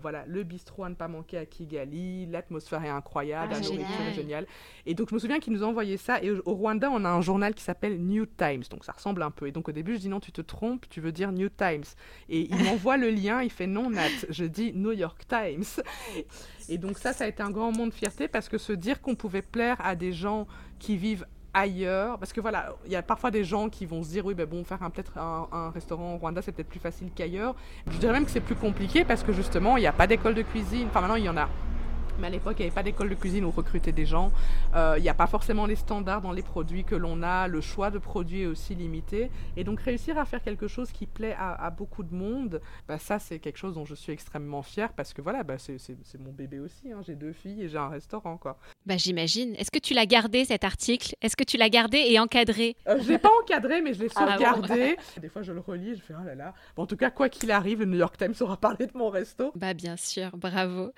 voilà, 0.00 0.24
le 0.26 0.42
bistrot 0.42 0.84
à 0.84 0.88
ne 0.88 0.94
pas 0.94 1.08
manquer 1.08 1.38
à 1.38 1.46
Kigali, 1.46 2.26
l'atmosphère 2.26 2.84
est 2.84 2.88
incroyable, 2.88 3.52
ah, 3.54 3.60
la 3.60 3.60
nourriture 3.60 4.00
est 4.08 4.14
géniale. 4.14 4.46
Et 4.88 4.94
donc 4.94 5.10
je 5.10 5.14
me 5.14 5.20
souviens 5.20 5.38
qu'il 5.38 5.52
nous 5.52 5.64
envoyé 5.64 5.98
ça. 5.98 6.22
Et 6.22 6.30
au 6.30 6.54
Rwanda, 6.54 6.88
on 6.90 7.04
a 7.04 7.10
un 7.10 7.20
journal 7.20 7.54
qui 7.54 7.62
s'appelle 7.62 8.00
New 8.00 8.24
Times. 8.24 8.62
Donc 8.70 8.86
ça 8.86 8.92
ressemble 8.92 9.22
un 9.22 9.30
peu. 9.30 9.46
Et 9.46 9.52
donc 9.52 9.68
au 9.68 9.72
début, 9.72 9.94
je 9.96 9.98
dis 9.98 10.08
non, 10.08 10.18
tu 10.18 10.32
te 10.32 10.40
trompes, 10.40 10.88
tu 10.88 11.02
veux 11.02 11.12
dire 11.12 11.30
New 11.30 11.50
Times. 11.50 11.84
Et 12.30 12.48
il 12.50 12.64
m'envoie 12.64 12.96
le 12.96 13.10
lien, 13.10 13.42
il 13.42 13.50
fait 13.50 13.66
non, 13.66 13.90
Nat. 13.90 14.08
Je 14.30 14.46
dis 14.46 14.72
New 14.72 14.92
York 14.92 15.26
Times. 15.28 15.84
Et 16.70 16.78
donc 16.78 16.96
ça, 16.96 17.12
ça 17.12 17.24
a 17.24 17.26
été 17.26 17.42
un 17.42 17.50
grand 17.50 17.70
moment 17.70 17.86
de 17.86 17.92
fierté 17.92 18.28
parce 18.28 18.48
que 18.48 18.56
se 18.56 18.72
dire 18.72 19.02
qu'on 19.02 19.14
pouvait 19.14 19.42
plaire 19.42 19.76
à 19.84 19.94
des 19.94 20.12
gens 20.12 20.46
qui 20.78 20.96
vivent 20.96 21.26
ailleurs, 21.52 22.18
parce 22.18 22.32
que 22.32 22.40
voilà, 22.40 22.74
il 22.86 22.92
y 22.92 22.96
a 22.96 23.02
parfois 23.02 23.30
des 23.30 23.44
gens 23.44 23.68
qui 23.68 23.84
vont 23.84 24.02
se 24.02 24.08
dire 24.08 24.24
oui, 24.24 24.34
ben 24.34 24.46
bon, 24.46 24.64
faire 24.64 24.78
peut-être 24.78 25.18
un, 25.18 25.48
un, 25.52 25.70
restaurant 25.70 26.14
au 26.14 26.18
Rwanda, 26.18 26.40
c'est 26.40 26.52
peut-être 26.52 26.68
plus 26.68 26.80
facile 26.80 27.10
qu'ailleurs. 27.14 27.56
Je 27.90 27.98
dirais 27.98 28.12
même 28.12 28.24
que 28.24 28.30
c'est 28.30 28.40
plus 28.40 28.54
compliqué 28.54 29.04
parce 29.04 29.22
que 29.22 29.32
justement, 29.32 29.76
il 29.76 29.80
n'y 29.80 29.86
a 29.86 29.92
pas 29.92 30.06
d'école 30.06 30.34
de 30.34 30.42
cuisine. 30.42 30.86
Enfin, 30.88 31.00
maintenant, 31.00 31.16
il 31.16 31.24
y 31.24 31.28
en 31.28 31.36
a 31.36 31.48
mais 32.18 32.26
à 32.26 32.30
l'époque, 32.30 32.56
il 32.58 32.62
n'y 32.62 32.66
avait 32.68 32.74
pas 32.74 32.82
d'école 32.82 33.10
de 33.10 33.14
cuisine 33.14 33.44
où 33.44 33.50
recruter 33.50 33.92
des 33.92 34.06
gens. 34.06 34.30
Euh, 34.74 34.94
il 34.98 35.02
n'y 35.02 35.08
a 35.08 35.14
pas 35.14 35.26
forcément 35.26 35.66
les 35.66 35.76
standards 35.76 36.20
dans 36.20 36.32
les 36.32 36.42
produits 36.42 36.84
que 36.84 36.94
l'on 36.94 37.22
a. 37.22 37.48
Le 37.48 37.60
choix 37.60 37.90
de 37.90 37.98
produits 37.98 38.42
est 38.42 38.46
aussi 38.46 38.74
limité. 38.74 39.30
Et 39.56 39.64
donc, 39.64 39.80
réussir 39.80 40.18
à 40.18 40.24
faire 40.24 40.42
quelque 40.42 40.68
chose 40.68 40.90
qui 40.92 41.06
plaît 41.06 41.36
à, 41.38 41.70
beaucoup 41.70 42.02
de 42.02 42.14
monde, 42.14 42.60
bah, 42.88 42.98
ça, 42.98 43.18
c'est 43.18 43.38
quelque 43.38 43.58
chose 43.58 43.74
dont 43.74 43.84
je 43.84 43.94
suis 43.94 44.12
extrêmement 44.12 44.62
fière 44.62 44.92
parce 44.92 45.12
que 45.12 45.22
voilà, 45.22 45.42
bah, 45.42 45.56
c'est 45.58 45.78
mon 46.18 46.32
bébé 46.32 46.58
aussi. 46.58 46.92
Hein. 46.92 47.00
J'ai 47.06 47.14
deux 47.14 47.32
filles 47.32 47.62
et 47.62 47.68
j'ai 47.68 47.78
un 47.78 47.88
restaurant. 47.88 48.36
quoi. 48.36 48.58
Bah, 48.86 48.96
J'imagine. 48.96 49.54
Est-ce 49.56 49.70
que 49.70 49.78
tu 49.78 49.94
l'as 49.94 50.06
gardé 50.06 50.44
cet 50.44 50.64
article? 50.64 51.14
Est-ce 51.22 51.36
que 51.36 51.44
tu 51.44 51.56
l'as 51.56 51.70
gardé 51.70 51.98
et 51.98 52.18
encadré? 52.18 52.76
Euh, 52.88 52.98
Je 53.00 53.04
ne 53.04 53.08
l'ai 53.10 53.18
pas 53.18 53.30
encadré, 53.42 53.80
mais 53.80 53.94
je 53.94 54.00
l'ai 54.00 54.08
ah, 54.16 54.20
sauvegardé. 54.20 54.96
Des 55.20 55.28
fois, 55.28 55.42
je 55.42 55.52
le 55.52 55.60
relis, 55.60 55.96
je 55.96 56.02
fais 56.02 56.14
oh 56.20 56.24
là 56.24 56.34
là. 56.34 56.54
en 56.76 56.86
tout 56.86 56.96
cas, 56.96 57.10
quoi 57.10 57.28
qu'il 57.28 57.50
arrive, 57.50 57.80
le 57.80 57.86
New 57.86 57.98
York 57.98 58.16
Times 58.16 58.34
aura 58.40 58.56
parlé 58.56 58.86
de 58.86 58.96
mon 58.96 59.08
resto. 59.08 59.52
Bah, 59.54 59.74
bien 59.74 59.96
sûr, 59.96 60.36
bravo. 60.36 60.92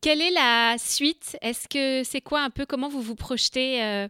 Quelle 0.00 0.20
est 0.20 0.30
la 0.30 0.63
suite 0.78 1.36
Est-ce 1.42 1.68
que 1.68 2.04
c'est 2.04 2.20
quoi 2.20 2.42
un 2.42 2.50
peu 2.50 2.66
comment 2.66 2.88
vous 2.88 3.02
vous 3.02 3.14
projetez 3.14 3.82
euh, 3.82 4.08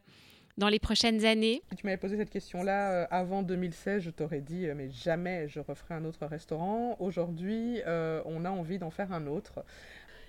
dans 0.57 0.69
les 0.69 0.79
prochaines 0.79 1.25
années? 1.25 1.63
Tu 1.77 1.85
m'avais 1.85 1.97
posé 1.97 2.17
cette 2.17 2.31
question-là 2.31 2.93
euh, 2.93 3.07
avant 3.11 3.43
2016, 3.43 4.03
je 4.03 4.11
t'aurais 4.11 4.41
dit 4.41 4.67
euh, 4.67 4.75
mais 4.77 4.91
jamais 4.91 5.49
je 5.49 5.61
referai 5.61 5.95
un 5.95 6.05
autre 6.05 6.27
restaurant. 6.27 6.97
Aujourd'hui, 7.01 7.81
on 7.87 8.45
a 8.45 8.51
envie 8.51 8.79
d'en 8.79 8.91
faire 8.91 9.13
un 9.13 9.27
autre. 9.27 9.65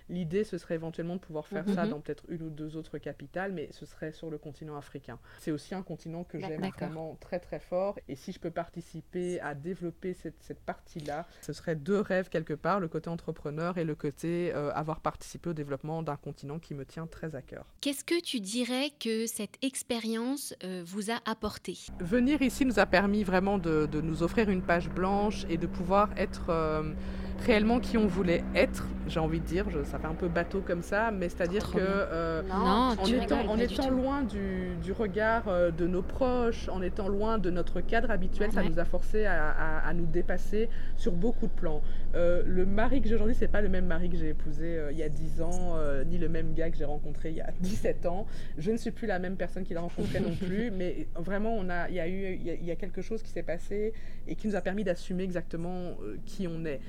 L'idée, 0.10 0.44
ce 0.44 0.58
serait 0.58 0.76
éventuellement 0.76 1.16
de 1.16 1.22
pouvoir 1.22 1.48
faire 1.48 1.68
ça 1.70 1.86
mhm. 1.86 1.92
dans 1.92 2.00
peut-être 2.00 2.24
une 2.30 2.44
ou 2.44 2.50
deux 2.50 2.78
autres 2.78 2.98
capitales, 2.98 3.52
mais 3.52 3.70
ce 3.72 3.86
serait 3.86 4.12
sur 4.12 4.30
le 4.30 4.38
continent 4.38 4.78
africain. 4.78 5.20
C'est 5.40 5.52
aussi 5.52 5.74
un 5.74 5.82
continent 5.82 6.24
que 6.24 6.40
j'aime 6.40 6.62
vraiment 6.62 7.18
très 7.20 7.40
très 7.40 7.60
fort. 7.60 7.98
Et 8.08 8.16
si 8.16 8.32
je 8.32 8.40
peux 8.40 8.52
participer 8.52 9.40
à 9.42 9.56
développer 9.56 10.14
cette, 10.14 10.42
cette 10.42 10.60
partie-là, 10.60 11.26
ce 11.42 11.54
serait 11.54 11.76
deux 11.76 12.00
rêves 12.00 12.30
quelque 12.30 12.54
part, 12.54 12.80
le 12.80 12.88
côté 12.88 13.10
entrepreneur 13.10 13.78
et 13.78 13.84
le 13.84 13.96
côté 13.96 14.54
euh, 14.54 14.72
avoir 14.74 15.00
participé 15.00 15.50
au 15.50 15.54
développement 15.54 16.04
d'un 16.04 16.18
continent 16.18 16.60
qui 16.60 16.74
me 16.74 16.86
tient 16.86 17.08
très 17.08 17.36
à 17.36 17.42
cœur. 17.42 17.66
Qu'est-ce 17.82 18.04
que 18.04 18.22
tu 18.22 18.40
dirais 18.40 18.92
que 19.00 19.26
cette 19.26 19.58
expérience 19.64 20.54
euh, 20.64 20.84
vous 20.86 21.12
a 21.12 21.20
apporté? 21.26 21.78
Venir 22.00 22.42
ici 22.42 22.66
nous 22.66 22.80
a 22.80 22.86
permis 22.86 23.24
vraiment 23.24 23.58
de, 23.58 23.88
de, 23.88 24.02
nous 24.02 24.24
offrir 24.24 24.50
une 24.50 24.62
page 24.62 24.90
blanche 24.90 25.46
et 25.50 25.58
de 25.58 25.68
pouvoir 25.68 26.10
être... 26.18 26.50
Euh, 26.50 26.94
réellement 27.40 27.80
qui 27.80 27.98
on 27.98 28.08
voulait 28.08 28.44
être, 28.54 28.88
j'ai 29.08 29.20
envie 29.20 29.40
de 29.40 29.46
dire, 29.46 29.66
ça 29.84 29.95
fait 29.98 30.08
un 30.08 30.16
peu 30.16 30.28
bateau 30.28 30.62
comme 30.62 30.82
ça, 30.82 31.12
mais 31.12 31.30
c'est-à-dire 31.30 31.72
que 31.72 31.78
euh, 31.80 32.42
en, 32.52 32.96
étant, 33.06 33.42
en 33.48 33.58
étant 33.58 33.90
loin 33.90 34.24
du, 34.24 34.76
du 34.82 34.92
regard 34.92 35.48
euh, 35.48 35.72
de 35.72 35.88
nos 35.88 36.02
proches, 36.02 36.70
en 36.70 36.82
étant 36.82 37.08
loin 37.08 37.38
de 37.38 37.50
notre 37.50 37.82
cadre 37.82 38.12
habituel, 38.12 38.52
ça 38.52 38.64
nous 38.64 38.80
a 38.80 38.86
forcé 38.86 39.26
à, 39.26 39.80
à, 39.80 39.94
nous 39.94 40.06
dépasser 40.06 40.70
sur 40.98 41.12
beaucoup 41.12 41.48
de 41.48 41.52
plans. 41.52 41.82
Euh, 42.16 42.44
le 42.46 42.66
mari 42.66 43.02
que 43.02 43.08
j'ai 43.08 43.16
aujourd'hui, 43.16 43.36
c'est 43.38 43.48
pas 43.48 43.62
le 43.62 43.70
même 43.70 43.86
mari 43.86 44.10
que 44.10 44.18
j'ai 44.18 44.30
épousé 44.30 44.80
il 44.92 44.98
y 44.98 45.04
a 45.04 45.10
10 45.10 45.42
ans, 45.42 45.78
ni 46.06 46.18
le 46.18 46.30
même 46.30 46.54
gars 46.54 46.70
que 46.70 46.78
j'ai 46.78 46.86
rencontré 46.86 47.30
il 47.30 47.38
y 47.38 47.42
a 47.42 47.52
17 47.60 48.06
ans. 48.06 48.26
Je 48.58 48.72
ne 48.72 48.78
suis 48.78 48.92
plus 48.92 49.08
la 49.08 49.20
même 49.20 49.36
personne 49.36 49.64
qu'il 49.64 49.78
a 49.78 49.82
rencontré 49.82 50.20
non 50.20 50.36
plus, 50.36 50.72
mais 50.76 51.08
vraiment, 51.16 51.56
on 51.56 51.70
a, 51.70 51.90
il 51.90 51.96
y 51.96 52.00
a 52.00 52.08
eu, 52.08 52.36
il 52.36 52.44
y 52.44 52.50
a, 52.50 52.54
il 52.54 52.66
y 52.66 52.72
a 52.72 52.76
quelque 52.76 53.02
chose 53.02 53.22
qui 53.22 53.30
s'est 53.30 53.44
passé 53.44 53.94
et 54.28 54.36
qui 54.36 54.48
nous 54.48 54.56
a 54.56 54.62
permis 54.62 54.84
d'assumer 54.84 55.24
exactement 55.24 55.96
qui 56.26 56.48
on 56.48 56.66
est 56.66 56.80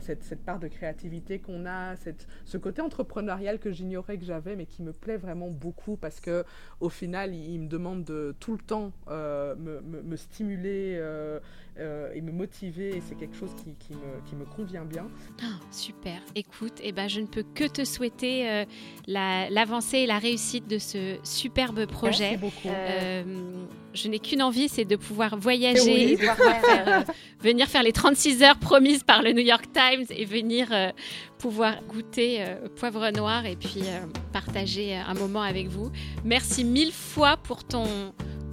cette, 0.00 0.24
cette, 0.24 0.44
part 0.44 0.58
de 0.58 0.68
créativité 0.68 1.38
qu'on 1.38 1.66
a, 1.66 1.96
cette, 1.96 2.26
ce 2.44 2.53
côté 2.58 2.82
entrepreneurial 2.82 3.58
que 3.58 3.70
j'ignorais 3.70 4.18
que 4.18 4.24
j'avais, 4.24 4.56
mais 4.56 4.66
qui 4.66 4.82
me 4.82 4.92
plaît 4.92 5.16
vraiment 5.16 5.50
beaucoup 5.50 5.96
parce 5.96 6.20
que 6.20 6.44
au 6.80 6.88
final, 6.88 7.34
il, 7.34 7.60
me 7.60 7.68
demande 7.68 8.04
de 8.04 8.34
tout 8.40 8.52
le 8.52 8.58
temps 8.58 8.92
me, 9.08 9.80
me, 9.80 10.02
me, 10.02 10.16
stimuler 10.16 10.96
euh, 11.00 11.40
et 11.78 12.20
me 12.20 12.32
motiver. 12.32 12.96
Et 12.96 13.02
c'est 13.06 13.16
quelque 13.16 13.36
chose 13.36 13.50
qui, 13.56 13.74
qui, 13.74 13.92
me, 13.92 14.28
qui, 14.28 14.36
me, 14.36 14.44
convient 14.44 14.84
bien. 14.84 15.08
Ah, 15.42 15.58
super. 15.70 16.20
Écoute, 16.34 16.74
eh 16.82 16.92
ben, 16.92 17.08
je 17.08 17.20
ne 17.20 17.26
peux 17.26 17.44
que 17.54 17.64
te 17.64 17.84
souhaiter 17.84 18.48
euh, 18.48 18.64
l'avancée 19.06 19.98
et 19.98 20.06
la 20.06 20.18
réussite 20.18 20.68
de 20.68 20.78
ce 20.78 21.16
superbe 21.22 21.86
projet. 21.86 22.30
Merci 22.30 22.36
beaucoup. 22.36 22.68
Euh, 22.74 23.64
je 23.92 24.08
n'ai 24.08 24.18
qu'une 24.18 24.42
envie, 24.42 24.68
c'est 24.68 24.84
de 24.84 24.96
pouvoir 24.96 25.36
voyager, 25.36 26.12
et 26.12 26.18
venir 27.40 27.68
faire 27.68 27.82
les 27.82 27.92
36 27.92 28.42
heures 28.42 28.58
promises 28.58 29.04
par 29.04 29.22
le 29.22 29.32
New 29.32 29.42
York 29.42 29.66
Times 29.72 30.06
et 30.10 30.24
venir 30.24 30.68
pouvoir 31.38 31.80
goûter 31.84 32.44
poivre 32.76 33.10
noir 33.10 33.46
et 33.46 33.54
puis 33.54 33.82
partager 34.32 34.96
un 34.96 35.14
moment 35.14 35.42
avec 35.42 35.68
vous. 35.68 35.92
Merci 36.24 36.64
mille 36.64 36.92
fois 36.92 37.36
pour 37.36 37.62
ton, 37.62 37.84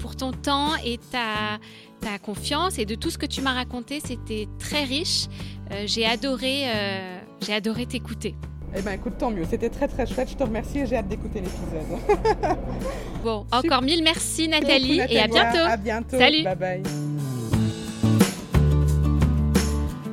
pour 0.02 0.16
ton 0.16 0.32
temps 0.32 0.76
et 0.84 0.98
ta 0.98 1.60
ta 2.02 2.18
confiance 2.18 2.80
et 2.80 2.86
de 2.86 2.96
tout 2.96 3.10
ce 3.10 3.18
que 3.18 3.26
tu 3.26 3.42
m'as 3.42 3.54
raconté. 3.54 4.02
C'était 4.04 4.48
très 4.60 4.84
riche. 4.84 5.28
Euh, 5.72 5.84
j'ai 5.86 6.06
adoré, 6.06 6.64
euh, 6.66 7.20
j'ai 7.42 7.54
adoré 7.54 7.86
t'écouter. 7.86 8.36
Eh 8.76 8.82
bien, 8.82 8.94
écoute, 8.94 9.18
tant 9.18 9.32
mieux. 9.32 9.46
C'était 9.50 9.70
très, 9.70 9.88
très 9.88 10.06
chouette. 10.06 10.30
Je 10.32 10.36
te 10.36 10.44
remercie 10.44 10.80
et 10.80 10.86
j'ai 10.86 10.98
hâte 10.98 11.08
d'écouter 11.08 11.42
l'épisode. 11.42 12.58
bon, 13.24 13.46
encore 13.52 13.82
mille 13.82 14.04
merci, 14.04 14.48
Nathalie, 14.48 15.02
et 15.10 15.20
à 15.20 15.28
bientôt. 15.28 15.60
À 15.60 15.78
bientôt. 15.78 16.18
Salut. 16.18 16.44
Bye 16.44 16.56
bye. 16.56 16.84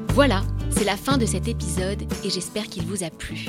Voilà, 0.09 0.42
c'est 0.70 0.85
la 0.85 0.96
fin 0.96 1.16
de 1.16 1.27
cet 1.27 1.46
épisode 1.46 2.03
et 2.24 2.31
j'espère 2.31 2.64
qu'il 2.64 2.85
vous 2.85 3.05
a 3.05 3.11
plu. 3.11 3.48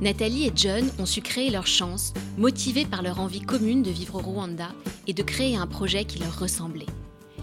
Nathalie 0.00 0.46
et 0.46 0.52
John 0.54 0.88
ont 0.98 1.06
su 1.06 1.22
créer 1.22 1.50
leur 1.50 1.66
chance, 1.66 2.12
motivés 2.36 2.86
par 2.86 3.02
leur 3.02 3.20
envie 3.20 3.40
commune 3.40 3.82
de 3.82 3.90
vivre 3.90 4.16
au 4.16 4.18
Rwanda 4.18 4.68
et 5.06 5.12
de 5.12 5.22
créer 5.22 5.56
un 5.56 5.66
projet 5.66 6.04
qui 6.04 6.18
leur 6.18 6.38
ressemblait 6.38 6.86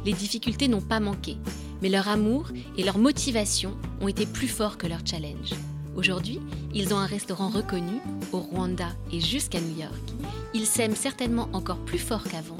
les 0.06 0.13
difficultés 0.13 0.68
n'ont 0.68 0.82
pas 0.82 1.00
manqué, 1.00 1.36
mais 1.82 1.89
leur 1.89 2.08
amour 2.08 2.50
et 2.78 2.84
leur 2.84 2.98
motivation 2.98 3.76
ont 4.02 4.08
été 4.08 4.26
plus 4.26 4.48
forts 4.48 4.78
que 4.78 4.88
leur 4.88 5.00
challenge. 5.04 5.54
Aujourd'hui, 5.98 6.39
ils 6.74 6.94
ont 6.94 6.98
un 6.98 7.06
restaurant 7.06 7.50
reconnu 7.50 8.00
au 8.32 8.39
Rwanda 8.39 8.89
et 9.12 9.20
jusqu'à 9.20 9.60
New 9.60 9.80
York. 9.80 10.13
Ils 10.54 10.65
s'aiment 10.65 10.96
certainement 10.96 11.50
encore 11.54 11.80
plus 11.80 11.98
fort 11.98 12.24
qu'avant 12.24 12.58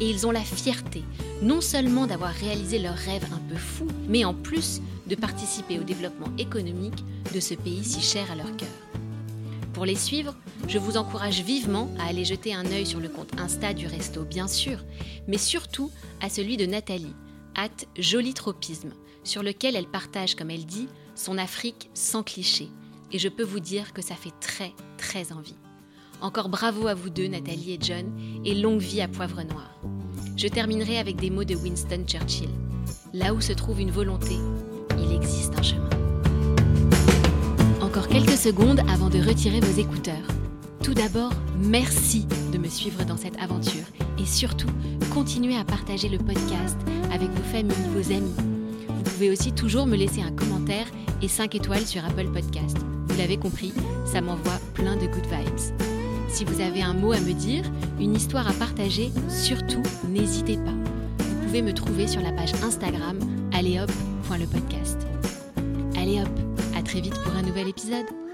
et 0.00 0.08
ils 0.08 0.26
ont 0.26 0.30
la 0.30 0.40
fierté 0.40 1.02
non 1.42 1.60
seulement 1.60 2.06
d'avoir 2.06 2.32
réalisé 2.32 2.78
leur 2.78 2.94
rêve 2.94 3.26
un 3.32 3.52
peu 3.52 3.56
fou, 3.56 3.86
mais 4.08 4.24
en 4.24 4.34
plus 4.34 4.80
de 5.06 5.16
participer 5.16 5.78
au 5.78 5.82
développement 5.82 6.32
économique 6.38 7.04
de 7.34 7.40
ce 7.40 7.54
pays 7.54 7.84
si 7.84 8.00
cher 8.00 8.30
à 8.30 8.36
leur 8.36 8.56
cœur. 8.56 8.85
Pour 9.76 9.84
les 9.84 9.94
suivre, 9.94 10.34
je 10.68 10.78
vous 10.78 10.96
encourage 10.96 11.42
vivement 11.42 11.90
à 11.98 12.06
aller 12.06 12.24
jeter 12.24 12.54
un 12.54 12.64
œil 12.64 12.86
sur 12.86 12.98
le 12.98 13.10
compte 13.10 13.38
Insta 13.38 13.74
du 13.74 13.86
resto, 13.86 14.24
bien 14.24 14.48
sûr, 14.48 14.82
mais 15.28 15.36
surtout 15.36 15.90
à 16.22 16.30
celui 16.30 16.56
de 16.56 16.64
Nathalie, 16.64 17.14
at 17.54 17.84
Jolitropisme, 17.98 18.94
sur 19.22 19.42
lequel 19.42 19.76
elle 19.76 19.86
partage, 19.86 20.34
comme 20.34 20.50
elle 20.50 20.64
dit, 20.64 20.88
son 21.14 21.36
Afrique 21.36 21.90
sans 21.92 22.22
cliché. 22.22 22.70
Et 23.12 23.18
je 23.18 23.28
peux 23.28 23.42
vous 23.42 23.60
dire 23.60 23.92
que 23.92 24.00
ça 24.00 24.14
fait 24.14 24.32
très, 24.40 24.72
très 24.96 25.30
envie. 25.30 25.58
Encore 26.22 26.48
bravo 26.48 26.86
à 26.86 26.94
vous 26.94 27.10
deux, 27.10 27.28
Nathalie 27.28 27.74
et 27.74 27.78
John, 27.78 28.10
et 28.46 28.54
longue 28.54 28.80
vie 28.80 29.02
à 29.02 29.08
Poivre 29.08 29.42
Noir. 29.42 29.78
Je 30.38 30.48
terminerai 30.48 30.98
avec 30.98 31.16
des 31.16 31.28
mots 31.28 31.44
de 31.44 31.54
Winston 31.54 32.02
Churchill. 32.06 32.48
Là 33.12 33.34
où 33.34 33.42
se 33.42 33.52
trouve 33.52 33.82
une 33.82 33.90
volonté, 33.90 34.36
il 34.98 35.14
existe 35.14 35.54
un 35.58 35.62
chemin. 35.62 36.05
Encore 37.96 38.08
quelques 38.08 38.36
secondes 38.36 38.80
avant 38.92 39.08
de 39.08 39.18
retirer 39.26 39.58
vos 39.58 39.80
écouteurs. 39.80 40.28
Tout 40.82 40.92
d'abord, 40.92 41.32
merci 41.58 42.26
de 42.52 42.58
me 42.58 42.68
suivre 42.68 43.06
dans 43.06 43.16
cette 43.16 43.40
aventure 43.40 43.86
et 44.18 44.26
surtout, 44.26 44.68
continuez 45.14 45.56
à 45.56 45.64
partager 45.64 46.10
le 46.10 46.18
podcast 46.18 46.76
avec 47.10 47.30
vos 47.30 47.42
familles, 47.44 47.88
vos 47.94 48.12
amis. 48.12 48.34
Vous 48.90 49.02
pouvez 49.02 49.30
aussi 49.30 49.50
toujours 49.52 49.86
me 49.86 49.96
laisser 49.96 50.20
un 50.20 50.30
commentaire 50.30 50.86
et 51.22 51.28
5 51.28 51.54
étoiles 51.54 51.86
sur 51.86 52.04
Apple 52.04 52.26
Podcast. 52.34 52.76
Vous 53.08 53.16
l'avez 53.16 53.38
compris, 53.38 53.72
ça 54.04 54.20
m'envoie 54.20 54.60
plein 54.74 54.96
de 54.96 55.06
good 55.06 55.26
vibes. 55.30 55.74
Si 56.28 56.44
vous 56.44 56.60
avez 56.60 56.82
un 56.82 56.92
mot 56.92 57.12
à 57.12 57.20
me 57.20 57.32
dire, 57.32 57.64
une 57.98 58.14
histoire 58.14 58.46
à 58.46 58.52
partager, 58.52 59.10
surtout 59.30 59.82
n'hésitez 60.06 60.58
pas. 60.58 60.74
Vous 61.18 61.46
pouvez 61.46 61.62
me 61.62 61.72
trouver 61.72 62.06
sur 62.06 62.20
la 62.20 62.32
page 62.32 62.52
Instagram 62.62 63.18
alléhop.lepodcast. 63.54 64.98
Allez 65.96 66.20
hop, 66.20 66.55
très 66.96 67.02
vite 67.02 67.22
pour 67.22 67.36
un 67.36 67.42
nouvel 67.42 67.68
épisode. 67.68 68.25